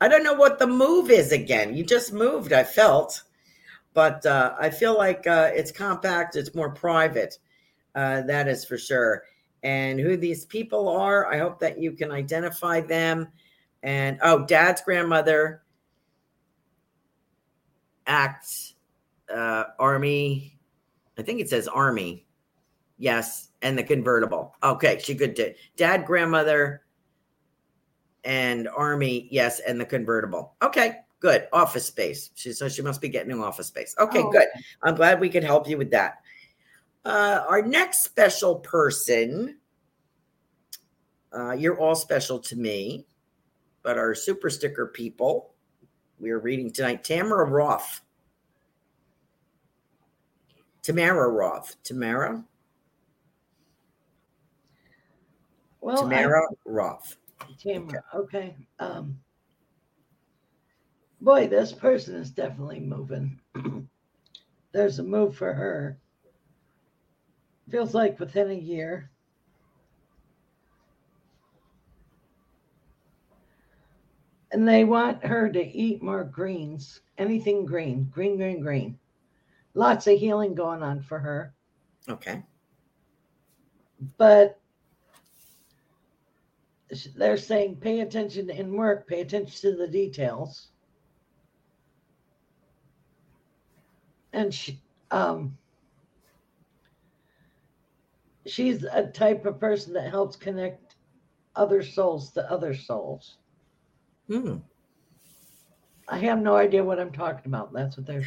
I 0.00 0.08
don't 0.08 0.24
know 0.24 0.34
what 0.34 0.58
the 0.58 0.66
move 0.66 1.10
is 1.10 1.32
again. 1.32 1.74
You 1.74 1.84
just 1.84 2.12
moved, 2.12 2.52
I 2.52 2.64
felt, 2.64 3.22
but 3.94 4.24
uh, 4.26 4.54
I 4.58 4.68
feel 4.68 4.96
like 4.96 5.26
uh, 5.26 5.50
it's 5.54 5.72
compact, 5.72 6.36
it's 6.36 6.54
more 6.54 6.70
private. 6.70 7.38
Uh, 7.94 8.22
that 8.22 8.46
is 8.46 8.64
for 8.64 8.76
sure. 8.76 9.22
And 9.62 9.98
who 9.98 10.16
these 10.16 10.44
people 10.44 10.88
are, 10.88 11.32
I 11.32 11.38
hope 11.38 11.60
that 11.60 11.80
you 11.80 11.92
can 11.92 12.10
identify 12.10 12.82
them. 12.82 13.28
And 13.82 14.18
oh, 14.22 14.44
dad's 14.44 14.82
grandmother, 14.82 15.62
act, 18.06 18.74
uh, 19.34 19.64
army, 19.78 20.55
I 21.18 21.22
think 21.22 21.40
it 21.40 21.48
says 21.48 21.68
army. 21.68 22.26
Yes, 22.98 23.50
and 23.62 23.76
the 23.76 23.82
convertible. 23.82 24.54
Okay, 24.62 24.98
she 25.02 25.14
could 25.14 25.34
do 25.34 25.52
dad, 25.76 26.06
grandmother, 26.06 26.82
and 28.24 28.68
army. 28.68 29.28
Yes, 29.30 29.60
and 29.60 29.80
the 29.80 29.84
convertible. 29.84 30.54
Okay, 30.62 30.96
good. 31.20 31.46
Office 31.52 31.86
space. 31.86 32.30
She 32.34 32.52
so 32.52 32.68
she 32.68 32.82
must 32.82 33.00
be 33.00 33.08
getting 33.08 33.32
an 33.32 33.40
office 33.40 33.66
space. 33.66 33.94
Okay, 33.98 34.22
oh. 34.22 34.30
good. 34.30 34.46
I'm 34.82 34.94
glad 34.94 35.20
we 35.20 35.28
could 35.28 35.44
help 35.44 35.68
you 35.68 35.76
with 35.76 35.90
that. 35.90 36.22
Uh, 37.04 37.44
our 37.48 37.62
next 37.62 38.02
special 38.02 38.56
person. 38.56 39.58
Uh, 41.32 41.52
you're 41.52 41.78
all 41.78 41.94
special 41.94 42.38
to 42.38 42.56
me, 42.56 43.06
but 43.82 43.98
our 43.98 44.14
super 44.14 44.48
sticker 44.48 44.86
people. 44.86 45.52
We 46.18 46.30
are 46.30 46.38
reading 46.38 46.70
tonight. 46.72 47.04
Tamara 47.04 47.44
Roth. 47.44 48.00
Tamara 50.86 51.28
Roth. 51.28 51.74
Tamara? 51.82 52.44
Well, 55.80 55.96
Tamara 55.96 56.42
I, 56.42 56.54
Roth. 56.64 57.16
Tamara, 57.58 58.04
okay. 58.14 58.38
okay. 58.38 58.56
Um, 58.78 59.18
boy, 61.20 61.48
this 61.48 61.72
person 61.72 62.14
is 62.14 62.30
definitely 62.30 62.78
moving. 62.78 63.36
There's 64.72 65.00
a 65.00 65.02
move 65.02 65.34
for 65.34 65.52
her. 65.52 65.98
Feels 67.68 67.92
like 67.92 68.20
within 68.20 68.52
a 68.52 68.54
year. 68.54 69.10
And 74.52 74.68
they 74.68 74.84
want 74.84 75.24
her 75.24 75.50
to 75.50 75.66
eat 75.66 76.00
more 76.00 76.22
greens, 76.22 77.00
anything 77.18 77.66
green, 77.66 78.04
green, 78.14 78.36
green, 78.36 78.60
green 78.60 79.00
lots 79.76 80.06
of 80.06 80.18
healing 80.18 80.54
going 80.54 80.82
on 80.82 81.02
for 81.02 81.18
her. 81.18 81.54
Okay. 82.08 82.42
But 84.16 84.58
they're 87.14 87.36
saying 87.36 87.76
pay 87.76 88.00
attention 88.00 88.48
in 88.50 88.72
work, 88.72 89.06
pay 89.06 89.20
attention 89.20 89.60
to 89.60 89.76
the 89.76 89.86
details. 89.86 90.68
And 94.32 94.52
she, 94.52 94.80
um, 95.10 95.56
she's 98.46 98.84
a 98.84 99.06
type 99.06 99.44
of 99.46 99.60
person 99.60 99.92
that 99.94 100.10
helps 100.10 100.36
connect 100.36 100.96
other 101.54 101.82
souls 101.82 102.32
to 102.32 102.50
other 102.50 102.74
souls. 102.74 103.36
Hmm. 104.28 104.56
I 106.08 106.18
have 106.18 106.38
no 106.40 106.54
idea 106.54 106.84
what 106.84 107.00
I'm 107.00 107.12
talking 107.12 107.46
about. 107.46 107.72
That's 107.72 107.96
what 107.96 108.06
they're. 108.06 108.26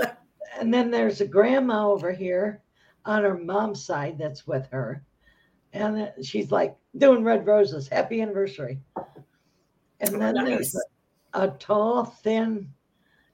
and 0.58 0.72
then 0.72 0.90
there's 0.90 1.20
a 1.20 1.26
grandma 1.26 1.90
over 1.90 2.12
here 2.12 2.62
on 3.04 3.22
her 3.22 3.36
mom's 3.36 3.84
side 3.84 4.18
that's 4.18 4.46
with 4.46 4.66
her. 4.70 5.04
And 5.72 6.12
she's 6.22 6.50
like 6.50 6.76
doing 6.96 7.24
red 7.24 7.46
roses, 7.46 7.88
happy 7.88 8.20
anniversary. 8.20 8.80
And 10.00 10.20
then 10.20 10.34
nice. 10.34 10.46
there's 10.46 10.76
a, 11.34 11.44
a 11.44 11.48
tall, 11.58 12.04
thin 12.04 12.70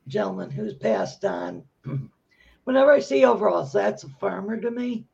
gentleman 0.07 0.51
who's 0.51 0.75
passed 0.75 1.25
on. 1.25 1.63
Whenever 2.65 2.93
I 2.93 3.01
see 3.01 3.25
overalls, 3.25 3.73
that's 3.73 4.05
a 4.05 4.09
farmer 4.09 4.61
to 4.61 4.71
me. 4.71 5.07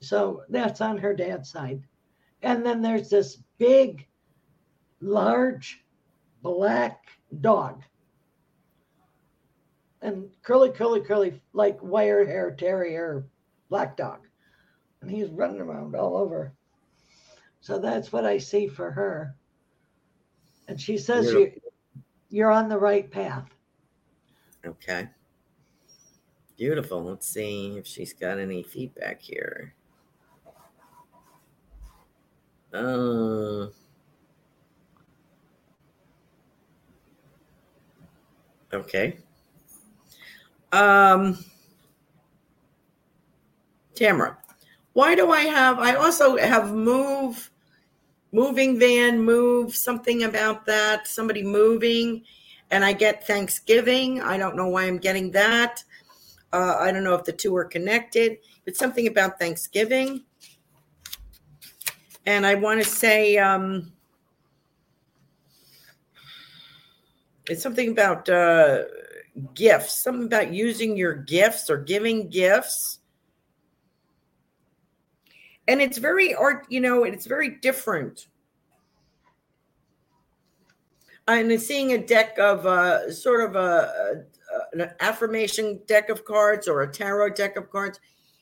So 0.00 0.42
that's 0.48 0.80
on 0.80 0.98
her 0.98 1.14
dad's 1.14 1.50
side. 1.50 1.82
And 2.42 2.64
then 2.64 2.82
there's 2.82 3.08
this 3.08 3.38
big, 3.58 4.06
large, 5.00 5.82
black 6.42 7.06
dog 7.40 7.82
and 10.04 10.28
curly, 10.42 10.70
curly, 10.70 11.00
curly, 11.00 11.40
like 11.54 11.82
wire 11.82 12.26
hair 12.26 12.50
terrier, 12.50 13.24
black 13.70 13.96
dog. 13.96 14.20
And 15.00 15.10
he's 15.10 15.30
running 15.30 15.62
around 15.62 15.96
all 15.96 16.16
over. 16.16 16.52
So 17.62 17.78
that's 17.78 18.12
what 18.12 18.26
I 18.26 18.36
see 18.36 18.68
for 18.68 18.90
her. 18.90 19.34
And 20.68 20.78
she 20.78 20.98
says 20.98 21.32
you're, 21.32 21.48
you're 22.28 22.50
on 22.50 22.68
the 22.68 22.78
right 22.78 23.10
path. 23.10 23.48
Okay. 24.66 25.08
Beautiful. 26.58 27.02
Let's 27.02 27.26
see 27.26 27.78
if 27.78 27.86
she's 27.86 28.12
got 28.12 28.38
any 28.38 28.62
feedback 28.62 29.22
here. 29.22 29.74
Uh, 32.74 33.68
okay. 38.72 39.16
Um, 40.74 41.38
Tamara, 43.94 44.36
why 44.92 45.14
do 45.14 45.30
I 45.30 45.42
have? 45.42 45.78
I 45.78 45.94
also 45.94 46.36
have 46.36 46.72
move, 46.74 47.48
moving 48.32 48.80
van, 48.80 49.20
move 49.22 49.76
something 49.76 50.24
about 50.24 50.66
that. 50.66 51.06
Somebody 51.06 51.44
moving, 51.44 52.24
and 52.72 52.84
I 52.84 52.92
get 52.92 53.24
Thanksgiving. 53.24 54.20
I 54.20 54.36
don't 54.36 54.56
know 54.56 54.66
why 54.66 54.86
I'm 54.86 54.98
getting 54.98 55.30
that. 55.30 55.84
Uh, 56.52 56.76
I 56.80 56.90
don't 56.90 57.04
know 57.04 57.14
if 57.14 57.22
the 57.22 57.32
two 57.32 57.54
are 57.54 57.64
connected, 57.64 58.38
but 58.64 58.74
something 58.74 59.06
about 59.06 59.38
Thanksgiving. 59.38 60.24
And 62.26 62.44
I 62.44 62.56
want 62.56 62.82
to 62.82 62.88
say 62.88 63.38
um, 63.38 63.92
it's 67.48 67.62
something 67.62 67.92
about. 67.92 68.28
Uh, 68.28 68.82
gifts, 69.54 70.02
something 70.02 70.26
about 70.26 70.52
using 70.52 70.96
your 70.96 71.14
gifts 71.14 71.70
or 71.70 71.78
giving 71.78 72.28
gifts. 72.28 73.00
And 75.66 75.80
it's 75.80 75.98
very 75.98 76.34
art, 76.34 76.66
you 76.68 76.80
know, 76.80 77.04
it's 77.04 77.26
very 77.26 77.48
different 77.48 78.26
I'm 81.26 81.56
seeing 81.58 81.92
a 81.92 81.98
deck 81.98 82.38
of 82.38 82.66
uh, 82.66 83.10
sort 83.10 83.48
of 83.48 83.56
a, 83.56 84.24
a, 84.52 84.78
an 84.78 84.90
affirmation 85.00 85.80
deck 85.86 86.10
of 86.10 86.24
cards 86.24 86.68
or 86.68 86.82
a 86.82 86.92
tarot 86.92 87.30
deck 87.30 87.56
of 87.56 87.70
cards, 87.70 87.98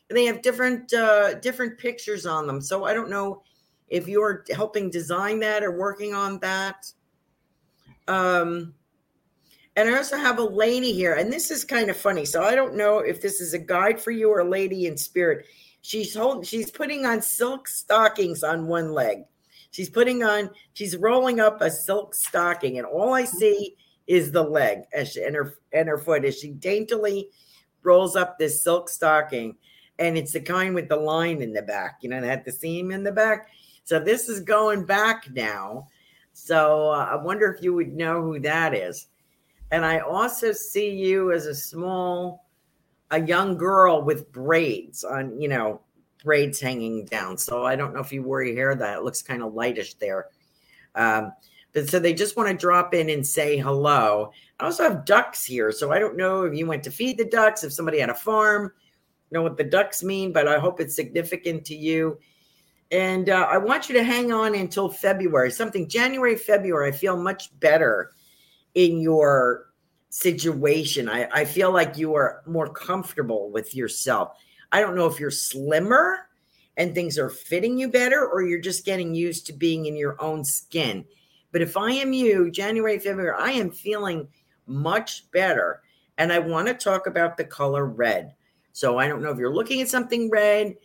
and 0.09 0.17
they 0.17 0.25
have 0.25 0.43
different 0.43 0.93
uh, 0.93 1.35
different 1.35 1.79
pictures 1.79 2.27
on 2.27 2.47
them. 2.47 2.61
So 2.61 2.85
I 2.85 2.93
don't 2.93 3.11
know 3.11 3.43
if 3.89 4.09
you're 4.09 4.45
helping 4.53 4.91
design 4.91 5.39
that 5.41 5.63
or 5.63 5.79
working 5.79 6.13
on 6.15 6.41
that. 6.41 6.91
Um, 8.09 8.75
and 9.77 9.89
I 9.89 9.97
also 9.97 10.17
have 10.17 10.39
a 10.39 10.45
lady 10.45 10.93
here, 10.93 11.15
and 11.15 11.33
this 11.33 11.51
is 11.51 11.65
kind 11.65 11.89
of 11.89 11.97
funny. 11.97 12.25
So 12.25 12.43
I 12.43 12.55
don't 12.55 12.77
know 12.77 12.99
if 12.99 13.23
this 13.23 13.41
is 13.41 13.55
a 13.55 13.59
guide 13.59 14.01
for 14.01 14.11
you 14.11 14.31
or 14.31 14.41
a 14.41 14.49
lady 14.49 14.87
in 14.87 14.97
spirit. 14.97 15.47
She's 15.81 16.15
holding, 16.15 16.45
she's 16.45 16.71
putting 16.71 17.07
on 17.07 17.23
silk 17.23 17.69
stockings 17.69 18.43
on 18.45 18.67
one 18.67 18.93
leg. 18.93 19.25
She's 19.71 19.89
putting 19.89 20.23
on, 20.23 20.51
she's 20.75 20.97
rolling 20.97 21.41
up 21.41 21.63
a 21.63 21.71
silk 21.71 22.15
stocking, 22.15 22.79
and 22.79 22.87
all 22.87 23.15
I 23.15 23.25
see 23.25 23.77
is 24.07 24.31
the 24.31 24.43
leg 24.43 24.83
as 24.93 25.13
she, 25.13 25.23
and 25.23 25.35
her 25.35 25.55
and 25.73 25.89
her 25.89 25.99
foot 25.99 26.25
as 26.25 26.39
she 26.39 26.51
daintily 26.51 27.29
rolls 27.83 28.15
up 28.15 28.39
this 28.39 28.63
silk 28.63 28.89
stocking, 28.89 29.57
and 29.99 30.19
it's 30.19 30.33
the 30.33 30.41
kind 30.41 30.75
with 30.75 30.89
the 30.89 30.97
line 30.97 31.41
in 31.41 31.53
the 31.53 31.63
back, 31.63 31.99
you 32.03 32.11
know, 32.11 32.21
that 32.21 32.45
the 32.45 32.53
seam 32.53 32.91
in 32.91 33.03
the 33.03 33.13
back. 33.13 33.49
So 33.85 33.99
this 33.99 34.29
is 34.29 34.41
going 34.41 34.85
back 34.85 35.31
now. 35.33 35.89
So 36.35 36.91
uh, 36.91 37.09
I 37.11 37.17
wonder 37.17 37.53
if 37.53 37.63
you 37.63 37.75
would 37.75 37.93
know 37.93 38.23
who 38.23 38.39
that 38.41 38.75
is. 38.75 39.09
And 39.73 39.87
I 39.87 40.01
also 40.01 40.53
see 40.53 40.91
you 40.91 41.33
as 41.33 41.47
a 41.47 41.55
small, 41.55 42.45
a 43.11 43.21
young 43.21 43.57
girl 43.57 44.03
with 44.03 44.31
braids 44.31 45.03
on, 45.03 45.41
you 45.41 45.49
know, 45.49 45.81
braids 46.23 46.61
hanging 46.61 47.07
down. 47.07 47.39
So 47.39 47.65
I 47.65 47.75
don't 47.75 47.95
know 47.95 48.01
if 48.01 48.13
you 48.13 48.23
wore 48.23 48.43
your 48.43 48.55
hair 48.55 48.75
that 48.75 48.99
it 48.99 49.03
looks 49.03 49.23
kind 49.23 49.43
of 49.43 49.55
lightish 49.55 49.95
there. 49.95 50.27
Um, 50.95 51.33
but 51.73 51.89
so 51.89 51.99
they 51.99 52.13
just 52.13 52.37
want 52.37 52.51
to 52.51 52.55
drop 52.55 52.93
in 52.93 53.09
and 53.09 53.27
say 53.27 53.57
hello. 53.57 54.33
I 54.61 54.67
also 54.67 54.83
have 54.83 55.07
ducks 55.07 55.43
here. 55.43 55.73
So 55.73 55.91
I 55.91 55.99
don't 55.99 56.19
know 56.19 56.45
if 56.45 56.55
you 56.55 56.67
went 56.67 56.85
to 56.85 56.91
feed 56.91 57.17
the 57.17 57.25
ducks, 57.25 57.65
if 57.65 57.73
somebody 57.73 57.99
had 57.99 58.11
a 58.11 58.15
farm, 58.15 58.73
know 59.31 59.41
what 59.41 59.57
the 59.57 59.65
ducks 59.65 60.03
mean, 60.03 60.35
but 60.35 60.47
I 60.47 60.59
hope 60.59 60.81
it's 60.81 60.95
significant 60.95 61.65
to 61.65 61.75
you. 61.75 62.19
And 62.91 63.31
uh, 63.31 63.49
I 63.51 63.57
want 63.57 63.89
you 63.89 63.95
to 63.95 64.05
hang 64.05 64.35
on 64.35 64.55
until 64.55 64.91
February, 64.91 65.51
something 65.51 65.89
January, 65.89 66.37
February. 66.37 66.89
I 66.89 66.93
feel 66.93 67.17
much 67.17 67.59
better 67.59 68.11
in 68.75 69.01
your 69.01 69.73
situation. 70.11 71.09
I, 71.09 71.29
I 71.33 71.45
feel 71.45 71.73
like 71.73 71.97
you 71.97 72.15
are 72.15 72.43
more 72.47 72.69
comfortable 72.69 73.51
with 73.51 73.75
yourself. 73.75 74.37
I 74.71 74.81
don't 74.81 74.95
know 74.95 75.07
if 75.07 75.19
you're 75.19 75.31
slimmer 75.31 76.29
and 76.77 76.95
things 76.95 77.19
are 77.19 77.31
fitting 77.31 77.79
you 77.79 77.89
better 77.89 78.27
or 78.27 78.43
you're 78.43 78.61
just 78.61 78.85
getting 78.85 79.15
used 79.15 79.47
to 79.47 79.53
being 79.53 79.87
in 79.87 79.97
your 79.97 80.21
own 80.21 80.45
skin. 80.45 81.05
But 81.51 81.63
if 81.63 81.77
I 81.77 81.93
am 81.93 82.13
you, 82.13 82.51
January, 82.51 82.99
February, 82.99 83.37
I 83.39 83.53
am 83.53 83.71
feeling 83.71 84.29
much 84.67 85.31
better. 85.31 85.83
And 86.19 86.33
I 86.33 86.39
want 86.39 86.69
to 86.69 86.75
talk 86.75 87.07
about 87.07 87.37
the 87.37 87.45
color 87.45 87.87
red. 87.87 88.35
So 88.73 88.99
I 88.99 89.07
don't 89.07 89.23
know 89.23 89.31
if 89.31 89.39
you're 89.39 89.55
looking 89.55 89.83
at 89.83 89.89
something 89.89 90.31
red, 90.31 90.77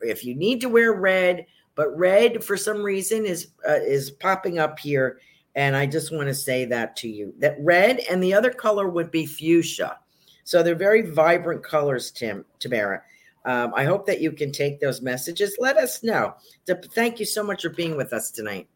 if 0.00 0.24
you 0.24 0.34
need 0.34 0.60
to 0.62 0.68
wear 0.68 0.94
red, 0.94 1.46
but 1.74 1.96
red 1.96 2.42
for 2.42 2.56
some 2.56 2.82
reason 2.82 3.26
is 3.26 3.48
uh, 3.68 3.74
is 3.74 4.10
popping 4.10 4.58
up 4.58 4.78
here 4.78 5.20
and 5.56 5.74
I 5.74 5.86
just 5.86 6.12
want 6.12 6.28
to 6.28 6.34
say 6.34 6.66
that 6.66 6.94
to 6.96 7.08
you 7.08 7.32
that 7.38 7.56
red 7.58 8.00
and 8.10 8.22
the 8.22 8.34
other 8.34 8.50
color 8.50 8.88
would 8.88 9.10
be 9.10 9.26
fuchsia. 9.26 9.98
So 10.44 10.62
they're 10.62 10.76
very 10.76 11.10
vibrant 11.10 11.64
colors, 11.64 12.10
Tim, 12.10 12.44
Tamara. 12.60 13.02
Um, 13.46 13.72
I 13.74 13.84
hope 13.84 14.06
that 14.06 14.20
you 14.20 14.32
can 14.32 14.52
take 14.52 14.80
those 14.80 15.00
messages. 15.00 15.56
Let 15.58 15.76
us 15.76 16.02
know. 16.02 16.34
Thank 16.66 17.18
you 17.18 17.26
so 17.26 17.42
much 17.42 17.62
for 17.62 17.70
being 17.70 17.96
with 17.96 18.12
us 18.12 18.30
tonight. 18.30 18.68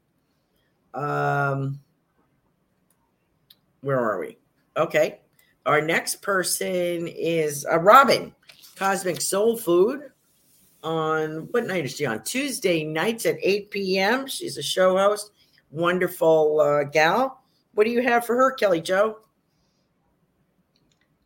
Um, 0.94 1.78
where 3.82 4.00
are 4.00 4.18
we? 4.18 4.38
Okay. 4.76 5.20
Our 5.66 5.80
next 5.80 6.22
person 6.22 7.06
is 7.08 7.66
uh, 7.70 7.78
Robin, 7.78 8.34
Cosmic 8.76 9.20
Soul 9.20 9.56
Food. 9.56 10.10
On 10.82 11.48
what 11.50 11.66
night 11.66 11.84
is 11.84 11.96
she 11.96 12.06
on? 12.06 12.22
Tuesday 12.24 12.84
nights 12.84 13.26
at 13.26 13.36
8 13.42 13.70
p.m. 13.70 14.26
She's 14.26 14.56
a 14.56 14.62
show 14.62 14.96
host 14.96 15.32
wonderful 15.70 16.60
uh, 16.60 16.84
gal. 16.84 17.42
What 17.74 17.84
do 17.84 17.90
you 17.90 18.02
have 18.02 18.26
for 18.26 18.36
her, 18.36 18.52
Kelly 18.52 18.80
Jo? 18.80 19.18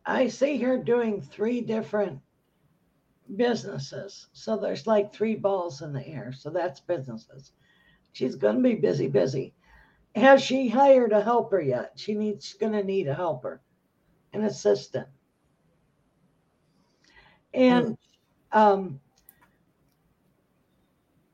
I 0.05 0.27
see 0.27 0.57
her 0.59 0.77
doing 0.77 1.21
three 1.21 1.61
different 1.61 2.19
businesses. 3.35 4.27
So 4.33 4.57
there's 4.57 4.85
like 4.85 5.11
three 5.11 5.35
balls 5.35 5.81
in 5.81 5.93
the 5.93 6.07
air. 6.07 6.31
So 6.31 6.49
that's 6.49 6.79
businesses. 6.79 7.51
She's 8.13 8.35
going 8.35 8.57
to 8.57 8.61
be 8.61 8.75
busy, 8.75 9.07
busy. 9.07 9.53
Has 10.15 10.41
she 10.41 10.69
hired 10.69 11.11
a 11.11 11.21
helper 11.21 11.59
yet? 11.59 11.93
She 11.95 12.13
needs 12.13 12.53
going 12.53 12.71
to 12.73 12.83
need 12.83 13.07
a 13.07 13.13
helper, 13.13 13.61
an 14.31 14.43
assistant. 14.43 15.07
And, 17.53 17.97
mm. 18.53 18.57
um, 18.57 18.99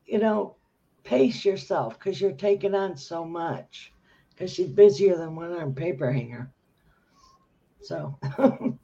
you 0.06 0.18
know, 0.18 0.56
pace 1.04 1.44
yourself 1.44 1.98
because 1.98 2.20
you're 2.20 2.32
taking 2.32 2.74
on 2.74 2.96
so 2.96 3.24
much 3.24 3.92
because 4.30 4.52
she's 4.52 4.68
busier 4.68 5.16
than 5.16 5.36
one 5.36 5.52
arm 5.52 5.74
paper 5.74 6.10
hanger. 6.12 6.50
So, 7.80 8.18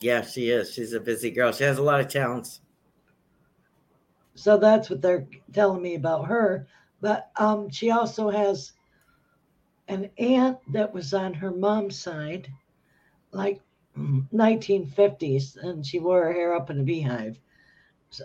yeah, 0.00 0.22
she 0.22 0.50
is. 0.50 0.72
She's 0.72 0.92
a 0.92 1.00
busy 1.00 1.30
girl. 1.30 1.52
She 1.52 1.64
has 1.64 1.78
a 1.78 1.82
lot 1.82 2.00
of 2.00 2.08
talents. 2.08 2.60
So 4.34 4.58
that's 4.58 4.90
what 4.90 5.00
they're 5.00 5.26
telling 5.52 5.82
me 5.82 5.94
about 5.94 6.26
her. 6.26 6.66
But 7.00 7.30
um, 7.36 7.70
she 7.70 7.90
also 7.90 8.30
has 8.30 8.72
an 9.88 10.10
aunt 10.18 10.58
that 10.72 10.92
was 10.92 11.14
on 11.14 11.32
her 11.34 11.50
mom's 11.50 11.98
side, 11.98 12.48
like 13.32 13.60
1950s, 13.96 15.56
and 15.56 15.86
she 15.86 15.98
wore 15.98 16.24
her 16.24 16.32
hair 16.32 16.54
up 16.54 16.70
in 16.70 16.80
a 16.80 16.82
beehive 16.82 17.38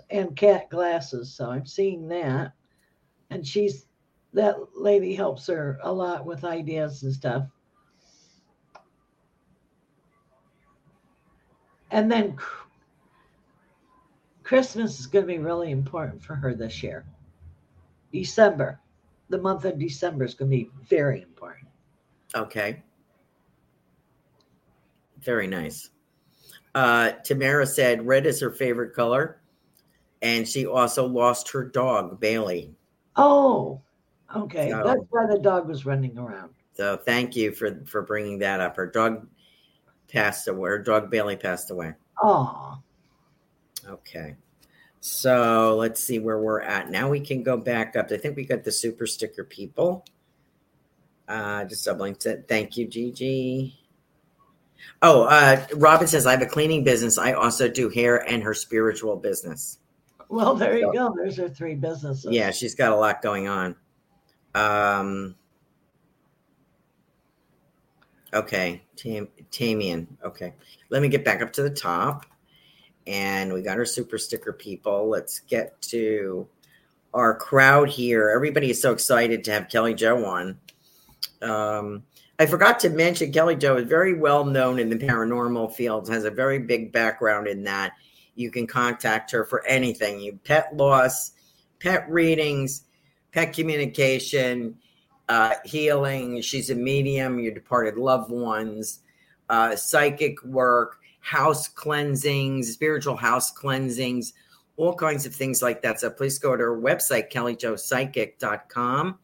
and 0.09 0.35
cat 0.35 0.69
glasses. 0.69 1.33
So 1.33 1.49
I'm 1.49 1.65
seeing 1.65 2.07
that. 2.09 2.53
And 3.29 3.45
she's 3.45 3.85
that 4.33 4.55
lady 4.75 5.13
helps 5.13 5.47
her 5.47 5.79
a 5.83 5.91
lot 5.91 6.25
with 6.25 6.45
ideas 6.45 7.03
and 7.03 7.13
stuff. 7.13 7.45
And 11.91 12.09
then 12.09 12.37
Christmas 14.43 14.99
is 14.99 15.07
going 15.07 15.27
to 15.27 15.33
be 15.33 15.39
really 15.39 15.71
important 15.71 16.23
for 16.23 16.35
her 16.35 16.53
this 16.53 16.81
year. 16.81 17.05
December, 18.13 18.79
the 19.29 19.37
month 19.37 19.65
of 19.65 19.77
December 19.77 20.23
is 20.23 20.33
going 20.33 20.49
to 20.49 20.57
be 20.57 20.69
very 20.87 21.21
important. 21.21 21.67
Okay. 22.33 22.81
Very 25.19 25.47
nice. 25.47 25.89
Uh, 26.73 27.11
Tamara 27.23 27.67
said 27.67 28.07
red 28.07 28.25
is 28.25 28.39
her 28.39 28.51
favorite 28.51 28.93
color 28.93 29.40
and 30.21 30.47
she 30.47 30.65
also 30.65 31.05
lost 31.05 31.49
her 31.51 31.63
dog 31.63 32.19
Bailey. 32.19 32.73
Oh, 33.15 33.81
okay. 34.36 34.69
So, 34.69 34.84
That's 34.84 35.01
why 35.10 35.27
the 35.27 35.39
dog 35.39 35.67
was 35.67 35.86
running 35.86 36.17
around. 36.17 36.51
So 36.73 36.97
thank 36.97 37.36
you 37.36 37.51
for 37.51 37.81
for 37.86 38.01
bringing 38.01 38.39
that 38.39 38.60
up. 38.60 38.75
Her 38.75 38.88
dog 38.88 39.27
passed 40.07 40.47
away. 40.47 40.69
Her 40.69 40.79
dog 40.79 41.10
Bailey 41.10 41.36
passed 41.36 41.71
away. 41.71 41.93
Oh. 42.21 42.79
Okay. 43.88 44.36
So 44.99 45.75
let's 45.77 46.01
see 46.01 46.19
where 46.19 46.39
we're 46.39 46.62
at. 46.62 46.91
Now 46.91 47.10
we 47.10 47.19
can 47.19 47.41
go 47.41 47.57
back 47.57 47.95
up. 47.95 48.12
I 48.12 48.17
think 48.17 48.36
we 48.36 48.45
got 48.45 48.63
the 48.63 48.71
super 48.71 49.07
sticker 49.07 49.43
people. 49.43 50.05
Uh, 51.27 51.65
just 51.65 51.86
doubling. 51.86 52.15
Thank 52.15 52.77
you, 52.77 52.88
Gigi. 52.88 53.79
Oh, 55.01 55.23
uh, 55.23 55.65
Robin 55.75 56.07
says 56.07 56.25
I 56.25 56.31
have 56.31 56.41
a 56.41 56.45
cleaning 56.45 56.84
business. 56.84 57.17
I 57.17 57.34
also 57.34 57.67
do 57.67 57.89
hair 57.89 58.17
and 58.29 58.43
her 58.43 58.53
spiritual 58.53 59.15
business. 59.15 59.79
Well, 60.31 60.55
there 60.55 60.77
you 60.77 60.85
so, 60.85 60.93
go. 60.93 61.13
There's 61.13 61.35
her 61.35 61.49
three 61.49 61.75
businesses. 61.75 62.31
Yeah, 62.31 62.51
she's 62.51 62.73
got 62.73 62.93
a 62.93 62.95
lot 62.95 63.21
going 63.21 63.49
on. 63.49 63.75
Um, 64.55 65.35
okay, 68.33 68.81
Tam- 68.95 69.27
Tamian. 69.51 70.07
Okay, 70.23 70.53
let 70.89 71.01
me 71.01 71.09
get 71.09 71.25
back 71.25 71.41
up 71.41 71.51
to 71.53 71.63
the 71.63 71.69
top, 71.69 72.25
and 73.07 73.51
we 73.51 73.61
got 73.61 73.77
our 73.77 73.83
super 73.83 74.17
sticker 74.17 74.53
people. 74.53 75.09
Let's 75.09 75.41
get 75.41 75.79
to 75.83 76.47
our 77.13 77.35
crowd 77.35 77.89
here. 77.89 78.29
Everybody 78.29 78.69
is 78.69 78.81
so 78.81 78.93
excited 78.93 79.43
to 79.43 79.51
have 79.51 79.67
Kelly 79.67 79.93
Jo 79.93 80.23
on. 80.23 80.57
Um, 81.41 82.03
I 82.39 82.45
forgot 82.45 82.79
to 82.79 82.89
mention 82.89 83.33
Kelly 83.33 83.57
Jo 83.57 83.75
is 83.75 83.85
very 83.85 84.13
well 84.13 84.45
known 84.45 84.79
in 84.79 84.89
the 84.89 84.95
paranormal 84.95 85.73
field, 85.73 86.07
has 86.07 86.23
a 86.23 86.31
very 86.31 86.57
big 86.57 86.93
background 86.93 87.47
in 87.47 87.65
that 87.65 87.91
you 88.41 88.51
can 88.51 88.67
contact 88.67 89.32
her 89.32 89.45
for 89.45 89.65
anything 89.65 90.19
you 90.19 90.39
pet 90.43 90.75
loss, 90.75 91.32
pet 91.80 92.10
readings, 92.10 92.84
pet 93.32 93.54
communication, 93.54 94.77
uh, 95.30 95.56
healing. 95.63 96.41
She's 96.41 96.69
a 96.69 96.75
medium, 96.75 97.39
your 97.39 97.54
departed 97.54 97.97
loved 97.97 98.32
ones, 98.32 98.99
uh, 99.49 99.75
psychic 99.75 100.43
work, 100.43 100.97
house 101.19 101.67
cleansings, 101.67 102.73
spiritual 102.73 103.15
house 103.15 103.51
cleansings, 103.51 104.34
all 104.75 104.95
kinds 104.95 105.25
of 105.25 105.34
things 105.34 105.62
like 105.62 105.82
that. 105.84 105.99
So 105.99 106.10
please 106.10 106.39
go 106.39 106.56
to 106.56 106.63
her 106.63 106.77
website, 106.77 107.32
kellyjopsychic.com. 107.32 109.19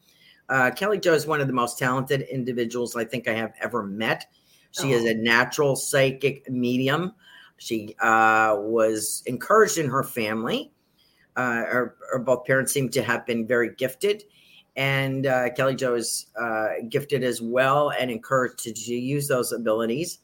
Uh, 0.49 0.71
Kelly 0.71 0.99
Jo 0.99 1.13
is 1.13 1.27
one 1.27 1.41
of 1.41 1.47
the 1.47 1.53
most 1.53 1.77
talented 1.77 2.21
individuals 2.21 2.95
I 2.95 3.03
think 3.03 3.27
I 3.27 3.33
have 3.33 3.53
ever 3.61 3.83
met. 3.83 4.27
She 4.71 4.93
oh. 4.93 4.97
is 4.97 5.05
a 5.05 5.13
natural 5.13 5.75
psychic 5.75 6.49
medium. 6.49 7.13
She 7.57 7.95
uh, 7.99 8.55
was 8.59 9.23
encouraged 9.25 9.77
in 9.77 9.89
her 9.89 10.03
family. 10.03 10.71
Uh, 11.35 11.63
her, 11.65 11.95
her, 12.11 12.19
both 12.19 12.45
parents 12.45 12.71
seem 12.71 12.89
to 12.89 13.03
have 13.03 13.25
been 13.25 13.45
very 13.45 13.75
gifted. 13.75 14.23
And 14.75 15.25
uh, 15.25 15.49
Kelly 15.51 15.75
Jo 15.75 15.95
is 15.95 16.27
uh, 16.39 16.67
gifted 16.89 17.23
as 17.23 17.41
well 17.41 17.91
and 17.91 18.11
encouraged 18.11 18.59
to, 18.59 18.73
to 18.73 18.93
use 18.93 19.27
those 19.27 19.51
abilities. 19.51 20.19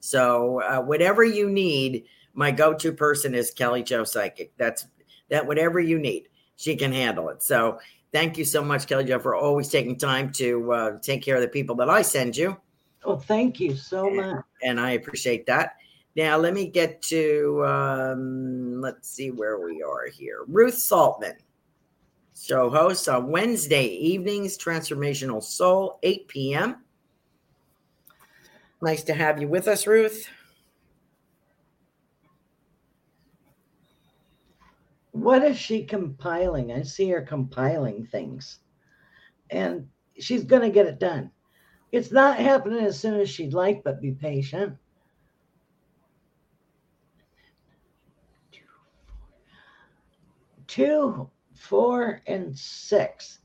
So, 0.00 0.62
uh, 0.62 0.80
whatever 0.80 1.24
you 1.24 1.50
need, 1.50 2.04
my 2.32 2.52
go 2.52 2.72
to 2.74 2.92
person 2.92 3.34
is 3.34 3.50
Kelly 3.50 3.82
Jo 3.82 4.04
Psychic. 4.04 4.52
That's 4.56 4.86
that, 5.28 5.44
whatever 5.44 5.80
you 5.80 5.98
need, 5.98 6.28
she 6.54 6.76
can 6.76 6.92
handle 6.92 7.30
it. 7.30 7.42
So, 7.42 7.80
thank 8.12 8.38
you 8.38 8.44
so 8.44 8.62
much, 8.62 8.86
Kelly 8.86 9.04
Jo, 9.04 9.18
for 9.18 9.34
always 9.34 9.68
taking 9.68 9.96
time 9.96 10.30
to 10.34 10.72
uh, 10.72 10.98
take 11.00 11.22
care 11.22 11.34
of 11.34 11.42
the 11.42 11.48
people 11.48 11.74
that 11.76 11.90
I 11.90 12.02
send 12.02 12.36
you. 12.36 12.56
Well, 13.04 13.18
thank 13.18 13.58
you 13.58 13.74
so 13.74 14.08
much. 14.10 14.44
And 14.62 14.80
I 14.80 14.92
appreciate 14.92 15.46
that. 15.46 15.76
Now, 16.16 16.38
let 16.38 16.54
me 16.54 16.66
get 16.66 17.02
to, 17.02 17.62
um, 17.66 18.80
let's 18.80 19.10
see 19.10 19.30
where 19.30 19.60
we 19.60 19.82
are 19.82 20.06
here. 20.06 20.44
Ruth 20.48 20.76
Saltman, 20.76 21.36
show 22.34 22.70
host 22.70 23.06
on 23.06 23.30
Wednesday 23.30 23.84
evenings, 23.84 24.56
Transformational 24.56 25.42
Soul, 25.42 25.98
8 26.02 26.26
p.m. 26.26 26.84
Nice 28.80 29.02
to 29.04 29.12
have 29.12 29.38
you 29.42 29.46
with 29.46 29.68
us, 29.68 29.86
Ruth. 29.86 30.26
What 35.12 35.42
is 35.44 35.58
she 35.58 35.84
compiling? 35.84 36.72
I 36.72 36.80
see 36.80 37.10
her 37.10 37.20
compiling 37.20 38.06
things. 38.06 38.60
And 39.50 39.86
she's 40.18 40.44
going 40.44 40.62
to 40.62 40.70
get 40.70 40.86
it 40.86 40.98
done. 40.98 41.30
It's 41.92 42.10
not 42.10 42.38
happening 42.38 42.84
as 42.84 42.98
soon 42.98 43.20
as 43.20 43.28
she'd 43.28 43.52
like, 43.52 43.84
but 43.84 44.00
be 44.00 44.12
patient. 44.12 44.76
Two, 50.76 51.30
four, 51.54 52.20
and 52.26 52.54
six. 52.54 53.38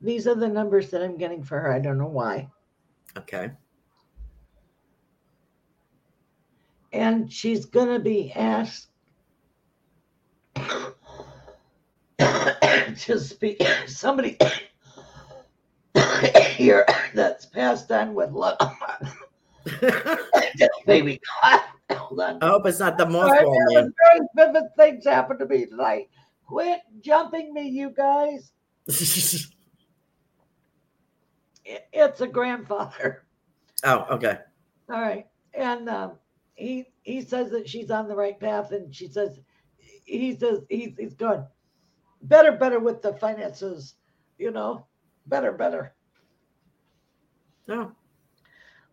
These 0.00 0.28
are 0.28 0.36
the 0.36 0.46
numbers 0.46 0.88
that 0.90 1.02
I'm 1.02 1.16
getting 1.16 1.42
for 1.42 1.58
her. 1.58 1.72
I 1.72 1.80
don't 1.80 1.98
know 1.98 2.06
why. 2.06 2.48
Okay. 3.18 3.50
And 6.92 7.32
she's 7.32 7.64
going 7.64 7.88
to 7.88 7.98
be 7.98 8.30
asked 8.34 8.86
to 12.20 13.18
speak. 13.18 13.60
Somebody 13.88 14.38
here 16.50 16.86
that's 17.14 17.46
passed 17.46 17.90
on 17.90 18.14
with 18.14 18.30
love. 18.30 18.58
baby. 20.86 21.20
Hold 21.90 22.20
on. 22.20 22.38
I 22.40 22.46
hope 22.46 22.64
it's 22.66 22.78
not 22.78 22.96
the. 22.96 23.06
Very 23.06 24.20
vivid 24.36 24.64
things 24.76 25.04
happen 25.04 25.36
to 25.38 25.46
me 25.46 25.66
tonight. 25.66 26.10
Quit 26.50 26.80
jumping 27.00 27.54
me, 27.54 27.68
you 27.68 27.90
guys. 27.90 28.50
it's 31.64 32.20
a 32.20 32.26
grandfather. 32.26 33.24
Oh, 33.84 34.04
okay. 34.10 34.38
All 34.92 35.00
right, 35.00 35.28
and 35.54 35.88
um, 35.88 36.14
he 36.56 36.86
he 37.02 37.22
says 37.22 37.52
that 37.52 37.68
she's 37.68 37.92
on 37.92 38.08
the 38.08 38.16
right 38.16 38.38
path, 38.40 38.72
and 38.72 38.92
she 38.92 39.06
says 39.06 39.38
he 40.04 40.36
says 40.36 40.58
he's 40.68 40.90
he's 40.98 41.14
going 41.14 41.44
better, 42.22 42.50
better 42.50 42.80
with 42.80 43.00
the 43.00 43.12
finances. 43.12 43.94
You 44.36 44.50
know, 44.50 44.86
better, 45.26 45.52
better. 45.52 45.94
Oh. 47.68 47.92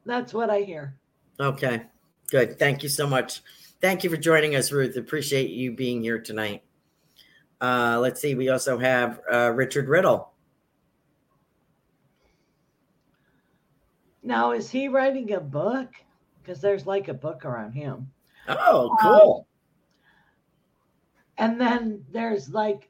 That's 0.06 0.32
what 0.32 0.52
I 0.52 0.62
hear. 0.62 0.96
Okay. 1.39 1.82
Good. 2.30 2.60
Thank 2.60 2.84
you 2.84 2.89
so 2.89 3.08
much. 3.08 3.41
Thank 3.82 4.04
you 4.04 4.12
for 4.12 4.17
joining 4.17 4.56
us, 4.56 4.72
Ruth. 4.72 4.96
Appreciate 4.96 5.50
you 5.50 5.72
being 5.72 6.04
here 6.04 6.20
tonight. 6.20 6.63
Uh, 7.60 7.98
let's 8.00 8.22
see. 8.22 8.36
We 8.36 8.50
also 8.50 8.78
have 8.78 9.20
uh, 9.32 9.52
Richard 9.56 9.89
Riddle. 9.89 10.32
Now, 14.24 14.52
is 14.52 14.70
he 14.70 14.88
writing 14.88 15.34
a 15.34 15.39
book? 15.39 15.89
Because 16.41 16.62
there's 16.62 16.86
like 16.86 17.08
a 17.08 17.13
book 17.13 17.46
around 17.46 17.74
him. 17.74 18.12
Oh, 18.48 18.96
cool. 19.02 19.48
Um, 21.38 21.48
and 21.50 21.62
then 21.62 22.06
there's 22.12 22.50
like, 22.50 22.89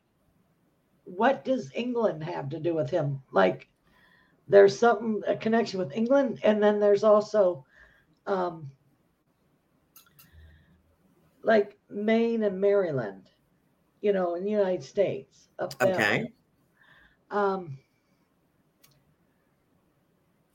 what 1.04 1.46
does 1.46 1.72
England 1.74 2.24
have 2.24 2.50
to 2.50 2.60
do 2.60 2.74
with 2.74 2.90
him? 2.90 3.22
Like, 3.32 3.68
there's 4.48 4.78
something 4.78 5.22
a 5.28 5.36
connection 5.36 5.80
with 5.80 5.96
England, 5.96 6.40
and 6.44 6.62
then 6.62 6.80
there's 6.80 7.04
also 7.04 7.66
um, 8.26 8.72
like 11.44 11.78
Maine 11.90 12.44
and 12.44 12.60
Maryland, 12.60 13.30
you 14.08 14.14
know, 14.14 14.36
in 14.36 14.46
the 14.46 14.52
United 14.52 14.82
States. 14.82 15.50
Okay. 15.60 16.32
Um, 17.30 17.78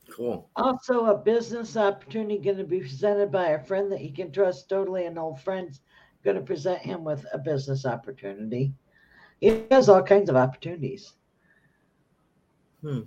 cool. 0.09 0.49
Also, 0.55 1.05
a 1.05 1.15
business 1.15 1.77
opportunity 1.77 2.39
going 2.39 2.57
to 2.57 2.63
be 2.63 2.79
presented 2.79 3.31
by 3.31 3.49
a 3.49 3.63
friend 3.63 3.91
that 3.91 3.99
he 3.99 4.09
can 4.09 4.31
trust 4.31 4.69
totally, 4.69 5.05
an 5.05 5.19
old 5.19 5.39
friend's 5.39 5.81
going 6.23 6.35
to 6.35 6.41
present 6.41 6.79
him 6.79 7.03
with 7.03 7.27
a 7.31 7.37
business 7.37 7.85
opportunity. 7.85 8.73
He 9.39 9.65
has 9.69 9.87
all 9.87 10.01
kinds 10.01 10.31
of 10.31 10.35
opportunities. 10.35 11.13
Hmm. 12.81 13.01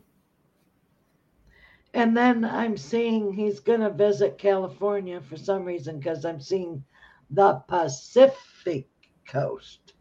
And 1.93 2.17
then 2.17 2.45
I'm 2.45 2.77
seeing 2.77 3.33
he's 3.33 3.59
going 3.59 3.81
to 3.81 3.91
visit 3.91 4.39
California 4.39 5.21
for 5.21 5.37
some 5.37 5.65
reason 5.65 5.99
because 5.99 6.25
I'm 6.25 6.41
seeing 6.41 6.85
the 7.31 7.55
Pacific 7.67 8.89
coast 9.27 9.96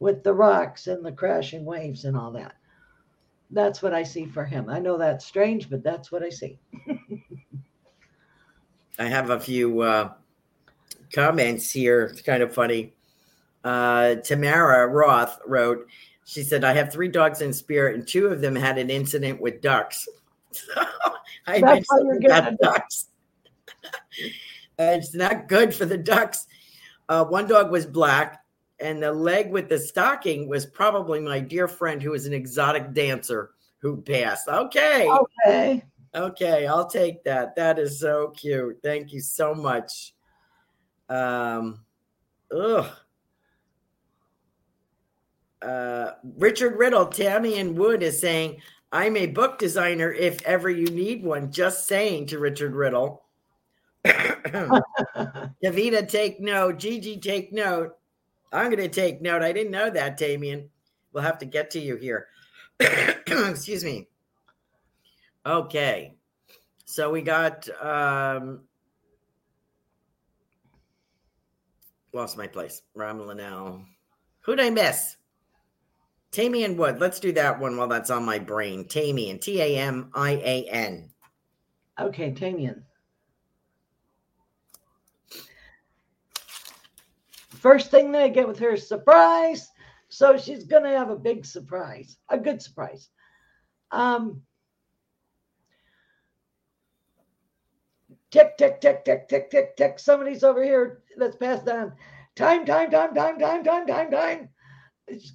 with 0.00 0.22
the 0.22 0.32
rocks 0.32 0.86
and 0.86 1.04
the 1.04 1.12
crashing 1.12 1.64
waves 1.64 2.04
and 2.04 2.16
all 2.16 2.30
that. 2.32 2.54
That's 3.50 3.82
what 3.82 3.94
I 3.94 4.02
see 4.02 4.26
for 4.26 4.44
him. 4.44 4.68
I 4.68 4.78
know 4.78 4.98
that's 4.98 5.24
strange, 5.24 5.70
but 5.70 5.82
that's 5.82 6.12
what 6.12 6.22
I 6.22 6.28
see. 6.28 6.58
I 8.98 9.04
have 9.04 9.30
a 9.30 9.40
few 9.40 9.80
uh, 9.80 10.12
comments 11.12 11.70
here. 11.70 12.04
It's 12.04 12.20
kind 12.20 12.42
of 12.42 12.52
funny. 12.52 12.94
Uh, 13.64 14.16
Tamara 14.16 14.86
Roth 14.88 15.38
wrote, 15.46 15.86
she 16.24 16.42
said, 16.42 16.62
I 16.62 16.74
have 16.74 16.92
three 16.92 17.08
dogs 17.08 17.40
in 17.40 17.52
spirit, 17.52 17.94
and 17.94 18.06
two 18.06 18.26
of 18.26 18.40
them 18.40 18.54
had 18.54 18.76
an 18.76 18.90
incident 18.90 19.40
with 19.40 19.62
ducks. 19.62 20.06
I 21.46 21.60
That's 21.60 21.86
why 21.88 22.00
you're 22.04 22.18
getting 22.18 22.58
ducks. 22.60 23.08
it's 24.78 25.14
not 25.14 25.48
good 25.48 25.74
for 25.74 25.86
the 25.86 25.96
ducks. 25.96 26.46
Uh, 27.08 27.24
one 27.24 27.46
dog 27.46 27.70
was 27.70 27.86
black, 27.86 28.44
and 28.80 29.02
the 29.02 29.12
leg 29.12 29.50
with 29.50 29.68
the 29.68 29.78
stocking 29.78 30.48
was 30.48 30.66
probably 30.66 31.20
my 31.20 31.40
dear 31.40 31.68
friend 31.68 32.02
who 32.02 32.10
was 32.10 32.26
an 32.26 32.32
exotic 32.32 32.92
dancer 32.92 33.50
who 33.80 34.02
passed. 34.02 34.48
Okay. 34.48 35.08
Okay. 35.46 35.84
Okay, 36.14 36.66
I'll 36.66 36.88
take 36.88 37.22
that. 37.24 37.54
That 37.56 37.78
is 37.78 38.00
so 38.00 38.28
cute. 38.28 38.78
Thank 38.82 39.12
you 39.12 39.20
so 39.20 39.54
much. 39.54 40.14
Um, 41.08 41.80
ugh. 42.54 42.86
Uh, 45.60 46.12
Richard 46.38 46.78
Riddle, 46.78 47.06
Tamian 47.06 47.74
Wood 47.74 48.02
is 48.02 48.18
saying, 48.18 48.62
I'm 48.90 49.16
a 49.16 49.26
book 49.26 49.58
designer 49.58 50.12
if 50.12 50.40
ever 50.42 50.70
you 50.70 50.86
need 50.86 51.22
one. 51.22 51.52
Just 51.52 51.86
saying 51.86 52.26
to 52.28 52.38
Richard 52.38 52.74
Riddle. 52.74 53.24
Davida, 54.04 56.08
take 56.08 56.40
note. 56.40 56.78
Gigi, 56.78 57.18
take 57.18 57.52
note. 57.52 57.97
I'm 58.52 58.66
going 58.70 58.78
to 58.78 58.88
take 58.88 59.20
note. 59.20 59.42
I 59.42 59.52
didn't 59.52 59.72
know 59.72 59.90
that, 59.90 60.16
Damien. 60.16 60.70
We'll 61.12 61.24
have 61.24 61.38
to 61.38 61.46
get 61.46 61.70
to 61.72 61.80
you 61.80 61.96
here. 61.96 62.28
Excuse 62.80 63.84
me. 63.84 64.08
Okay. 65.44 66.14
So 66.84 67.10
we 67.10 67.22
got 67.22 67.68
um 67.82 68.60
lost 72.12 72.36
my 72.36 72.46
place. 72.46 72.82
Ram 72.94 73.26
Linnell. 73.26 73.82
Who'd 74.40 74.60
I 74.60 74.70
miss? 74.70 75.16
Tamian 76.30 76.76
Wood. 76.76 77.00
Let's 77.00 77.20
do 77.20 77.32
that 77.32 77.58
one 77.58 77.76
while 77.76 77.88
that's 77.88 78.10
on 78.10 78.24
my 78.24 78.38
brain. 78.38 78.86
Tamian. 78.86 79.38
T 79.38 79.60
A 79.60 79.76
M 79.78 80.10
I 80.14 80.32
A 80.32 80.68
N. 80.70 81.10
Okay, 82.00 82.32
Tamian. 82.32 82.84
First 87.58 87.90
thing 87.90 88.12
that 88.12 88.22
I 88.22 88.28
get 88.28 88.48
with 88.48 88.58
her 88.60 88.70
is 88.70 88.88
surprise. 88.88 89.70
So 90.08 90.38
she's 90.38 90.64
going 90.64 90.84
to 90.84 90.90
have 90.96 91.10
a 91.10 91.16
big 91.16 91.44
surprise, 91.44 92.16
a 92.28 92.38
good 92.38 92.62
surprise. 92.62 93.10
Um, 93.90 94.42
tick, 98.30 98.56
tick, 98.56 98.80
tick, 98.80 99.04
tick, 99.04 99.28
tick, 99.28 99.50
tick, 99.50 99.76
tick. 99.76 99.98
Somebody's 99.98 100.44
over 100.44 100.62
here. 100.62 101.02
Let's 101.16 101.36
pass 101.36 101.62
down. 101.62 101.92
Time, 102.36 102.64
time, 102.64 102.90
time, 102.90 103.14
time, 103.14 103.38
time, 103.38 103.64
time, 103.64 103.86
time, 103.86 104.10
time 104.10 104.48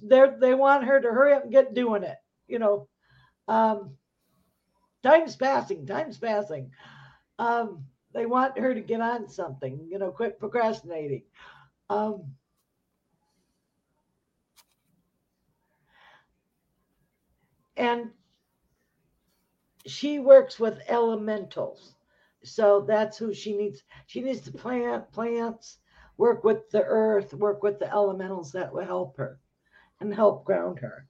they 0.02 0.24
they 0.40 0.54
want 0.54 0.84
her 0.84 1.00
to 1.00 1.08
hurry 1.08 1.34
up 1.34 1.44
and 1.44 1.52
get 1.52 1.74
doing 1.74 2.02
it. 2.02 2.16
You 2.46 2.58
know, 2.58 2.88
um, 3.48 3.96
time's 5.02 5.36
passing, 5.36 5.86
time's 5.86 6.18
passing. 6.18 6.70
Um, 7.38 7.84
they 8.12 8.26
want 8.26 8.58
her 8.58 8.74
to 8.74 8.80
get 8.80 9.00
on 9.00 9.28
something, 9.28 9.86
you 9.88 9.98
know, 9.98 10.10
quit 10.10 10.38
procrastinating. 10.38 11.22
Um, 11.90 12.34
and 17.76 18.10
she 19.86 20.18
works 20.18 20.58
with 20.58 20.80
elementals. 20.88 21.94
So 22.42 22.84
that's 22.86 23.16
who 23.16 23.32
she 23.32 23.56
needs. 23.56 23.82
She 24.06 24.20
needs 24.20 24.40
to 24.42 24.52
plant 24.52 25.10
plants, 25.12 25.78
work 26.16 26.44
with 26.44 26.70
the 26.70 26.82
earth, 26.84 27.32
work 27.34 27.62
with 27.62 27.78
the 27.78 27.90
elementals 27.90 28.52
that 28.52 28.72
will 28.72 28.84
help 28.84 29.16
her 29.16 29.38
and 30.00 30.14
help 30.14 30.44
ground 30.44 30.78
her. 30.80 31.06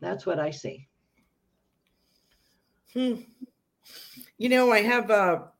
That's 0.00 0.26
what 0.26 0.38
I 0.38 0.50
see. 0.50 0.88
Hmm. 2.92 3.14
You 4.38 4.48
know, 4.48 4.70
I 4.70 4.82
have 4.82 5.10
a. 5.10 5.50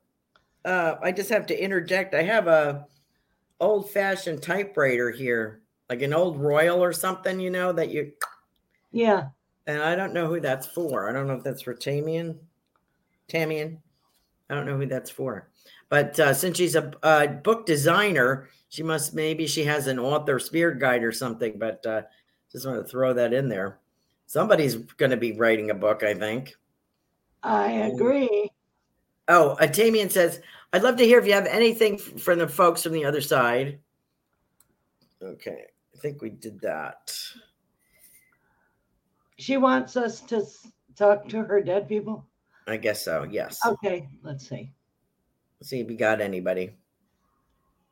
Uh, 0.65 0.97
I 1.03 1.13
just 1.13 1.31
have 1.31 1.47
to 1.47 1.63
interject. 1.63 2.15
I 2.15 2.23
have 2.23 2.47
a 2.47 2.87
old 3.61 3.91
fashioned 3.91 4.43
typewriter 4.43 5.11
here, 5.11 5.63
like 5.89 6.03
an 6.03 6.15
old 6.15 6.41
Royal 6.41 6.83
or 6.83 6.93
something. 6.93 7.41
You 7.41 7.51
know 7.51 7.73
that 7.73 7.91
you. 7.91 8.13
Yeah. 8.93 9.29
And 9.67 9.83
I 9.83 9.95
don't 9.95 10.13
know 10.13 10.29
who 10.29 10.41
that's 10.41 10.67
for. 10.67 11.09
I 11.09 11.13
don't 11.13 11.27
know 11.27 11.35
if 11.35 11.45
that's 11.45 11.63
for 11.63 11.75
Tamian. 11.75 12.39
Tamian. 13.29 13.81
I 14.51 14.55
don't 14.55 14.67
know 14.67 14.77
who 14.77 14.87
that's 14.87 15.11
for. 15.11 15.49
But 15.89 16.19
uh, 16.21 16.35
since 16.35 16.59
she's 16.59 16.75
a, 16.75 17.41
book 17.43 17.67
designer, 17.67 18.49
she 18.69 18.83
must 18.83 19.15
maybe 19.15 19.47
she 19.47 19.65
has 19.65 19.87
an 19.87 19.99
author 19.99 20.39
spirit 20.39 20.79
guide 20.79 21.03
or 21.03 21.13
something. 21.13 21.59
But 21.59 21.85
uh, 21.87 22.03
just 22.53 22.67
want 22.67 22.85
to 22.85 22.91
throw 22.91 23.15
that 23.15 23.33
in 23.33 23.49
there. 23.49 23.79
Somebody's 24.27 24.77
going 24.77 25.11
to 25.11 25.17
be 25.17 25.33
writing 25.33 25.71
a 25.71 25.75
book, 25.75 26.03
I 26.03 26.15
think. 26.15 26.57
I 27.43 27.71
agree. 27.73 28.51
Oh, 29.29 29.57
Tamian 29.67 30.11
says, 30.11 30.41
I'd 30.75 30.83
love 30.83 30.97
to 30.97 31.07
hear 31.07 31.21
if 31.21 31.27
you 31.29 31.35
have 31.35 31.47
anything 31.47 31.99
from 31.99 32.41
the 32.41 32.49
folks 32.49 32.83
from 32.83 32.91
the 32.91 33.05
other 33.05 33.21
side. 33.21 33.79
Okay, 35.23 35.67
I 35.95 35.99
think 36.01 36.21
we 36.21 36.31
did 36.31 36.61
that. 36.63 37.17
She 39.39 39.57
wants 39.57 39.97
us 39.97 40.21
to 40.23 40.45
talk 40.97 41.29
to 41.29 41.45
her 41.45 41.63
dead 41.63 41.89
people. 41.89 42.27
I 42.67 42.77
guess 42.77 43.05
so. 43.05 43.23
Yes. 43.31 43.61
Okay. 43.65 44.09
Let's 44.25 44.49
see. 44.49 44.73
Let's 45.61 45.71
see 45.71 45.79
if 45.79 45.87
we 45.87 45.95
got 45.95 46.21
anybody. 46.21 46.75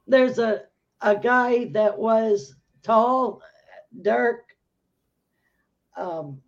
There's 0.08 0.40
a 0.40 0.62
a 1.02 1.14
guy 1.14 1.66
that 1.66 1.96
was 1.96 2.56
tall, 2.82 3.42
dark, 4.02 4.56
um, 5.96 6.42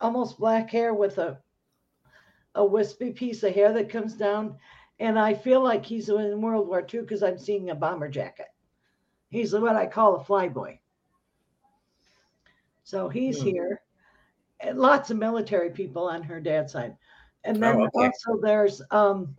almost 0.00 0.38
black 0.38 0.70
hair 0.70 0.94
with 0.94 1.18
a 1.18 1.38
a 2.54 2.64
wispy 2.64 3.10
piece 3.12 3.42
of 3.42 3.54
hair 3.54 3.74
that 3.74 3.90
comes 3.90 4.14
down, 4.14 4.56
and 5.00 5.18
I 5.18 5.34
feel 5.34 5.62
like 5.62 5.84
he's 5.84 6.08
in 6.08 6.40
World 6.40 6.68
War 6.68 6.80
II 6.80 7.00
because 7.00 7.22
I'm 7.22 7.38
seeing 7.38 7.70
a 7.70 7.74
bomber 7.74 8.08
jacket. 8.08 8.48
He's 9.30 9.54
what 9.54 9.76
I 9.76 9.86
call 9.86 10.16
a 10.16 10.24
flyboy. 10.24 10.78
So 12.84 13.08
he's 13.08 13.40
hmm. 13.40 13.48
here 13.48 13.82
and 14.60 14.78
lots 14.78 15.10
of 15.10 15.18
military 15.18 15.70
people 15.70 16.08
on 16.08 16.22
her 16.22 16.40
dad's 16.40 16.72
side. 16.72 16.96
And 17.44 17.62
then 17.62 17.76
oh, 17.76 17.84
okay. 17.86 18.06
also 18.06 18.40
there's 18.40 18.82
um, 18.90 19.36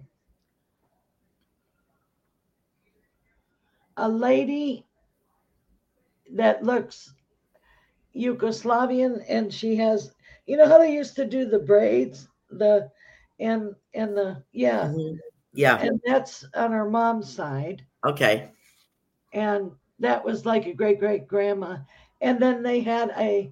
a 3.97 4.07
lady 4.07 4.85
that 6.31 6.63
looks 6.63 7.13
Yugoslavian 8.15 9.23
and 9.27 9.53
she 9.53 9.75
has 9.75 10.13
you 10.45 10.57
know 10.57 10.67
how 10.67 10.77
they 10.77 10.93
used 10.93 11.15
to 11.15 11.25
do 11.25 11.45
the 11.45 11.59
braids 11.59 12.27
the 12.49 12.89
and 13.39 13.75
and 13.93 14.15
the 14.15 14.41
yeah 14.51 14.85
mm-hmm. 14.85 15.15
Yeah 15.53 15.77
and 15.81 15.99
that's 16.05 16.45
on 16.55 16.71
her 16.71 16.89
mom's 16.89 17.33
side 17.33 17.85
okay 18.05 18.51
and 19.33 19.71
that 19.99 20.23
was 20.23 20.45
like 20.45 20.65
a 20.65 20.73
great 20.73 20.99
great 20.99 21.27
grandma 21.27 21.77
and 22.21 22.39
then 22.39 22.61
they 22.61 22.81
had 22.81 23.11
a 23.17 23.51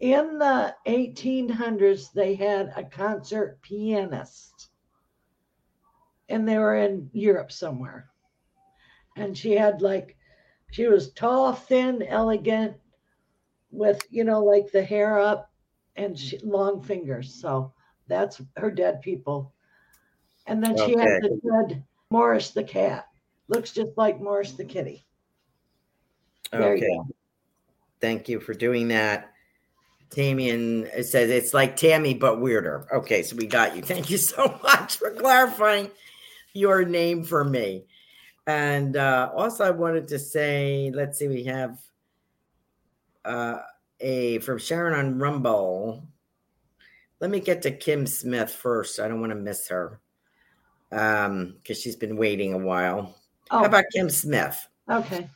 in 0.00 0.38
the 0.38 0.74
1800s, 0.86 2.12
they 2.12 2.34
had 2.34 2.72
a 2.76 2.84
concert 2.84 3.58
pianist, 3.62 4.68
and 6.28 6.46
they 6.46 6.58
were 6.58 6.76
in 6.76 7.08
Europe 7.12 7.52
somewhere. 7.52 8.10
And 9.16 9.36
she 9.36 9.52
had 9.52 9.80
like, 9.80 10.16
she 10.72 10.88
was 10.88 11.12
tall, 11.12 11.52
thin, 11.52 12.02
elegant, 12.02 12.76
with, 13.70 14.06
you 14.10 14.24
know, 14.24 14.44
like 14.44 14.70
the 14.70 14.82
hair 14.82 15.18
up 15.18 15.50
and 15.96 16.18
she, 16.18 16.38
long 16.38 16.82
fingers. 16.82 17.32
So 17.34 17.72
that's 18.08 18.42
her 18.56 18.70
dead 18.70 19.00
people. 19.00 19.54
And 20.46 20.62
then 20.62 20.76
she 20.76 20.94
okay. 20.94 21.00
had 21.00 21.22
the 21.22 21.40
dead 21.42 21.84
Morris 22.10 22.50
the 22.50 22.64
cat. 22.64 23.08
Looks 23.48 23.72
just 23.72 23.96
like 23.96 24.20
Morris 24.20 24.52
the 24.52 24.64
kitty. 24.64 25.04
There 26.50 26.74
okay. 26.74 26.86
You 26.86 27.14
Thank 28.00 28.28
you 28.28 28.40
for 28.40 28.54
doing 28.54 28.88
that. 28.88 29.30
Tamian 30.10 30.86
It 30.94 31.04
says 31.04 31.30
it's 31.30 31.54
like 31.54 31.76
Tammy, 31.76 32.14
but 32.14 32.40
weirder. 32.40 32.86
Okay, 32.92 33.22
so 33.22 33.36
we 33.36 33.46
got 33.46 33.74
you. 33.74 33.82
Thank 33.82 34.10
you 34.10 34.18
so 34.18 34.58
much 34.62 34.96
for 34.96 35.10
clarifying 35.10 35.90
your 36.52 36.84
name 36.84 37.24
for 37.24 37.44
me. 37.44 37.84
And 38.46 38.96
uh, 38.96 39.30
also, 39.34 39.64
I 39.64 39.70
wanted 39.70 40.08
to 40.08 40.18
say, 40.18 40.92
let's 40.94 41.18
see, 41.18 41.28
we 41.28 41.44
have 41.44 41.78
uh, 43.24 43.58
a 44.00 44.38
from 44.40 44.58
Sharon 44.58 44.94
on 44.94 45.18
Rumble. 45.18 46.06
Let 47.20 47.30
me 47.30 47.40
get 47.40 47.62
to 47.62 47.70
Kim 47.70 48.06
Smith 48.06 48.50
first. 48.50 49.00
I 49.00 49.08
don't 49.08 49.20
want 49.20 49.32
to 49.32 49.36
miss 49.36 49.68
her 49.68 50.00
um 50.94 51.56
because 51.58 51.80
she's 51.80 51.96
been 51.96 52.16
waiting 52.16 52.54
a 52.54 52.58
while. 52.58 53.14
Oh. 53.50 53.58
How 53.58 53.64
about 53.64 53.84
Kim 53.92 54.08
Smith? 54.08 54.68
Okay. 54.90 55.28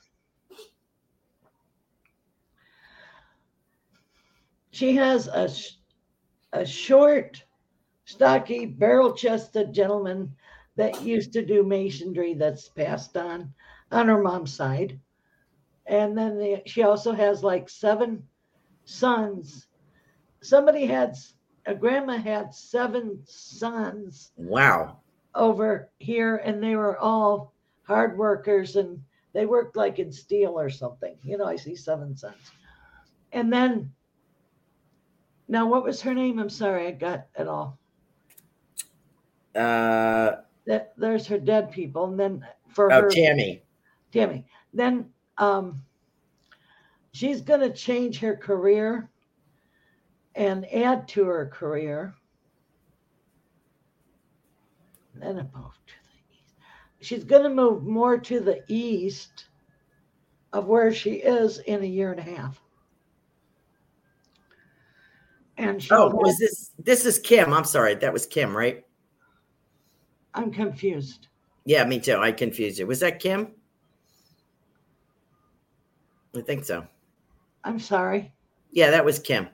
She 4.71 4.95
has 4.95 5.27
a, 5.27 5.51
a 6.53 6.65
short, 6.65 7.43
stocky, 8.05 8.65
barrel 8.65 9.13
chested 9.13 9.73
gentleman 9.73 10.35
that 10.77 11.03
used 11.03 11.33
to 11.33 11.45
do 11.45 11.65
masonry 11.65 12.35
that's 12.35 12.69
passed 12.69 13.17
on 13.17 13.53
on 13.91 14.07
her 14.07 14.23
mom's 14.23 14.55
side. 14.55 15.01
And 15.87 16.17
then 16.17 16.39
the, 16.39 16.63
she 16.67 16.83
also 16.83 17.13
has 17.13 17.43
like 17.43 17.69
seven 17.69 18.23
sons. 18.85 19.67
Somebody 20.43 20.87
had, 20.87 21.17
a 21.67 21.75
grandma 21.75 22.19
had 22.19 22.55
seven 22.55 23.19
sons. 23.25 24.31
Wow. 24.37 25.01
Over 25.35 25.91
here, 25.99 26.37
and 26.37 26.63
they 26.63 26.75
were 26.75 26.99
all 26.99 27.53
hard 27.83 28.19
workers 28.19 28.77
and 28.77 29.01
they 29.33 29.47
worked 29.47 29.77
like 29.77 29.99
in 29.99 30.13
steel 30.13 30.59
or 30.59 30.69
something. 30.69 31.17
You 31.23 31.39
know, 31.39 31.45
I 31.45 31.57
see 31.57 31.77
seven 31.77 32.17
cents. 32.17 32.51
And 33.33 33.53
then 33.53 33.93
now, 35.49 35.67
what 35.67 35.83
was 35.83 36.03
her 36.03 36.15
name? 36.15 36.39
I'm 36.39 36.51
sorry, 36.51 36.87
I 36.87 36.91
got 36.91 37.27
it 37.39 37.49
all. 37.49 37.79
Uh, 39.55 40.37
that 40.67 40.93
there's 40.99 41.27
her 41.27 41.39
dead 41.39 41.73
people, 41.73 42.05
and 42.05 42.21
then 42.21 42.47
for 42.69 42.93
oh, 42.93 43.03
her, 43.03 43.11
Tammy. 43.11 43.63
Tammy. 44.13 44.45
Then 44.75 45.09
um, 45.39 45.83
she's 47.13 47.41
going 47.41 47.61
to 47.61 47.73
change 47.73 48.19
her 48.19 48.37
career 48.37 49.09
and 50.35 50.71
add 50.73 51.09
to 51.09 51.25
her 51.25 51.47
career. 51.47 52.15
Then 55.21 55.37
move 55.37 55.73
to 55.87 55.95
the 56.05 56.35
east. 56.35 56.55
She's 57.01 57.25
going 57.25 57.43
to 57.43 57.49
move 57.49 57.85
more 57.85 58.19
to 58.19 58.41
the 58.41 58.63
east 58.69 59.47
of 60.53 60.67
where 60.67 60.93
she 60.93 61.15
is 61.15 61.59
in 61.61 61.83
a 61.83 61.87
year 61.87 62.11
and 62.11 62.21
a 62.21 62.37
half. 62.37 62.61
And 65.57 65.83
she 65.83 65.91
oh 65.91 66.09
was 66.09 66.39
this 66.39 66.71
this 66.79 67.05
is 67.05 67.19
kim. 67.19 67.53
I'm 67.53 67.65
sorry 67.65 67.97
that 67.97 68.13
was 68.13 68.27
kim 68.27 68.57
right? 68.57 68.85
I'm 70.35 70.53
confused. 70.53 71.27
Yeah 71.65 71.85
me 71.85 71.99
too. 71.99 72.19
I 72.19 72.31
confused 72.31 72.79
you. 72.79 72.87
Was 72.87 73.01
that 73.01 73.19
kim? 73.19 73.49
I 76.37 76.43
think 76.43 76.65
so. 76.65 76.87
I'm 77.65 77.81
sorry. 77.81 78.33
Yeah 78.71 78.91
that 78.91 79.05
was 79.05 79.19
kim. 79.19 79.49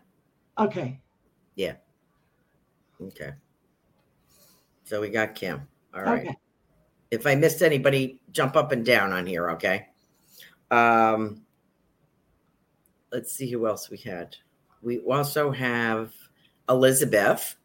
Okay. 0.58 1.00
Yeah. 1.56 1.76
Okay 3.00 3.32
so 4.94 5.00
we 5.00 5.08
got 5.08 5.34
kim 5.34 5.66
all 5.92 6.02
right 6.02 6.26
okay. 6.26 6.36
if 7.10 7.26
i 7.26 7.34
missed 7.34 7.62
anybody 7.62 8.20
jump 8.30 8.54
up 8.54 8.70
and 8.70 8.84
down 8.84 9.12
on 9.12 9.26
here 9.26 9.50
okay 9.50 9.88
um 10.70 11.42
let's 13.10 13.32
see 13.32 13.50
who 13.50 13.66
else 13.66 13.90
we 13.90 13.98
had 13.98 14.36
we 14.82 14.98
also 14.98 15.50
have 15.50 16.12
Elizabeth. 16.68 17.56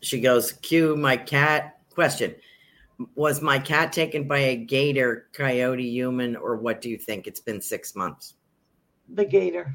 She 0.00 0.20
goes, 0.20 0.52
Cue 0.52 0.96
my 0.96 1.16
cat. 1.16 1.80
Question 1.94 2.34
Was 3.14 3.42
my 3.42 3.58
cat 3.58 3.92
taken 3.92 4.28
by 4.28 4.38
a 4.38 4.56
gator, 4.56 5.28
coyote, 5.32 5.82
human, 5.82 6.36
or 6.36 6.56
what 6.56 6.80
do 6.80 6.88
you 6.88 6.98
think? 6.98 7.26
It's 7.26 7.40
been 7.40 7.60
six 7.60 7.96
months. 7.96 8.34
The 9.08 9.24
gator. 9.24 9.74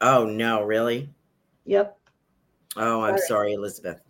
Oh, 0.00 0.26
no, 0.26 0.62
really? 0.64 1.08
Yep. 1.64 1.96
Oh, 2.76 3.02
I'm 3.02 3.18
sorry, 3.18 3.52
Elizabeth. 3.52 4.00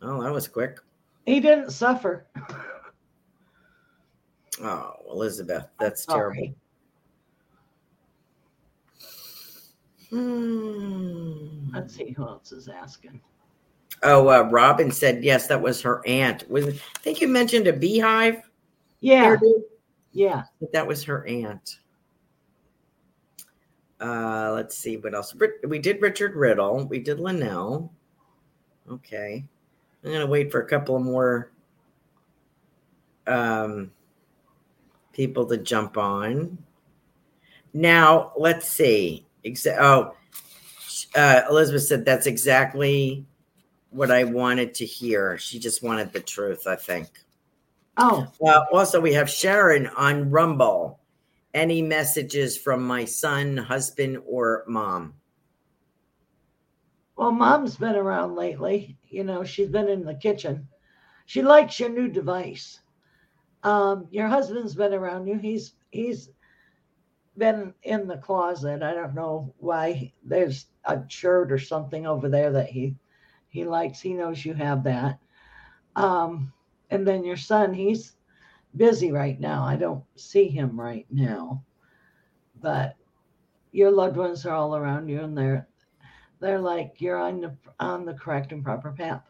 Oh, 0.00 0.22
that 0.22 0.32
was 0.32 0.48
quick. 0.48 0.78
He 1.26 1.40
didn't 1.40 1.70
suffer. 1.70 2.26
Oh, 4.60 4.92
Elizabeth, 5.10 5.66
that's 5.80 6.04
terrible. 6.04 6.54
Hmm. 10.10 11.70
Let's 11.72 11.96
see 11.96 12.10
who 12.10 12.22
else 12.24 12.52
is 12.52 12.68
asking. 12.68 13.20
Oh, 14.02 14.28
uh, 14.28 14.48
Robin 14.50 14.90
said 14.90 15.24
yes, 15.24 15.46
that 15.46 15.60
was 15.60 15.80
her 15.82 16.06
aunt. 16.06 16.48
Was 16.50 16.66
I 16.66 16.98
think 16.98 17.20
you 17.20 17.28
mentioned 17.28 17.66
a 17.66 17.72
beehive? 17.72 18.42
Yeah. 19.00 19.36
Yeah. 20.12 20.42
But 20.60 20.72
that 20.72 20.86
was 20.86 21.02
her 21.04 21.26
aunt. 21.26 21.78
Uh, 24.02 24.50
let's 24.52 24.76
see 24.76 24.96
what 24.96 25.14
else. 25.14 25.34
We 25.64 25.78
did 25.78 26.02
Richard 26.02 26.34
Riddle. 26.34 26.84
We 26.86 26.98
did 26.98 27.20
Linnell. 27.20 27.92
Okay. 28.90 29.44
I'm 30.04 30.12
gonna 30.12 30.26
wait 30.26 30.50
for 30.50 30.60
a 30.60 30.68
couple 30.68 30.98
more 30.98 31.52
um, 33.28 33.92
people 35.12 35.46
to 35.46 35.56
jump 35.56 35.96
on. 35.96 36.58
Now 37.72 38.32
let's 38.36 38.68
see. 38.68 39.24
Exa- 39.44 39.78
oh, 39.78 40.16
uh, 41.14 41.42
Elizabeth 41.48 41.84
said 41.84 42.04
that's 42.04 42.26
exactly 42.26 43.24
what 43.90 44.10
I 44.10 44.24
wanted 44.24 44.74
to 44.74 44.86
hear. 44.86 45.38
She 45.38 45.60
just 45.60 45.82
wanted 45.82 46.12
the 46.12 46.20
truth, 46.20 46.66
I 46.66 46.74
think. 46.74 47.08
Oh. 47.98 48.26
Uh, 48.44 48.64
also, 48.72 49.00
we 49.00 49.12
have 49.12 49.30
Sharon 49.30 49.86
on 49.88 50.30
Rumble. 50.30 50.98
Any 51.54 51.82
messages 51.82 52.56
from 52.56 52.86
my 52.86 53.04
son, 53.04 53.56
husband, 53.56 54.18
or 54.26 54.64
mom? 54.66 55.14
Well, 57.16 57.32
mom's 57.32 57.76
been 57.76 57.94
around 57.94 58.34
lately. 58.34 58.96
You 59.08 59.24
know, 59.24 59.44
she's 59.44 59.68
been 59.68 59.88
in 59.88 60.04
the 60.04 60.14
kitchen. 60.14 60.66
She 61.26 61.42
likes 61.42 61.78
your 61.78 61.90
new 61.90 62.08
device. 62.08 62.80
Um, 63.62 64.08
your 64.10 64.28
husband's 64.28 64.74
been 64.74 64.94
around 64.94 65.26
you. 65.26 65.38
He's 65.38 65.74
he's 65.90 66.30
been 67.36 67.74
in 67.82 68.06
the 68.06 68.16
closet. 68.16 68.82
I 68.82 68.94
don't 68.94 69.14
know 69.14 69.54
why. 69.58 70.12
There's 70.24 70.66
a 70.84 71.02
shirt 71.08 71.52
or 71.52 71.58
something 71.58 72.06
over 72.06 72.28
there 72.28 72.50
that 72.52 72.70
he 72.70 72.96
he 73.48 73.64
likes. 73.64 74.00
He 74.00 74.14
knows 74.14 74.44
you 74.44 74.54
have 74.54 74.82
that. 74.84 75.18
Um, 75.94 76.52
and 76.90 77.06
then 77.06 77.24
your 77.24 77.36
son, 77.36 77.72
he's 77.72 78.16
busy 78.76 79.12
right 79.12 79.38
now. 79.38 79.64
I 79.64 79.76
don't 79.76 80.02
see 80.16 80.48
him 80.48 80.78
right 80.78 81.06
now. 81.10 81.62
But 82.60 82.96
your 83.72 83.90
loved 83.90 84.16
ones 84.16 84.46
are 84.46 84.54
all 84.54 84.76
around 84.76 85.08
you 85.08 85.20
and 85.20 85.36
they're 85.36 85.66
they're 86.40 86.60
like 86.60 86.94
you're 86.98 87.18
on 87.18 87.40
the 87.40 87.56
on 87.80 88.04
the 88.04 88.14
correct 88.14 88.52
and 88.52 88.64
proper 88.64 88.92
path. 88.92 89.22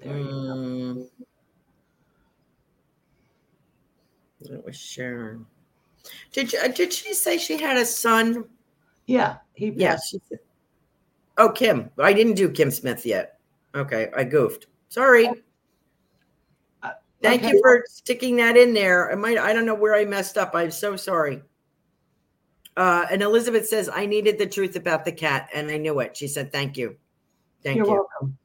There 0.00 0.18
you 0.18 0.24
go. 0.24 1.06
That 4.42 4.64
was 4.64 4.76
Sharon. 4.76 5.46
Did 6.32 6.52
you, 6.52 6.60
uh, 6.60 6.68
did 6.68 6.92
she 6.92 7.14
say 7.14 7.38
she 7.38 7.58
had 7.60 7.76
a 7.76 7.84
son? 7.84 8.44
Yeah, 9.06 9.38
he 9.54 9.72
yes. 9.74 10.14
Yeah, 10.30 10.38
oh, 11.38 11.50
Kim. 11.50 11.90
I 11.98 12.12
didn't 12.12 12.34
do 12.34 12.50
Kim 12.50 12.70
Smith 12.70 13.04
yet. 13.04 13.35
Okay, 13.74 14.10
I 14.16 14.24
goofed. 14.24 14.66
Sorry. 14.88 15.28
Uh, 16.82 16.90
Thank 17.22 17.42
okay. 17.42 17.52
you 17.52 17.60
for 17.62 17.84
sticking 17.88 18.36
that 18.36 18.56
in 18.56 18.72
there. 18.72 19.10
I 19.10 19.14
might 19.14 19.38
I 19.38 19.52
don't 19.52 19.66
know 19.66 19.74
where 19.74 19.94
I 19.94 20.04
messed 20.04 20.38
up. 20.38 20.52
I'm 20.54 20.70
so 20.70 20.96
sorry. 20.96 21.42
Uh, 22.76 23.06
and 23.10 23.22
Elizabeth 23.22 23.66
says, 23.66 23.88
I 23.92 24.04
needed 24.04 24.38
the 24.38 24.46
truth 24.46 24.76
about 24.76 25.04
the 25.04 25.12
cat, 25.12 25.48
and 25.54 25.70
I 25.70 25.78
knew 25.78 25.98
it. 26.00 26.16
She 26.16 26.28
said, 26.28 26.52
Thank 26.52 26.76
you. 26.76 26.96
Thank 27.62 27.78
You're 27.78 27.86
you. 27.86 28.06
welcome. 28.20 28.38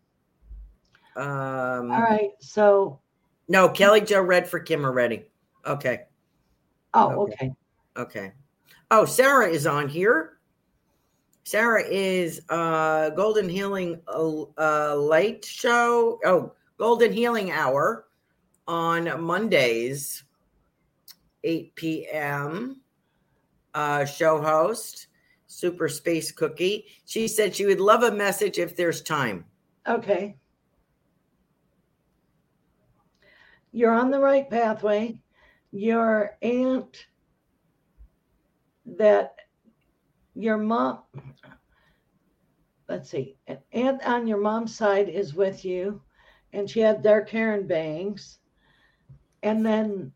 Um, 1.17 1.91
All 1.91 2.01
right. 2.01 2.31
So, 2.39 3.01
no, 3.49 3.67
Kelly 3.67 4.01
Jo 4.01 4.21
read 4.21 4.47
for 4.47 4.59
Kim 4.59 4.85
already. 4.85 5.25
Okay. 5.65 6.03
Oh, 6.93 7.23
okay. 7.23 7.33
okay. 7.33 7.51
Okay. 7.97 8.31
Oh, 8.89 9.05
Sarah 9.05 9.49
is 9.49 9.67
on 9.67 9.89
here. 9.89 10.37
Sarah 11.43 11.83
is 11.87 12.41
uh 12.49 13.09
Golden 13.11 13.49
Healing 13.49 14.01
uh, 14.07 14.41
uh, 14.57 14.95
Light 14.95 15.43
Show. 15.43 16.19
Oh, 16.25 16.53
Golden 16.77 17.11
Healing 17.11 17.51
Hour 17.51 18.07
on 18.67 19.21
Mondays, 19.21 20.23
8 21.43 21.75
p.m. 21.75 22.81
Uh, 23.73 24.05
show 24.05 24.41
host, 24.41 25.07
Super 25.47 25.89
Space 25.89 26.31
Cookie. 26.31 26.85
She 27.05 27.27
said 27.27 27.55
she 27.55 27.65
would 27.65 27.79
love 27.79 28.03
a 28.03 28.11
message 28.11 28.59
if 28.59 28.75
there's 28.75 29.01
time. 29.01 29.45
Okay. 29.87 30.35
You're 33.71 33.93
on 33.93 34.11
the 34.11 34.19
right 34.19 34.49
pathway. 34.49 35.17
Your 35.71 36.37
aunt 36.41 37.05
that 38.85 39.35
your 40.41 40.57
mom 40.57 40.99
let's 42.89 43.09
see 43.09 43.37
an 43.47 43.57
aunt 43.71 44.05
on 44.05 44.27
your 44.27 44.39
mom's 44.39 44.75
side 44.75 45.07
is 45.09 45.33
with 45.33 45.63
you 45.63 46.01
and 46.53 46.69
she 46.69 46.79
had 46.79 47.01
dark 47.01 47.29
hair 47.29 47.53
and 47.53 47.67
bangs. 47.67 48.39
And 49.43 49.65
then 49.65 50.11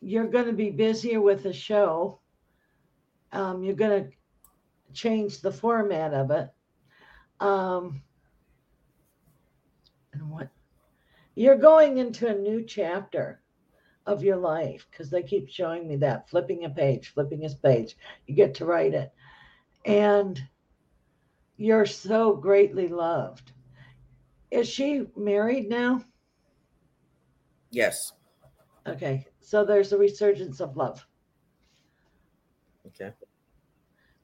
you're 0.00 0.28
going 0.28 0.46
to 0.46 0.52
be 0.52 0.70
busier 0.70 1.20
with 1.20 1.42
the 1.42 1.52
show. 1.52 2.20
Um, 3.32 3.62
you're 3.62 3.74
going 3.74 4.04
to 4.04 4.10
change 4.92 5.40
the 5.40 5.52
format 5.52 6.12
of 6.12 6.30
it. 6.30 6.50
Um, 7.40 8.02
and 10.12 10.30
what 10.30 10.48
you're 11.34 11.56
going 11.56 11.98
into 11.98 12.28
a 12.28 12.34
new 12.34 12.62
chapter 12.62 13.41
of 14.06 14.22
your 14.22 14.36
life 14.36 14.86
because 14.90 15.10
they 15.10 15.22
keep 15.22 15.48
showing 15.48 15.86
me 15.86 15.96
that 15.96 16.28
flipping 16.28 16.64
a 16.64 16.70
page, 16.70 17.12
flipping 17.12 17.44
a 17.44 17.50
page. 17.50 17.96
You 18.26 18.34
get 18.34 18.54
to 18.56 18.64
write 18.64 18.94
it. 18.94 19.12
And 19.84 20.40
you're 21.56 21.86
so 21.86 22.34
greatly 22.34 22.88
loved. 22.88 23.52
Is 24.50 24.68
she 24.68 25.06
married 25.16 25.68
now? 25.68 26.04
Yes. 27.70 28.12
Okay. 28.86 29.26
So 29.40 29.64
there's 29.64 29.92
a 29.92 29.98
resurgence 29.98 30.60
of 30.60 30.76
love. 30.76 31.06
Okay. 32.88 33.12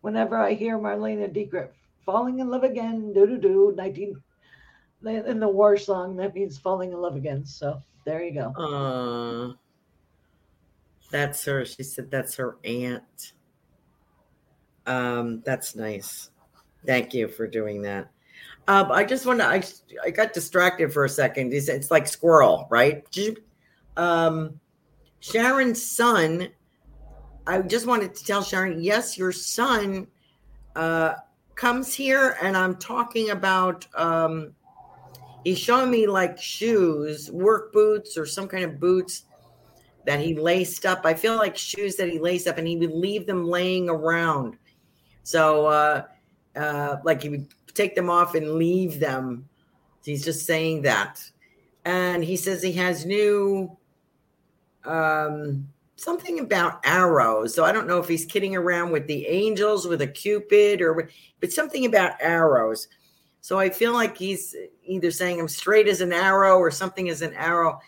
Whenever 0.00 0.36
I 0.36 0.54
hear 0.54 0.78
Marlene 0.78 1.32
Dietrich 1.32 1.72
falling 2.04 2.40
in 2.40 2.50
love 2.50 2.64
again, 2.64 3.12
do 3.12 3.26
do 3.26 3.38
do, 3.38 3.74
19 3.76 4.22
in 5.06 5.38
the 5.38 5.48
war 5.48 5.76
song, 5.76 6.16
that 6.16 6.34
means 6.34 6.58
falling 6.58 6.92
in 6.92 7.00
love 7.00 7.14
again. 7.14 7.44
So 7.46 7.80
there 8.04 8.22
you 8.22 8.34
go. 8.34 8.52
Uh 8.52 9.54
that's 11.10 11.44
her. 11.44 11.64
She 11.64 11.82
said 11.82 12.10
that's 12.10 12.34
her 12.36 12.58
aunt. 12.64 13.32
Um, 14.86 15.42
that's 15.44 15.76
nice. 15.76 16.30
Thank 16.86 17.12
you 17.12 17.28
for 17.28 17.46
doing 17.46 17.82
that. 17.82 18.10
Um, 18.68 18.92
I 18.92 19.04
just 19.04 19.26
want 19.26 19.40
to. 19.40 19.46
I 19.46 19.62
I 20.04 20.10
got 20.10 20.32
distracted 20.32 20.92
for 20.92 21.04
a 21.04 21.08
second. 21.08 21.52
It's, 21.52 21.68
it's 21.68 21.90
like 21.90 22.06
squirrel, 22.06 22.66
right? 22.70 23.04
Um, 23.96 24.60
Sharon's 25.20 25.82
son. 25.82 26.48
I 27.46 27.62
just 27.62 27.86
wanted 27.86 28.14
to 28.14 28.24
tell 28.24 28.42
Sharon, 28.42 28.82
yes, 28.82 29.16
your 29.16 29.32
son 29.32 30.06
uh, 30.76 31.14
comes 31.54 31.94
here, 31.94 32.36
and 32.42 32.56
I'm 32.56 32.76
talking 32.76 33.30
about. 33.30 33.86
Um, 33.94 34.52
he's 35.44 35.58
showing 35.58 35.90
me 35.90 36.06
like 36.06 36.38
shoes, 36.38 37.30
work 37.30 37.72
boots, 37.72 38.18
or 38.18 38.26
some 38.26 38.48
kind 38.48 38.64
of 38.64 38.78
boots 38.78 39.24
that 40.08 40.20
he 40.20 40.34
laced 40.34 40.86
up. 40.86 41.04
I 41.04 41.12
feel 41.12 41.36
like 41.36 41.54
shoes 41.54 41.96
that 41.96 42.08
he 42.08 42.18
laced 42.18 42.48
up 42.48 42.56
and 42.56 42.66
he 42.66 42.78
would 42.78 42.92
leave 42.92 43.26
them 43.26 43.46
laying 43.46 43.90
around. 43.90 44.56
So, 45.22 45.66
uh, 45.66 46.04
uh, 46.56 46.96
like 47.04 47.20
he 47.22 47.28
would 47.28 47.46
take 47.74 47.94
them 47.94 48.08
off 48.08 48.34
and 48.34 48.54
leave 48.54 49.00
them. 49.00 49.46
He's 50.02 50.24
just 50.24 50.46
saying 50.46 50.80
that. 50.82 51.22
And 51.84 52.24
he 52.24 52.36
says 52.36 52.62
he 52.62 52.72
has 52.72 53.04
new 53.04 53.76
um, 54.86 55.68
something 55.96 56.40
about 56.40 56.80
arrows. 56.84 57.54
So 57.54 57.66
I 57.66 57.72
don't 57.72 57.86
know 57.86 57.98
if 57.98 58.08
he's 58.08 58.24
kidding 58.24 58.56
around 58.56 58.92
with 58.92 59.06
the 59.08 59.26
angels, 59.26 59.86
with 59.86 60.00
a 60.00 60.06
cupid, 60.06 60.80
or 60.80 61.10
but 61.38 61.52
something 61.52 61.84
about 61.84 62.12
arrows. 62.18 62.88
So 63.42 63.58
I 63.58 63.68
feel 63.68 63.92
like 63.92 64.16
he's 64.16 64.56
either 64.86 65.10
saying 65.10 65.38
I'm 65.38 65.48
straight 65.48 65.86
as 65.86 66.00
an 66.00 66.14
arrow 66.14 66.56
or 66.56 66.70
something 66.70 67.10
as 67.10 67.20
an 67.20 67.34
arrow 67.34 67.78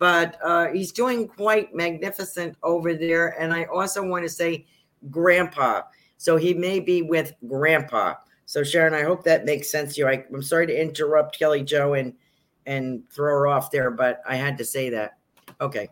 but 0.00 0.38
uh, 0.42 0.68
he's 0.68 0.92
doing 0.92 1.28
quite 1.28 1.74
magnificent 1.74 2.56
over 2.62 2.94
there. 2.94 3.38
And 3.38 3.52
I 3.52 3.64
also 3.64 4.02
want 4.02 4.24
to 4.24 4.30
say 4.30 4.64
grandpa. 5.10 5.82
So 6.16 6.36
he 6.36 6.54
may 6.54 6.80
be 6.80 7.02
with 7.02 7.34
grandpa. 7.46 8.14
So 8.46 8.64
Sharon, 8.64 8.94
I 8.94 9.02
hope 9.02 9.22
that 9.24 9.44
makes 9.44 9.70
sense 9.70 9.94
to 9.94 10.00
you. 10.00 10.08
I, 10.08 10.24
am 10.32 10.42
sorry 10.42 10.66
to 10.66 10.80
interrupt 10.80 11.38
Kelly 11.38 11.62
Jo 11.62 11.92
and 11.92 12.14
and 12.66 13.02
throw 13.10 13.32
her 13.32 13.46
off 13.46 13.70
there, 13.70 13.90
but 13.90 14.22
I 14.26 14.36
had 14.36 14.58
to 14.58 14.64
say 14.64 14.90
that. 14.90 15.18
Okay. 15.60 15.88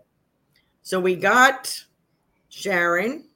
So 0.83 0.99
we 1.01 1.15
got 1.15 1.79
Sharon. 2.49 3.29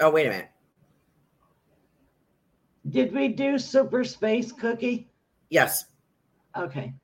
Oh, 0.00 0.10
wait 0.10 0.26
a 0.26 0.30
minute. 0.30 0.50
Did 2.88 3.12
we 3.12 3.28
do 3.28 3.58
Super 3.58 4.04
Space 4.04 4.52
Cookie? 4.52 5.08
Yes. 5.50 5.84
Okay. 6.56 6.94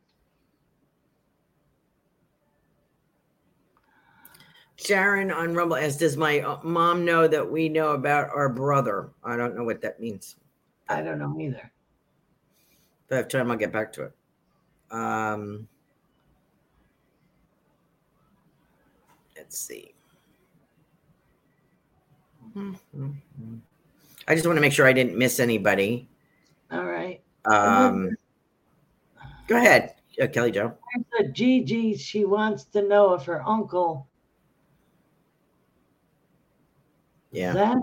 Sharon 4.84 5.30
on 5.30 5.54
Rumble 5.54 5.76
as 5.76 5.96
does 5.96 6.16
my 6.16 6.40
uh, 6.40 6.58
mom 6.62 7.04
know 7.04 7.26
that 7.26 7.50
we 7.50 7.68
know 7.68 7.92
about 7.92 8.28
our 8.34 8.48
brother? 8.48 9.10
I 9.24 9.36
don't 9.36 9.56
know 9.56 9.64
what 9.64 9.80
that 9.80 9.98
means. 9.98 10.36
I 10.88 11.00
don't 11.00 11.18
know 11.18 11.34
either. 11.40 11.70
But 13.08 13.14
I 13.14 13.18
have 13.18 13.28
time, 13.28 13.50
I'll 13.50 13.56
get 13.56 13.72
back 13.72 13.92
to 13.94 14.04
it. 14.04 14.12
Um, 14.90 15.66
let's 19.36 19.58
see. 19.58 19.94
I 22.56 24.34
just 24.34 24.46
want 24.46 24.56
to 24.56 24.60
make 24.60 24.72
sure 24.72 24.86
I 24.86 24.92
didn't 24.92 25.16
miss 25.16 25.40
anybody. 25.40 26.08
All 26.70 26.84
right. 26.84 27.20
Um, 27.46 28.10
go 29.48 29.56
ahead, 29.56 29.94
uh, 30.22 30.26
Kelly 30.28 30.50
Jo. 30.50 30.74
Gigi, 31.32 31.96
she 31.96 32.24
wants 32.24 32.64
to 32.66 32.82
know 32.82 33.14
if 33.14 33.24
her 33.24 33.46
uncle 33.46 34.06
Yeah. 37.34 37.52
That 37.52 37.82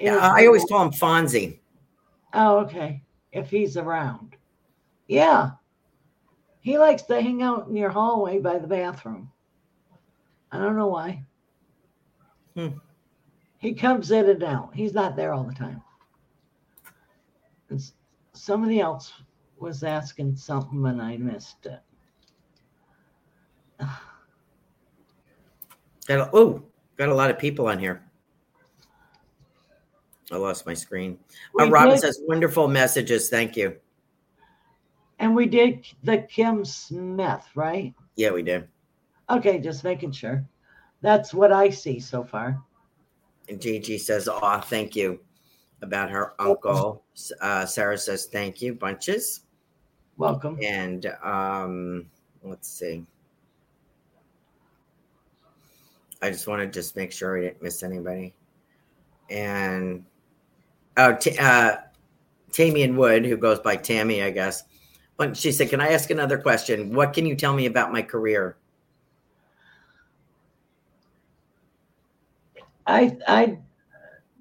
yeah, 0.00 0.18
I 0.18 0.46
always 0.46 0.64
call 0.64 0.84
him 0.84 0.92
Fonzie. 0.92 1.58
Oh, 2.32 2.58
okay. 2.58 3.02
If 3.32 3.50
he's 3.50 3.76
around. 3.76 4.36
Yeah. 5.08 5.50
He 6.60 6.78
likes 6.78 7.02
to 7.04 7.20
hang 7.20 7.42
out 7.42 7.66
in 7.68 7.76
your 7.76 7.90
hallway 7.90 8.38
by 8.38 8.58
the 8.58 8.66
bathroom. 8.66 9.30
I 10.52 10.58
don't 10.58 10.76
know 10.76 10.86
why. 10.86 11.24
Hmm. 12.54 12.78
He 13.58 13.74
comes 13.74 14.12
in 14.12 14.28
and 14.28 14.42
out. 14.44 14.70
He's 14.72 14.94
not 14.94 15.16
there 15.16 15.32
all 15.32 15.44
the 15.44 15.54
time. 15.54 15.82
And 17.70 17.82
somebody 18.34 18.80
else 18.80 19.12
was 19.58 19.82
asking 19.82 20.36
something 20.36 20.86
and 20.86 21.02
I 21.02 21.16
missed 21.16 21.66
it. 21.66 21.80
oh, 26.10 26.62
Got 26.96 27.10
a 27.10 27.14
lot 27.14 27.30
of 27.30 27.38
people 27.38 27.68
on 27.68 27.78
here. 27.78 28.02
I 30.32 30.36
lost 30.36 30.66
my 30.66 30.74
screen. 30.74 31.18
Uh, 31.58 31.68
Robin 31.68 31.94
did, 31.94 32.00
says 32.00 32.20
wonderful 32.26 32.68
messages. 32.68 33.28
Thank 33.28 33.56
you. 33.56 33.76
And 35.18 35.34
we 35.34 35.46
did 35.46 35.86
the 36.02 36.18
Kim 36.18 36.64
Smith, 36.64 37.46
right? 37.54 37.94
Yeah, 38.16 38.32
we 38.32 38.42
did. 38.42 38.66
Okay, 39.30 39.58
just 39.58 39.84
making 39.84 40.12
sure. 40.12 40.44
That's 41.00 41.32
what 41.32 41.52
I 41.52 41.70
see 41.70 42.00
so 42.00 42.24
far. 42.24 42.60
And 43.48 43.60
Gigi 43.60 43.98
says, 43.98 44.28
"Oh, 44.30 44.60
thank 44.60 44.96
you." 44.96 45.20
About 45.82 46.10
her 46.10 46.32
uncle. 46.40 47.04
Uh, 47.40 47.66
Sarah 47.66 47.98
says, 47.98 48.26
"Thank 48.26 48.62
you, 48.62 48.74
bunches." 48.74 49.42
Welcome. 50.16 50.58
And 50.62 51.06
um, 51.22 52.06
let's 52.42 52.68
see. 52.68 53.04
I 56.22 56.30
just 56.30 56.46
want 56.46 56.60
to 56.62 56.66
just 56.66 56.96
make 56.96 57.12
sure 57.12 57.38
I 57.38 57.42
didn't 57.42 57.62
miss 57.62 57.82
anybody. 57.82 58.34
And 59.30 60.04
oh, 60.96 61.14
t- 61.14 61.38
uh, 61.38 61.76
Tamian 62.52 62.96
Wood, 62.96 63.24
who 63.26 63.36
goes 63.36 63.60
by 63.60 63.76
Tammy, 63.76 64.22
I 64.22 64.30
guess. 64.30 64.64
But 65.16 65.36
she 65.36 65.52
said, 65.52 65.70
"Can 65.70 65.80
I 65.80 65.88
ask 65.88 66.10
another 66.10 66.38
question? 66.38 66.94
What 66.94 67.12
can 67.12 67.26
you 67.26 67.34
tell 67.34 67.54
me 67.54 67.66
about 67.66 67.92
my 67.92 68.02
career?" 68.02 68.56
I 72.86 73.16
I 73.26 73.58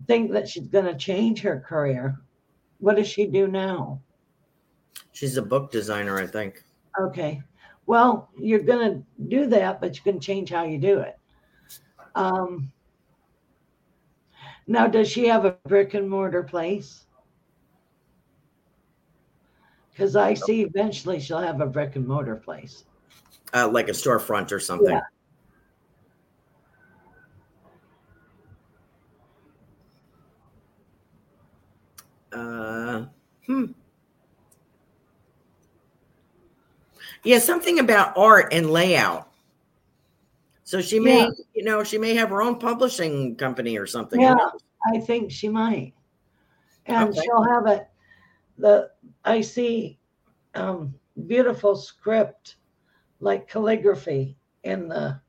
think 0.08 0.32
that 0.32 0.48
she's 0.48 0.68
going 0.68 0.86
to 0.86 0.96
change 0.96 1.42
her 1.42 1.60
career. 1.60 2.20
What 2.80 2.98
does 2.98 3.08
she 3.08 3.26
do 3.26 3.48
now? 3.48 4.02
She's 5.14 5.38
a 5.38 5.42
book 5.42 5.72
designer, 5.72 6.20
I 6.20 6.28
think. 6.28 6.64
Okay. 7.00 7.42
Well, 7.88 8.30
you're 8.38 8.60
going 8.60 8.92
to 8.92 9.26
do 9.28 9.48
that, 9.48 9.80
but 9.80 9.96
you 9.96 10.04
can 10.04 10.20
change 10.20 10.50
how 10.50 10.64
you 10.64 10.78
do 10.78 11.00
it. 11.00 11.18
Um, 12.16 12.72
now, 14.68 14.88
does 14.88 15.10
she 15.10 15.28
have 15.28 15.46
a 15.46 15.52
brick 15.68 15.94
and 15.94 16.10
mortar 16.10 16.42
place? 16.42 17.06
Because 19.92 20.16
I 20.16 20.34
see 20.34 20.62
eventually 20.62 21.20
she'll 21.20 21.40
have 21.40 21.62
a 21.62 21.66
brick 21.66 21.96
and 21.96 22.08
mortar 22.08 22.36
place. 22.36 22.86
Uh, 23.54 23.70
like 23.70 23.88
a 23.88 23.92
storefront 23.92 24.52
or 24.52 24.60
something. 24.60 24.90
Yeah. 24.90 25.02
Uh, 32.38 33.06
hmm. 33.46 33.66
Yeah, 37.24 37.40
something 37.40 37.80
about 37.80 38.18
art 38.18 38.52
and 38.52 38.70
layout. 38.70 39.32
So 40.66 40.82
she 40.82 41.00
may, 41.00 41.20
yeah. 41.20 41.30
you 41.54 41.64
know, 41.64 41.84
she 41.84 41.98
may 42.00 42.16
have 42.16 42.30
her 42.30 42.42
own 42.42 42.58
publishing 42.58 43.36
company 43.36 43.78
or 43.78 43.86
something. 43.86 44.20
Yeah, 44.20 44.36
I 44.94 45.00
think 45.00 45.32
she 45.32 45.48
might. 45.48 45.94
And 46.88 47.10
okay. 47.10 47.22
she'll 47.22 47.44
have 47.44 47.68
it. 47.68 47.88
The 48.58 48.90
I 49.24 49.42
see 49.42 50.00
um, 50.56 50.96
beautiful 51.28 51.76
script, 51.76 52.56
like 53.20 53.48
calligraphy, 53.48 54.38
in 54.64 54.88
the 54.88 55.20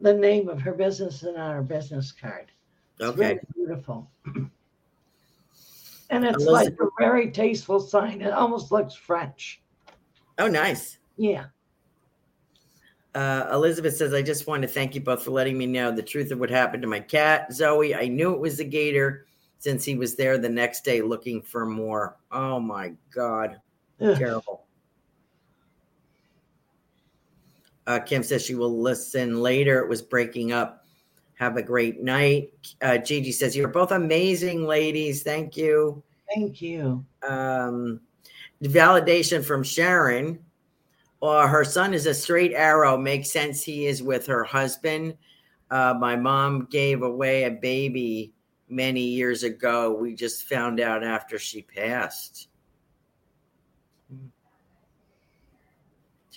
the 0.00 0.12
name 0.12 0.48
of 0.48 0.60
her 0.60 0.72
business 0.72 1.22
and 1.22 1.36
on 1.36 1.54
her 1.54 1.62
business 1.62 2.12
card. 2.12 2.50
It's 2.98 3.08
okay. 3.08 3.28
Really 3.28 3.40
beautiful. 3.54 4.10
and 6.10 6.24
it's 6.24 6.44
Elizabeth. 6.44 6.48
like 6.48 6.72
a 6.80 6.90
very 6.98 7.30
tasteful 7.30 7.80
sign. 7.80 8.20
It 8.22 8.32
almost 8.32 8.72
looks 8.72 8.94
French. 8.94 9.62
Oh, 10.38 10.48
nice. 10.48 10.98
Yeah. 11.16 11.46
Uh, 13.16 13.48
Elizabeth 13.50 13.96
says, 13.96 14.12
I 14.12 14.20
just 14.20 14.46
want 14.46 14.60
to 14.60 14.68
thank 14.68 14.94
you 14.94 15.00
both 15.00 15.22
for 15.22 15.30
letting 15.30 15.56
me 15.56 15.64
know 15.64 15.90
the 15.90 16.02
truth 16.02 16.30
of 16.32 16.38
what 16.38 16.50
happened 16.50 16.82
to 16.82 16.86
my 16.86 17.00
cat, 17.00 17.50
Zoe. 17.50 17.94
I 17.94 18.08
knew 18.08 18.34
it 18.34 18.40
was 18.40 18.58
the 18.58 18.64
gator 18.64 19.24
since 19.58 19.86
he 19.86 19.96
was 19.96 20.16
there 20.16 20.36
the 20.36 20.50
next 20.50 20.84
day 20.84 21.00
looking 21.00 21.40
for 21.40 21.64
more. 21.64 22.18
Oh 22.30 22.60
my 22.60 22.92
God. 23.10 23.58
Ugh. 24.02 24.18
Terrible. 24.18 24.66
Uh, 27.86 28.00
Kim 28.00 28.22
says 28.22 28.44
she 28.44 28.54
will 28.54 28.82
listen 28.82 29.40
later. 29.40 29.78
It 29.78 29.88
was 29.88 30.02
breaking 30.02 30.52
up. 30.52 30.84
Have 31.36 31.56
a 31.56 31.62
great 31.62 32.02
night. 32.02 32.52
Uh, 32.82 32.98
Gigi 32.98 33.32
says, 33.32 33.56
You're 33.56 33.68
both 33.68 33.92
amazing 33.92 34.66
ladies. 34.66 35.22
Thank 35.22 35.56
you. 35.56 36.02
Thank 36.34 36.60
you. 36.60 37.02
Um, 37.26 37.98
validation 38.62 39.42
from 39.42 39.62
Sharon 39.62 40.38
or 41.20 41.48
her 41.48 41.64
son 41.64 41.94
is 41.94 42.06
a 42.06 42.14
straight 42.14 42.52
arrow. 42.52 42.96
Makes 42.96 43.30
sense. 43.30 43.62
He 43.62 43.86
is 43.86 44.02
with 44.02 44.26
her 44.26 44.44
husband. 44.44 45.16
Uh, 45.70 45.94
my 45.98 46.16
mom 46.16 46.68
gave 46.70 47.02
away 47.02 47.44
a 47.44 47.50
baby 47.50 48.32
many 48.68 49.00
years 49.00 49.42
ago. 49.42 49.92
We 49.92 50.14
just 50.14 50.44
found 50.44 50.80
out 50.80 51.02
after 51.02 51.38
she 51.38 51.62
passed. 51.62 52.48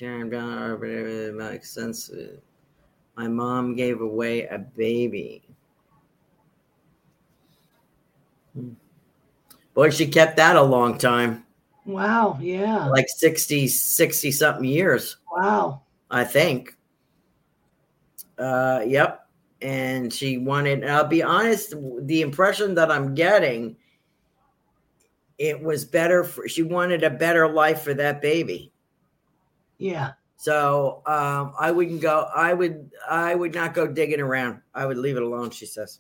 Makes 0.02 1.72
sense. 1.72 2.12
My 3.18 3.28
mom 3.28 3.76
gave 3.76 4.00
away 4.00 4.46
a 4.48 4.58
baby. 4.58 5.44
Boy, 9.74 9.90
she 9.90 10.08
kept 10.08 10.38
that 10.38 10.56
a 10.56 10.62
long 10.62 10.98
time. 10.98 11.46
Wow. 11.90 12.38
Yeah. 12.40 12.88
Like 12.88 13.08
60, 13.10 13.68
60 13.68 14.32
something 14.32 14.64
years. 14.64 15.18
Wow. 15.32 15.82
I 16.12 16.24
think. 16.24 16.78
Uh, 18.38 18.84
yep. 18.86 19.28
And 19.62 20.14
she 20.14 20.38
wanted, 20.38 20.84
and 20.84 20.92
I'll 20.92 21.08
be 21.08 21.24
honest, 21.24 21.74
the 22.02 22.22
impression 22.22 22.76
that 22.76 22.92
I'm 22.92 23.16
getting, 23.16 23.76
it 25.40 25.60
was 25.60 25.84
better 25.84 26.24
for, 26.24 26.48
she 26.48 26.62
wanted 26.62 27.04
a 27.04 27.10
better 27.10 27.52
life 27.52 27.82
for 27.82 27.96
that 27.96 28.22
baby. 28.22 28.72
Yeah. 29.80 30.12
So 30.38 31.02
um, 31.08 31.54
I 31.60 31.72
wouldn't 31.72 32.02
go, 32.02 32.30
I 32.34 32.54
would, 32.54 32.92
I 33.10 33.34
would 33.34 33.56
not 33.56 33.74
go 33.74 33.88
digging 33.88 34.22
around. 34.22 34.62
I 34.76 34.86
would 34.86 34.98
leave 34.98 35.18
it 35.18 35.24
alone, 35.24 35.50
she 35.50 35.66
says. 35.66 36.00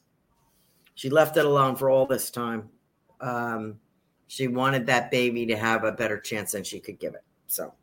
She 0.93 1.09
left 1.09 1.35
it 1.35 1.45
alone 1.45 1.75
for 1.75 1.89
all 1.89 2.05
this 2.05 2.29
time. 2.29 2.69
Um, 3.19 3.79
she 4.29 4.47
wanted 4.47 4.85
that 4.85 5.09
baby 5.09 5.47
to 5.47 5.57
have 5.57 5.83
a 5.83 5.91
better 5.91 6.19
chance 6.19 6.51
than 6.51 6.63
she 6.63 6.79
could 6.79 6.99
give 6.99 7.15
it. 7.15 7.23
So 7.47 7.73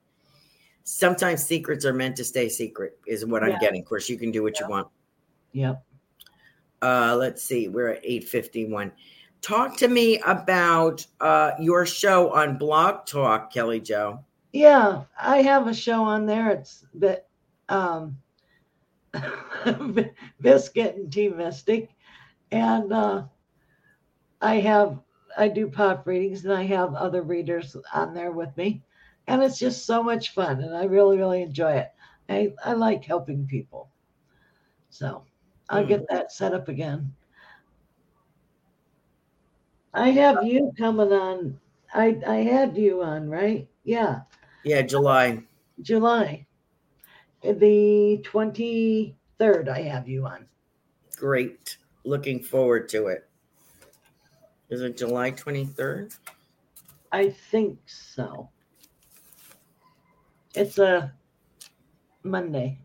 sometimes 0.85 1.43
secrets 1.43 1.85
are 1.85 1.93
meant 1.93 2.15
to 2.17 2.25
stay 2.25 2.49
secret, 2.49 2.97
is 3.05 3.27
what 3.27 3.43
yeah. 3.43 3.53
I'm 3.55 3.59
getting. 3.59 3.83
Of 3.83 3.89
course, 3.89 4.09
you 4.09 4.17
can 4.17 4.31
do 4.31 4.45
what 4.45 4.55
yeah. 4.55 4.67
you 4.67 4.71
want. 4.71 4.89
Yep. 5.53 5.85
Uh, 6.83 7.17
let's 7.19 7.43
see, 7.43 7.67
we're 7.67 7.89
at 7.89 8.01
851. 8.05 8.93
Talk 9.43 9.77
to 9.79 9.89
me 9.89 10.21
about 10.21 11.05
uh, 11.21 11.51
your 11.59 11.85
show 11.85 12.33
on 12.33 12.59
Blog 12.59 13.07
Talk, 13.07 13.53
Kelly 13.53 13.81
Jo. 13.81 14.21
Yeah, 14.53 15.03
I 15.21 15.43
have 15.43 15.67
a 15.67 15.75
show 15.75 16.05
on 16.05 16.27
there. 16.27 16.51
It's 16.51 16.87
that 16.95 17.27
um, 17.69 18.19
Biscuit 20.41 20.95
and 20.95 21.13
Tea 21.13 21.29
Mystic. 21.29 21.91
And 22.53 22.93
uh, 22.93 23.25
I 24.41 24.61
have, 24.61 25.01
I 25.37 25.49
do 25.49 25.69
pop 25.69 26.07
readings 26.07 26.45
and 26.45 26.53
I 26.53 26.65
have 26.65 26.95
other 26.95 27.23
readers 27.23 27.77
on 27.93 28.15
there 28.15 28.33
with 28.33 28.57
me. 28.57 28.83
And 29.27 29.43
it's 29.43 29.59
just 29.59 29.87
so 29.87 30.03
much 30.03 30.33
fun. 30.35 30.61
And 30.61 30.75
I 30.75 30.85
really, 30.85 31.19
really 31.19 31.43
enjoy 31.43 31.73
it. 31.73 31.93
I, 32.29 32.55
I 32.65 32.73
like 32.73 33.05
helping 33.05 33.47
people. 33.47 33.89
So 34.91 35.25
I'll 35.69 35.85
mm. 35.85 35.89
get 35.89 36.09
that 36.09 36.33
set 36.33 36.55
up 36.55 36.69
again. 36.69 37.13
I 39.93 40.11
have 40.11 40.45
you 40.45 40.73
coming 40.77 41.13
on. 41.13 41.59
I 41.95 42.21
I 42.27 42.37
had 42.37 42.77
you 42.77 43.03
on, 43.03 43.31
right? 43.31 43.67
Yeah. 43.85 44.21
Yeah, 44.65 44.83
July. 44.83 45.43
July. 45.81 46.47
The 47.43 48.23
23rd, 48.25 49.69
I 49.69 49.83
have 49.83 50.09
you 50.09 50.27
on. 50.27 50.47
Great. 51.17 51.79
Looking 52.05 52.43
forward 52.43 52.89
to 52.91 53.07
it. 53.07 53.29
Is 54.71 54.83
it 54.83 54.97
July 54.97 55.31
23rd? 55.31 56.17
I 57.13 57.31
think 57.51 57.79
so. 57.87 58.49
It's 60.55 60.79
a 60.79 61.13
Monday. 62.23 62.79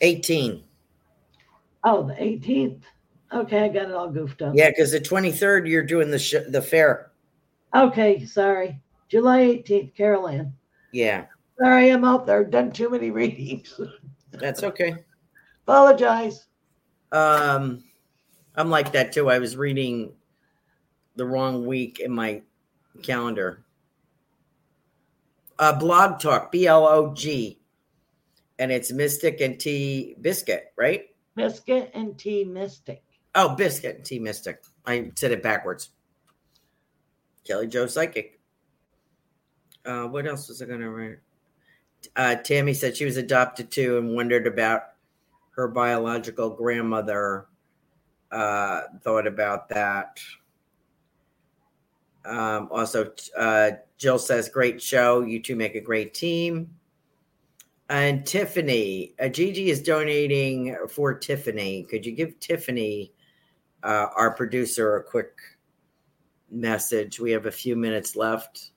18. 0.00 0.64
Oh, 1.84 2.02
the 2.02 2.14
18th. 2.14 2.82
Okay, 3.32 3.64
I 3.64 3.68
got 3.68 3.88
it 3.88 3.94
all 3.94 4.10
goofed 4.10 4.42
up. 4.42 4.54
Yeah, 4.56 4.70
because 4.70 4.90
the 4.90 5.00
23rd, 5.00 5.68
you're 5.68 5.84
doing 5.84 6.10
the 6.10 6.18
sh- 6.18 6.34
the 6.48 6.60
fair. 6.60 7.12
Okay, 7.74 8.24
sorry. 8.24 8.80
July 9.08 9.40
18th, 9.40 9.94
Carolan. 9.94 10.52
Yeah. 10.92 11.26
Sorry, 11.60 11.90
I'm 11.90 12.04
out 12.04 12.26
there. 12.26 12.42
Done 12.44 12.72
too 12.72 12.90
many 12.90 13.10
readings. 13.10 13.78
That's 14.32 14.64
okay. 14.64 14.94
Apologize. 15.66 16.46
Um, 17.12 17.84
I'm 18.60 18.68
like 18.68 18.92
that 18.92 19.12
too. 19.12 19.30
I 19.30 19.38
was 19.38 19.56
reading 19.56 20.12
the 21.16 21.24
wrong 21.24 21.64
week 21.64 21.98
in 21.98 22.12
my 22.12 22.42
calendar. 23.02 23.64
Uh, 25.58 25.78
blog 25.78 26.20
talk, 26.20 26.52
B 26.52 26.66
L 26.66 26.86
O 26.86 27.14
G, 27.14 27.58
and 28.58 28.70
it's 28.70 28.92
Mystic 28.92 29.40
and 29.40 29.58
Tea 29.58 30.14
Biscuit, 30.20 30.72
right? 30.76 31.06
Biscuit 31.34 31.90
and 31.94 32.18
Tea 32.18 32.44
Mystic. 32.44 33.02
Oh, 33.34 33.54
Biscuit 33.54 33.96
and 33.96 34.04
Tea 34.04 34.18
Mystic. 34.18 34.62
I 34.86 35.10
said 35.14 35.32
it 35.32 35.42
backwards. 35.42 35.90
Kelly 37.46 37.66
Jo 37.66 37.86
Psychic. 37.86 38.40
Uh, 39.86 40.04
what 40.04 40.26
else 40.26 40.48
was 40.48 40.60
I 40.60 40.66
going 40.66 40.80
to 40.80 40.90
write? 40.90 41.18
Uh, 42.14 42.34
Tammy 42.34 42.74
said 42.74 42.96
she 42.96 43.06
was 43.06 43.16
adopted 43.16 43.70
too 43.70 43.96
and 43.96 44.14
wondered 44.14 44.46
about 44.46 44.82
her 45.56 45.68
biological 45.68 46.50
grandmother. 46.50 47.46
Uh, 48.30 48.82
thought 49.02 49.26
about 49.26 49.68
that. 49.68 50.20
Um, 52.24 52.68
also, 52.70 53.12
uh, 53.36 53.72
Jill 53.98 54.18
says, 54.18 54.48
great 54.48 54.80
show. 54.80 55.22
You 55.22 55.42
two 55.42 55.56
make 55.56 55.74
a 55.74 55.80
great 55.80 56.14
team. 56.14 56.70
And 57.88 58.24
Tiffany, 58.24 59.14
uh, 59.18 59.28
Gigi 59.28 59.70
is 59.70 59.82
donating 59.82 60.76
for 60.88 61.12
Tiffany. 61.12 61.82
Could 61.84 62.06
you 62.06 62.12
give 62.12 62.38
Tiffany, 62.38 63.12
uh, 63.82 64.06
our 64.14 64.30
producer, 64.32 64.96
a 64.96 65.02
quick 65.02 65.38
message? 66.50 67.18
We 67.18 67.32
have 67.32 67.46
a 67.46 67.50
few 67.50 67.74
minutes 67.74 68.14
left. 68.14 68.70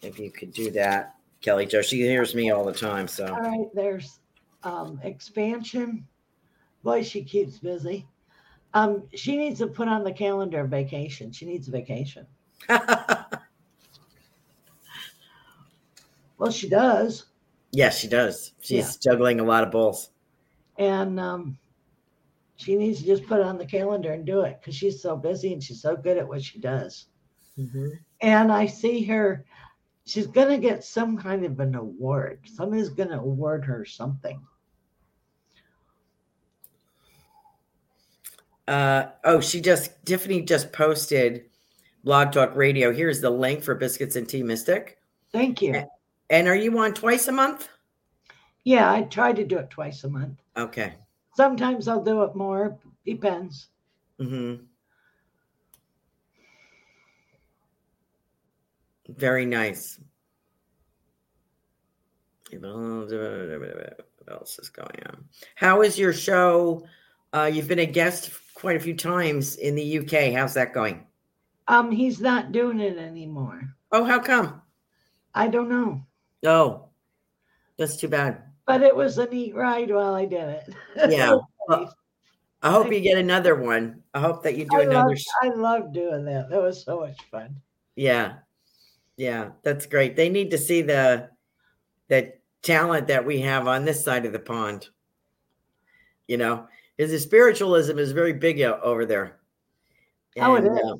If 0.00 0.18
you 0.18 0.30
could 0.30 0.52
do 0.52 0.70
that. 0.72 1.16
Kelly 1.40 1.66
Jo. 1.66 1.82
She 1.82 1.98
hears 2.02 2.34
me 2.34 2.50
all 2.50 2.64
the 2.64 2.72
time. 2.72 3.08
So 3.08 3.26
all 3.26 3.40
right, 3.40 3.66
there's 3.74 4.20
um, 4.62 5.00
expansion. 5.02 6.06
Boy, 6.82 7.02
she 7.02 7.22
keeps 7.22 7.58
busy. 7.58 8.06
Um, 8.72 9.02
she 9.14 9.36
needs 9.36 9.58
to 9.58 9.66
put 9.66 9.88
on 9.88 10.04
the 10.04 10.12
calendar 10.12 10.64
vacation. 10.64 11.32
She 11.32 11.44
needs 11.44 11.68
a 11.68 11.72
vacation. 11.72 12.26
well, 16.38 16.50
she 16.50 16.68
does. 16.68 17.26
Yes, 17.72 17.98
she 17.98 18.08
does. 18.08 18.52
She's 18.60 18.98
yeah. 19.04 19.12
juggling 19.12 19.40
a 19.40 19.44
lot 19.44 19.64
of 19.64 19.70
balls. 19.70 20.10
And 20.78 21.18
um, 21.18 21.58
she 22.56 22.76
needs 22.76 23.00
to 23.00 23.06
just 23.06 23.26
put 23.26 23.40
it 23.40 23.46
on 23.46 23.58
the 23.58 23.66
calendar 23.66 24.12
and 24.12 24.24
do 24.24 24.42
it 24.42 24.58
because 24.60 24.74
she's 24.74 25.02
so 25.02 25.16
busy 25.16 25.52
and 25.52 25.62
she's 25.62 25.82
so 25.82 25.96
good 25.96 26.16
at 26.16 26.26
what 26.26 26.42
she 26.42 26.58
does. 26.58 27.06
Mm-hmm. 27.58 27.88
And 28.22 28.52
I 28.52 28.66
see 28.66 29.02
her 29.04 29.44
she's 30.10 30.26
going 30.26 30.48
to 30.48 30.58
get 30.58 30.84
some 30.84 31.16
kind 31.16 31.44
of 31.44 31.60
an 31.60 31.74
award. 31.74 32.40
Somebody's 32.44 32.88
going 32.88 33.10
to 33.10 33.18
award 33.18 33.64
her 33.64 33.84
something. 33.84 34.40
Uh, 38.68 39.06
oh, 39.24 39.40
she 39.40 39.60
just, 39.60 39.92
Tiffany 40.04 40.42
just 40.42 40.72
posted 40.72 41.44
Blog 42.04 42.32
Talk 42.32 42.54
Radio. 42.54 42.92
Here's 42.92 43.20
the 43.20 43.30
link 43.30 43.62
for 43.62 43.74
Biscuits 43.74 44.16
and 44.16 44.28
Tea 44.28 44.42
Mystic. 44.42 44.98
Thank 45.32 45.60
you. 45.62 45.84
And 46.28 46.48
are 46.48 46.56
you 46.56 46.78
on 46.78 46.94
twice 46.94 47.28
a 47.28 47.32
month? 47.32 47.68
Yeah, 48.64 48.92
I 48.92 49.02
try 49.02 49.32
to 49.32 49.44
do 49.44 49.58
it 49.58 49.70
twice 49.70 50.04
a 50.04 50.08
month. 50.08 50.40
Okay. 50.56 50.94
Sometimes 51.34 51.88
I'll 51.88 52.04
do 52.04 52.22
it 52.22 52.36
more. 52.36 52.78
Depends. 53.04 53.68
Mm-hmm. 54.20 54.64
Very 59.08 59.46
nice. 59.46 59.98
What 62.52 62.64
else 64.30 64.58
is 64.58 64.68
going 64.68 65.02
on? 65.06 65.24
How 65.54 65.82
is 65.82 65.98
your 65.98 66.12
show? 66.12 66.86
Uh, 67.32 67.50
you've 67.52 67.68
been 67.68 67.78
a 67.78 67.86
guest 67.86 68.30
quite 68.60 68.76
a 68.76 68.80
few 68.80 68.94
times 68.94 69.56
in 69.56 69.74
the 69.74 69.98
UK. 69.98 70.34
How's 70.34 70.54
that 70.54 70.74
going? 70.74 71.06
Um, 71.66 71.90
he's 71.90 72.20
not 72.20 72.52
doing 72.52 72.78
it 72.78 72.98
anymore. 72.98 73.62
Oh, 73.90 74.04
how 74.04 74.18
come? 74.18 74.60
I 75.34 75.48
don't 75.48 75.70
know. 75.70 76.02
Oh, 76.44 76.88
that's 77.78 77.96
too 77.96 78.08
bad. 78.08 78.42
But 78.66 78.82
it 78.82 78.94
was 78.94 79.16
a 79.18 79.26
neat 79.26 79.54
ride 79.54 79.90
while 79.90 80.14
I 80.14 80.26
did 80.26 80.48
it. 80.48 80.74
Yeah. 81.10 81.38
well, 81.68 81.94
I 82.62 82.70
hope 82.70 82.92
you 82.92 83.00
get 83.00 83.16
another 83.16 83.54
one. 83.54 84.02
I 84.12 84.20
hope 84.20 84.42
that 84.42 84.56
you 84.56 84.66
do 84.66 84.78
I 84.78 84.82
another. 84.82 85.08
Love, 85.08 85.18
I 85.42 85.48
love 85.48 85.92
doing 85.94 86.26
that. 86.26 86.50
That 86.50 86.60
was 86.60 86.84
so 86.84 87.00
much 87.00 87.16
fun. 87.30 87.56
Yeah, 87.96 88.34
yeah, 89.16 89.50
that's 89.62 89.86
great. 89.86 90.16
They 90.16 90.28
need 90.28 90.50
to 90.50 90.58
see 90.58 90.82
the 90.82 91.30
the 92.08 92.34
talent 92.62 93.06
that 93.08 93.24
we 93.24 93.40
have 93.40 93.66
on 93.66 93.84
this 93.84 94.04
side 94.04 94.26
of 94.26 94.32
the 94.32 94.38
pond. 94.38 94.88
You 96.28 96.36
know, 96.36 96.68
is 97.00 97.10
the 97.10 97.18
spiritualism 97.18 97.98
is 97.98 98.12
very 98.12 98.32
big 98.32 98.60
over 98.60 99.06
there. 99.06 99.38
And, 100.36 100.44
oh, 100.44 100.54
it 100.56 100.64
is. 100.64 100.78
Uh, 100.78 100.96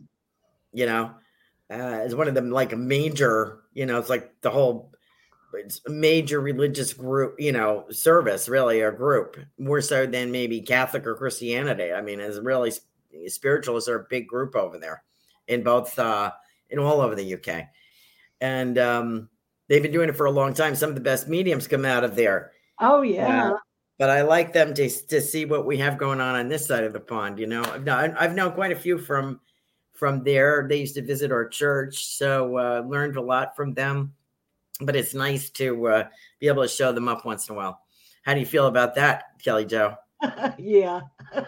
you 0.72 0.86
know, 0.86 1.14
uh, 1.70 2.02
is 2.04 2.14
one 2.14 2.28
of 2.28 2.34
them 2.34 2.50
like 2.50 2.72
a 2.72 2.76
major. 2.76 3.60
You 3.72 3.86
know, 3.86 3.98
it's 3.98 4.10
like 4.10 4.40
the 4.40 4.50
whole 4.50 4.92
it's 5.54 5.80
a 5.86 5.90
major 5.90 6.40
religious 6.40 6.92
group, 6.92 7.34
you 7.38 7.52
know, 7.52 7.84
service 7.90 8.48
really 8.48 8.80
a 8.80 8.92
group 8.92 9.36
more 9.58 9.80
so 9.80 10.06
than 10.06 10.30
maybe 10.30 10.60
Catholic 10.60 11.06
or 11.06 11.16
Christianity. 11.16 11.92
I 11.92 12.00
mean, 12.00 12.20
it's 12.20 12.38
really 12.38 12.72
spiritualists 13.26 13.88
are 13.88 14.00
a 14.00 14.06
big 14.08 14.28
group 14.28 14.54
over 14.54 14.78
there 14.78 15.02
in 15.48 15.64
both 15.64 15.98
uh 15.98 16.30
in 16.68 16.78
all 16.78 17.00
over 17.00 17.16
the 17.16 17.34
UK 17.34 17.66
and 18.40 18.78
um, 18.78 19.28
they've 19.68 19.82
been 19.82 19.92
doing 19.92 20.08
it 20.08 20.16
for 20.16 20.26
a 20.26 20.30
long 20.30 20.54
time. 20.54 20.74
Some 20.74 20.88
of 20.88 20.94
the 20.94 21.00
best 21.00 21.28
mediums 21.28 21.68
come 21.68 21.84
out 21.84 22.04
of 22.04 22.16
there. 22.16 22.52
Oh 22.78 23.02
yeah. 23.02 23.52
Uh, 23.52 23.56
but 24.00 24.08
I 24.08 24.22
like 24.22 24.54
them 24.54 24.72
to 24.74 24.88
to 24.88 25.20
see 25.20 25.44
what 25.44 25.66
we 25.66 25.76
have 25.76 25.98
going 25.98 26.22
on 26.22 26.34
on 26.34 26.48
this 26.48 26.66
side 26.66 26.84
of 26.84 26.94
the 26.94 27.00
pond. 27.00 27.38
You 27.38 27.46
know, 27.46 27.62
I've 27.62 27.84
known, 27.84 28.16
I've 28.18 28.34
known 28.34 28.52
quite 28.52 28.72
a 28.72 28.76
few 28.76 28.96
from 28.96 29.40
from 29.92 30.24
there. 30.24 30.66
They 30.66 30.78
used 30.78 30.94
to 30.94 31.02
visit 31.02 31.30
our 31.30 31.46
church, 31.46 32.06
so 32.06 32.56
uh, 32.56 32.82
learned 32.88 33.16
a 33.16 33.20
lot 33.20 33.54
from 33.54 33.74
them. 33.74 34.14
But 34.80 34.96
it's 34.96 35.12
nice 35.12 35.50
to 35.50 35.86
uh, 35.86 36.08
be 36.40 36.48
able 36.48 36.62
to 36.62 36.68
show 36.68 36.92
them 36.92 37.08
up 37.08 37.26
once 37.26 37.46
in 37.46 37.54
a 37.54 37.58
while. 37.58 37.82
How 38.22 38.32
do 38.32 38.40
you 38.40 38.46
feel 38.46 38.68
about 38.68 38.94
that, 38.94 39.24
Kelly 39.44 39.66
Jo? 39.66 39.96
yeah. 40.58 41.02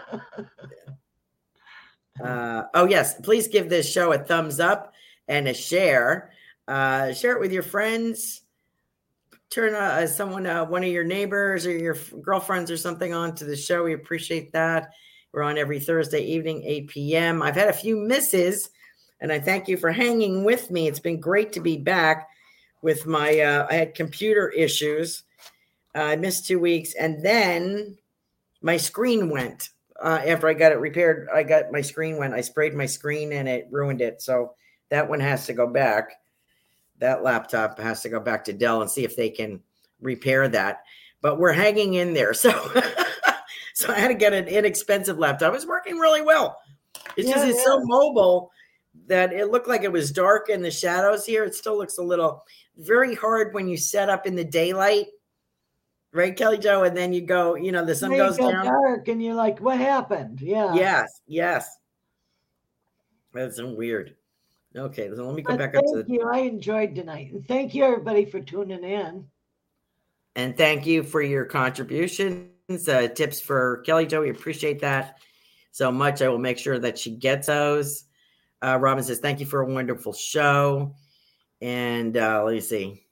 uh, 2.23 2.63
oh 2.75 2.85
yes, 2.85 3.19
please 3.19 3.47
give 3.47 3.67
this 3.67 3.91
show 3.91 4.13
a 4.13 4.19
thumbs 4.19 4.59
up 4.59 4.93
and 5.27 5.47
a 5.47 5.55
share. 5.55 6.31
Uh, 6.67 7.13
share 7.13 7.31
it 7.31 7.39
with 7.39 7.51
your 7.51 7.63
friends. 7.63 8.42
Turn 9.53 9.75
uh, 9.75 10.07
someone, 10.07 10.47
uh, 10.47 10.65
one 10.65 10.83
of 10.83 10.89
your 10.89 11.03
neighbors 11.03 11.67
or 11.67 11.77
your 11.77 11.95
girlfriends 12.23 12.71
or 12.71 12.77
something 12.77 13.13
on 13.13 13.35
to 13.35 13.45
the 13.45 13.55
show. 13.55 13.83
We 13.83 13.93
appreciate 13.93 14.51
that. 14.53 14.93
We're 15.31 15.43
on 15.43 15.59
every 15.59 15.79
Thursday 15.79 16.21
evening, 16.25 16.63
8 16.63 16.87
p.m. 16.87 17.43
I've 17.43 17.53
had 17.53 17.67
a 17.67 17.73
few 17.73 17.95
misses, 17.95 18.71
and 19.21 19.31
I 19.31 19.39
thank 19.39 19.67
you 19.67 19.77
for 19.77 19.91
hanging 19.91 20.43
with 20.43 20.71
me. 20.71 20.87
It's 20.87 20.99
been 20.99 21.19
great 21.19 21.53
to 21.53 21.59
be 21.59 21.77
back 21.77 22.29
with 22.81 23.05
my, 23.05 23.41
uh, 23.41 23.67
I 23.69 23.75
had 23.75 23.93
computer 23.93 24.49
issues. 24.49 25.21
I 25.93 26.15
missed 26.15 26.47
two 26.47 26.59
weeks, 26.59 26.95
and 26.95 27.23
then 27.23 27.95
my 28.63 28.77
screen 28.77 29.29
went. 29.29 29.69
Uh, 30.01 30.19
after 30.25 30.47
I 30.47 30.55
got 30.55 30.71
it 30.71 30.79
repaired, 30.79 31.29
I 31.31 31.43
got 31.43 31.71
my 31.71 31.81
screen 31.81 32.17
went. 32.17 32.33
I 32.33 32.41
sprayed 32.41 32.73
my 32.73 32.87
screen 32.87 33.31
and 33.31 33.47
it 33.47 33.67
ruined 33.69 34.01
it. 34.01 34.19
So 34.19 34.55
that 34.89 35.07
one 35.07 35.19
has 35.19 35.45
to 35.45 35.53
go 35.53 35.67
back 35.67 36.13
that 36.99 37.23
laptop 37.23 37.79
has 37.79 38.01
to 38.01 38.09
go 38.09 38.19
back 38.19 38.43
to 38.45 38.53
Dell 38.53 38.81
and 38.81 38.89
see 38.89 39.03
if 39.03 39.15
they 39.15 39.29
can 39.29 39.59
repair 40.01 40.47
that. 40.49 40.83
but 41.21 41.39
we're 41.39 41.53
hanging 41.53 41.95
in 41.95 42.13
there. 42.13 42.33
So, 42.43 42.51
so 43.75 43.91
I 43.91 43.97
had 43.97 44.09
to 44.09 44.13
get 44.13 44.33
an 44.33 44.47
inexpensive 44.47 45.17
laptop. 45.17 45.51
It 45.51 45.55
was 45.55 45.65
working 45.65 45.97
really 45.97 46.21
well. 46.21 46.59
It's 47.17 47.27
yeah, 47.27 47.35
just 47.35 47.47
it's 47.47 47.57
yeah. 47.57 47.63
so 47.63 47.81
mobile 47.83 48.51
that 49.07 49.33
it 49.33 49.49
looked 49.49 49.67
like 49.67 49.83
it 49.83 49.91
was 49.91 50.11
dark 50.11 50.49
in 50.49 50.61
the 50.61 50.69
shadows 50.69 51.25
here. 51.25 51.43
It 51.43 51.55
still 51.55 51.75
looks 51.75 51.97
a 51.97 52.03
little 52.03 52.43
very 52.77 53.15
hard 53.15 53.53
when 53.53 53.67
you 53.67 53.77
set 53.77 54.09
up 54.09 54.27
in 54.27 54.35
the 54.35 54.43
daylight, 54.43 55.07
right, 56.11 56.35
Kelly 56.35 56.59
Jo? 56.59 56.83
And 56.83 56.95
then 56.95 57.13
you 57.13 57.21
go, 57.21 57.55
you 57.55 57.71
know, 57.71 57.83
the 57.83 57.95
sun 57.95 58.11
goes 58.11 58.37
go 58.37 58.51
down. 58.51 58.65
Dark, 58.65 59.07
and 59.07 59.23
you're 59.23 59.33
like, 59.33 59.59
what 59.59 59.79
happened? 59.79 60.39
Yeah. 60.41 60.75
Yes, 60.75 61.21
yes. 61.25 61.77
That's 63.33 63.59
weird. 63.59 64.15
Okay, 64.75 65.09
so 65.15 65.25
let 65.25 65.35
me 65.35 65.43
go 65.43 65.53
but 65.53 65.59
back 65.59 65.75
up 65.75 65.83
to 65.85 66.03
the. 66.03 66.11
you. 66.11 66.23
I 66.23 66.39
enjoyed 66.39 66.95
tonight, 66.95 67.31
and 67.31 67.47
thank 67.47 67.75
you 67.75 67.83
everybody 67.83 68.25
for 68.25 68.39
tuning 68.39 68.83
in. 68.83 69.25
And 70.35 70.57
thank 70.57 70.87
you 70.87 71.03
for 71.03 71.21
your 71.21 71.45
contributions, 71.45 72.89
uh, 72.89 73.07
tips 73.09 73.39
for 73.39 73.83
Kelly 73.85 74.07
Jo. 74.07 74.21
We 74.21 74.31
appreciate 74.31 74.79
that 74.81 75.19
so 75.71 75.91
much. 75.91 76.23
I 76.23 76.27
will 76.29 76.39
make 76.39 76.57
sure 76.57 76.79
that 76.79 76.97
she 76.97 77.11
gets 77.11 77.47
those. 77.47 78.05
Uh, 78.63 78.79
Robin 78.81 79.03
says, 79.03 79.19
"Thank 79.19 79.39
you 79.39 79.45
for 79.45 79.61
a 79.61 79.65
wonderful 79.71 80.11
show." 80.11 80.95
And 81.61 82.17
uh, 82.17 82.43
let 82.43 82.55
me 82.55 82.61
see. 82.61 83.05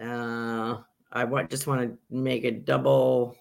Uh, 0.00 0.78
I 1.12 1.24
want 1.24 1.50
just 1.50 1.68
want 1.68 1.82
to 1.82 1.98
make 2.10 2.44
a 2.44 2.50
double 2.50 3.36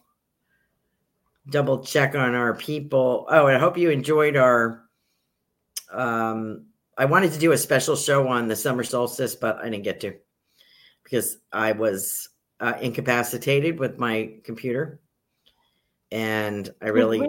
double 1.49 1.83
check 1.83 2.13
on 2.13 2.35
our 2.35 2.53
people. 2.53 3.25
Oh, 3.29 3.47
I 3.47 3.57
hope 3.57 3.75
you 3.75 3.89
enjoyed 3.89 4.35
our. 4.35 4.83
Um, 5.91 6.65
I 6.97 7.05
wanted 7.05 7.31
to 7.33 7.39
do 7.39 7.51
a 7.51 7.57
special 7.57 7.95
show 7.95 8.27
on 8.27 8.47
the 8.47 8.55
summer 8.55 8.83
solstice, 8.83 9.35
but 9.35 9.57
I 9.57 9.69
didn't 9.69 9.83
get 9.83 9.99
to 10.01 10.13
because 11.03 11.37
I 11.51 11.73
was 11.73 12.29
uh, 12.59 12.73
incapacitated 12.81 13.79
with 13.79 13.99
my 13.99 14.35
computer, 14.43 15.01
and 16.11 16.69
I 16.81 16.87
really 16.87 17.19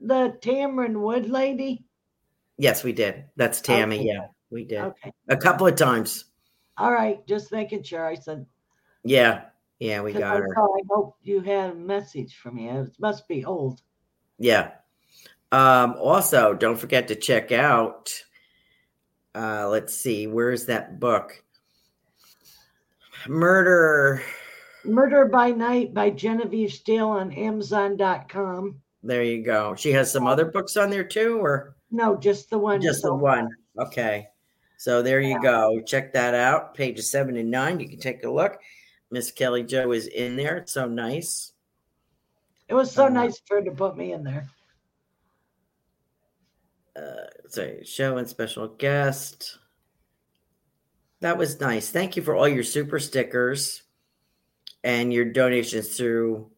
the 0.00 0.36
Tamron 0.40 1.00
Wood 1.00 1.28
lady. 1.28 1.84
Yes, 2.58 2.82
we 2.82 2.92
did. 2.92 3.24
That's 3.36 3.60
Tammy. 3.60 3.96
Okay. 4.00 4.06
Yeah, 4.06 4.26
we 4.50 4.64
did. 4.64 4.80
Okay. 4.80 5.12
A 5.28 5.36
couple 5.36 5.66
of 5.66 5.76
times. 5.76 6.26
All 6.78 6.92
right, 6.92 7.26
just 7.26 7.52
making 7.52 7.82
sure. 7.82 8.06
I 8.06 8.14
said. 8.14 8.46
Yeah, 9.04 9.42
yeah, 9.78 10.00
we 10.00 10.12
got 10.12 10.38
her. 10.38 10.48
I 10.56 10.80
hope 10.88 11.16
you 11.22 11.40
had 11.40 11.70
a 11.70 11.74
message 11.74 12.36
from 12.36 12.56
me. 12.56 12.68
It 12.68 12.94
must 12.98 13.28
be 13.28 13.44
old. 13.44 13.82
Yeah. 14.38 14.70
Um, 15.50 15.96
also, 15.98 16.54
don't 16.54 16.78
forget 16.78 17.08
to 17.08 17.14
check 17.14 17.52
out. 17.52 18.12
Uh, 19.34 19.68
let's 19.68 19.94
see, 19.94 20.26
where's 20.26 20.66
that 20.66 21.00
book? 21.00 21.42
Murder. 23.28 24.22
Murder 24.84 25.26
by 25.26 25.52
Night 25.52 25.94
by 25.94 26.10
Genevieve 26.10 26.72
Steele 26.72 27.08
on 27.08 27.32
Amazon.com. 27.32 28.80
There 29.02 29.22
you 29.22 29.42
go. 29.42 29.74
She 29.74 29.92
has 29.92 30.10
some 30.12 30.26
other 30.26 30.44
books 30.44 30.76
on 30.76 30.90
there 30.90 31.04
too, 31.04 31.38
or 31.38 31.76
no, 31.90 32.16
just 32.16 32.50
the 32.50 32.58
one. 32.58 32.80
Just 32.80 33.02
the 33.02 33.14
one. 33.14 33.48
Okay. 33.78 34.28
So 34.76 35.02
there 35.02 35.20
you 35.20 35.40
go. 35.40 35.80
Check 35.86 36.12
that 36.12 36.34
out. 36.34 36.74
Pages 36.74 37.10
seven 37.10 37.36
and 37.36 37.50
nine. 37.50 37.78
You 37.78 37.88
can 37.88 38.00
take 38.00 38.24
a 38.24 38.30
look. 38.30 38.58
Miss 39.10 39.30
Kelly 39.30 39.62
Jo 39.62 39.92
is 39.92 40.06
in 40.08 40.36
there. 40.36 40.56
It's 40.56 40.72
so 40.72 40.88
nice. 40.88 41.52
It 42.68 42.74
was 42.74 42.90
so 42.90 43.06
uh, 43.06 43.10
nice 43.10 43.40
for 43.46 43.58
her 43.58 43.64
to 43.64 43.70
put 43.70 43.96
me 43.96 44.12
in 44.12 44.24
there. 44.24 44.48
Uh, 46.94 47.26
sorry, 47.48 47.84
show 47.84 48.18
and 48.18 48.28
special 48.28 48.68
guest. 48.68 49.58
That 51.20 51.38
was 51.38 51.60
nice. 51.60 51.88
Thank 51.88 52.16
you 52.16 52.22
for 52.22 52.34
all 52.34 52.48
your 52.48 52.64
super 52.64 52.98
stickers 52.98 53.82
and 54.84 55.12
your 55.12 55.24
donations 55.24 55.96
through. 55.96 56.50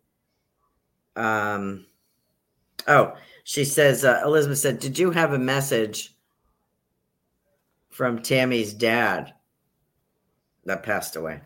Um, 1.15 1.87
oh, 2.89 3.15
she 3.45 3.65
says, 3.65 4.05
uh, 4.05 4.23
Elizabeth 4.25 4.59
said, 4.59 4.81
Did 4.81 4.99
you 4.99 5.11
have 5.11 5.33
a 5.33 5.39
message 5.39 6.15
from 7.91 8.23
Tammy's 8.23 8.73
dad 8.73 9.35
that 10.65 10.83
passed 10.83 11.15
away? 11.15 11.43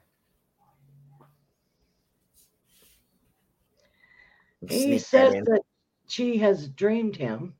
He 4.66 4.98
says 4.98 5.34
that, 5.34 5.44
that 5.44 5.62
she 6.08 6.38
has 6.38 6.68
dreamed 6.68 7.16
him 7.16 7.54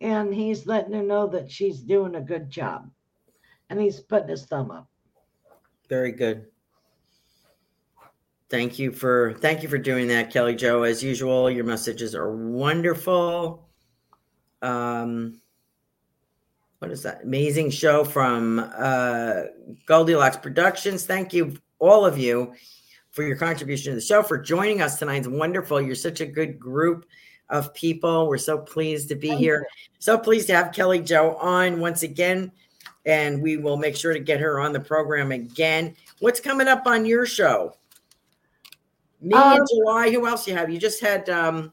and 0.00 0.34
he's 0.34 0.66
letting 0.66 0.92
her 0.92 1.02
know 1.02 1.26
that 1.28 1.50
she's 1.50 1.80
doing 1.80 2.14
a 2.14 2.20
good 2.20 2.50
job 2.50 2.90
and 3.70 3.80
he's 3.80 4.00
putting 4.00 4.28
his 4.28 4.46
thumb 4.46 4.70
up. 4.70 4.88
Very 5.88 6.12
good. 6.12 6.46
Thank 8.50 8.78
you 8.78 8.92
for 8.92 9.34
thank 9.40 9.62
you 9.62 9.68
for 9.68 9.78
doing 9.78 10.08
that, 10.08 10.30
Kelly 10.30 10.54
Jo. 10.54 10.82
As 10.82 11.02
usual, 11.02 11.50
your 11.50 11.64
messages 11.64 12.14
are 12.14 12.34
wonderful. 12.34 13.66
Um, 14.62 15.40
what 16.78 16.90
is 16.90 17.02
that? 17.02 17.24
Amazing 17.24 17.70
show 17.70 18.04
from 18.04 18.70
uh, 18.76 19.42
Goldilocks 19.86 20.36
Productions. 20.36 21.06
Thank 21.06 21.32
you, 21.32 21.56
all 21.78 22.04
of 22.04 22.18
you, 22.18 22.54
for 23.10 23.22
your 23.22 23.36
contribution 23.36 23.92
to 23.92 23.94
the 23.96 24.00
show, 24.00 24.22
for 24.22 24.38
joining 24.38 24.82
us 24.82 24.98
tonight. 24.98 25.16
It's 25.16 25.28
wonderful. 25.28 25.80
You're 25.80 25.94
such 25.94 26.20
a 26.20 26.26
good 26.26 26.58
group 26.58 27.06
of 27.50 27.74
people. 27.74 28.28
We're 28.28 28.38
so 28.38 28.58
pleased 28.58 29.08
to 29.08 29.14
be 29.14 29.28
Thank 29.28 29.40
here. 29.40 29.66
You. 29.70 29.92
So 29.98 30.18
pleased 30.18 30.46
to 30.48 30.54
have 30.54 30.72
Kelly 30.72 31.00
Jo 31.00 31.36
on 31.36 31.80
once 31.80 32.02
again 32.02 32.52
and 33.06 33.42
we 33.42 33.56
will 33.56 33.76
make 33.76 33.96
sure 33.96 34.12
to 34.12 34.20
get 34.20 34.40
her 34.40 34.60
on 34.60 34.72
the 34.72 34.80
program 34.80 35.32
again. 35.32 35.94
What's 36.20 36.40
coming 36.40 36.68
up 36.68 36.86
on 36.86 37.04
your 37.04 37.26
show? 37.26 37.76
Me 39.20 39.34
um, 39.34 39.58
in 39.58 39.64
July. 39.68 40.10
Who 40.10 40.26
else 40.26 40.46
you 40.48 40.54
have? 40.54 40.70
You 40.70 40.78
just 40.78 41.00
had 41.00 41.28
um 41.28 41.72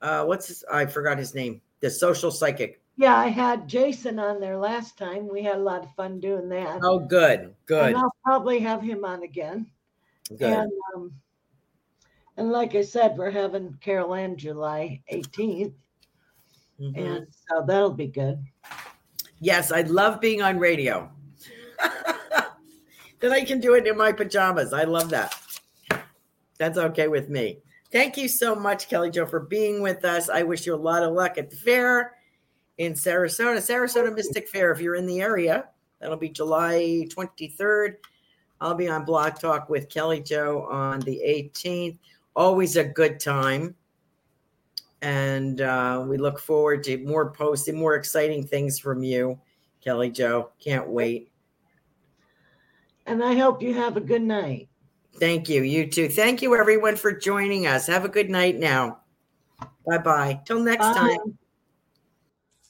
uh 0.00 0.24
what's 0.24 0.48
his 0.48 0.64
I 0.70 0.86
forgot 0.86 1.18
his 1.18 1.34
name. 1.34 1.60
The 1.80 1.90
social 1.90 2.30
psychic. 2.30 2.80
Yeah, 2.96 3.16
I 3.16 3.26
had 3.26 3.68
Jason 3.68 4.18
on 4.18 4.40
there 4.40 4.56
last 4.56 4.96
time. 4.96 5.28
We 5.28 5.42
had 5.42 5.56
a 5.56 5.62
lot 5.62 5.82
of 5.82 5.92
fun 5.94 6.20
doing 6.20 6.48
that. 6.50 6.78
Oh, 6.82 7.00
good, 7.00 7.54
good. 7.66 7.88
And 7.88 7.96
I'll 7.96 8.14
probably 8.24 8.60
have 8.60 8.82
him 8.82 9.04
on 9.04 9.24
again. 9.24 9.66
Good. 10.28 10.42
And, 10.42 10.72
um, 10.94 11.12
and 12.36 12.50
like 12.50 12.74
I 12.74 12.82
said, 12.82 13.16
we're 13.16 13.30
having 13.30 13.78
Carolan 13.80 14.36
July 14.36 15.00
18th. 15.12 15.72
Mm-hmm. 16.80 16.98
And 16.98 17.26
so 17.48 17.64
that'll 17.66 17.92
be 17.92 18.08
good. 18.08 18.42
Yes, 19.40 19.70
I 19.70 19.82
love 19.82 20.20
being 20.20 20.42
on 20.42 20.58
radio. 20.58 21.10
then 23.20 23.32
I 23.32 23.44
can 23.44 23.60
do 23.60 23.74
it 23.74 23.86
in 23.86 23.96
my 23.96 24.10
pajamas. 24.12 24.72
I 24.72 24.84
love 24.84 25.10
that. 25.10 25.34
That's 26.58 26.78
okay 26.78 27.08
with 27.08 27.28
me. 27.28 27.58
Thank 27.92 28.16
you 28.16 28.26
so 28.28 28.56
much, 28.56 28.88
Kelly 28.88 29.10
Jo, 29.10 29.26
for 29.26 29.40
being 29.40 29.80
with 29.80 30.04
us. 30.04 30.28
I 30.28 30.42
wish 30.42 30.66
you 30.66 30.74
a 30.74 30.76
lot 30.76 31.04
of 31.04 31.12
luck 31.12 31.38
at 31.38 31.50
the 31.50 31.56
fair 31.56 32.14
in 32.78 32.94
Sarasota, 32.94 33.58
Sarasota 33.58 34.12
Mystic 34.14 34.48
Fair. 34.48 34.72
If 34.72 34.80
you're 34.80 34.96
in 34.96 35.06
the 35.06 35.20
area, 35.20 35.68
that'll 36.00 36.16
be 36.16 36.28
July 36.28 37.06
23rd. 37.10 37.96
I'll 38.60 38.74
be 38.74 38.88
on 38.88 39.04
Blog 39.04 39.38
Talk 39.38 39.68
with 39.68 39.88
Kelly 39.88 40.20
Jo 40.20 40.66
on 40.70 41.00
the 41.00 41.20
18th. 41.24 41.98
Always 42.34 42.76
a 42.76 42.84
good 42.84 43.20
time 43.20 43.74
and 45.04 45.60
uh, 45.60 46.02
we 46.08 46.16
look 46.16 46.40
forward 46.40 46.82
to 46.84 46.96
more 47.04 47.30
posts 47.30 47.68
and 47.68 47.76
more 47.76 47.94
exciting 47.94 48.46
things 48.46 48.78
from 48.78 49.04
you, 49.04 49.38
Kelly 49.82 50.10
Jo. 50.10 50.50
Can't 50.58 50.88
wait. 50.88 51.30
And 53.04 53.22
I 53.22 53.34
hope 53.34 53.60
you 53.60 53.74
have 53.74 53.98
a 53.98 54.00
good 54.00 54.22
night. 54.22 54.70
Thank 55.20 55.50
you. 55.50 55.62
You 55.62 55.86
too. 55.90 56.08
Thank 56.08 56.40
you, 56.40 56.56
everyone, 56.56 56.96
for 56.96 57.12
joining 57.12 57.66
us. 57.66 57.86
Have 57.86 58.06
a 58.06 58.08
good 58.08 58.30
night 58.30 58.58
now. 58.58 59.00
Bye 59.86 59.98
bye. 59.98 60.40
Till 60.46 60.60
next 60.60 60.86
Bye. 60.86 60.94
time. 60.94 61.38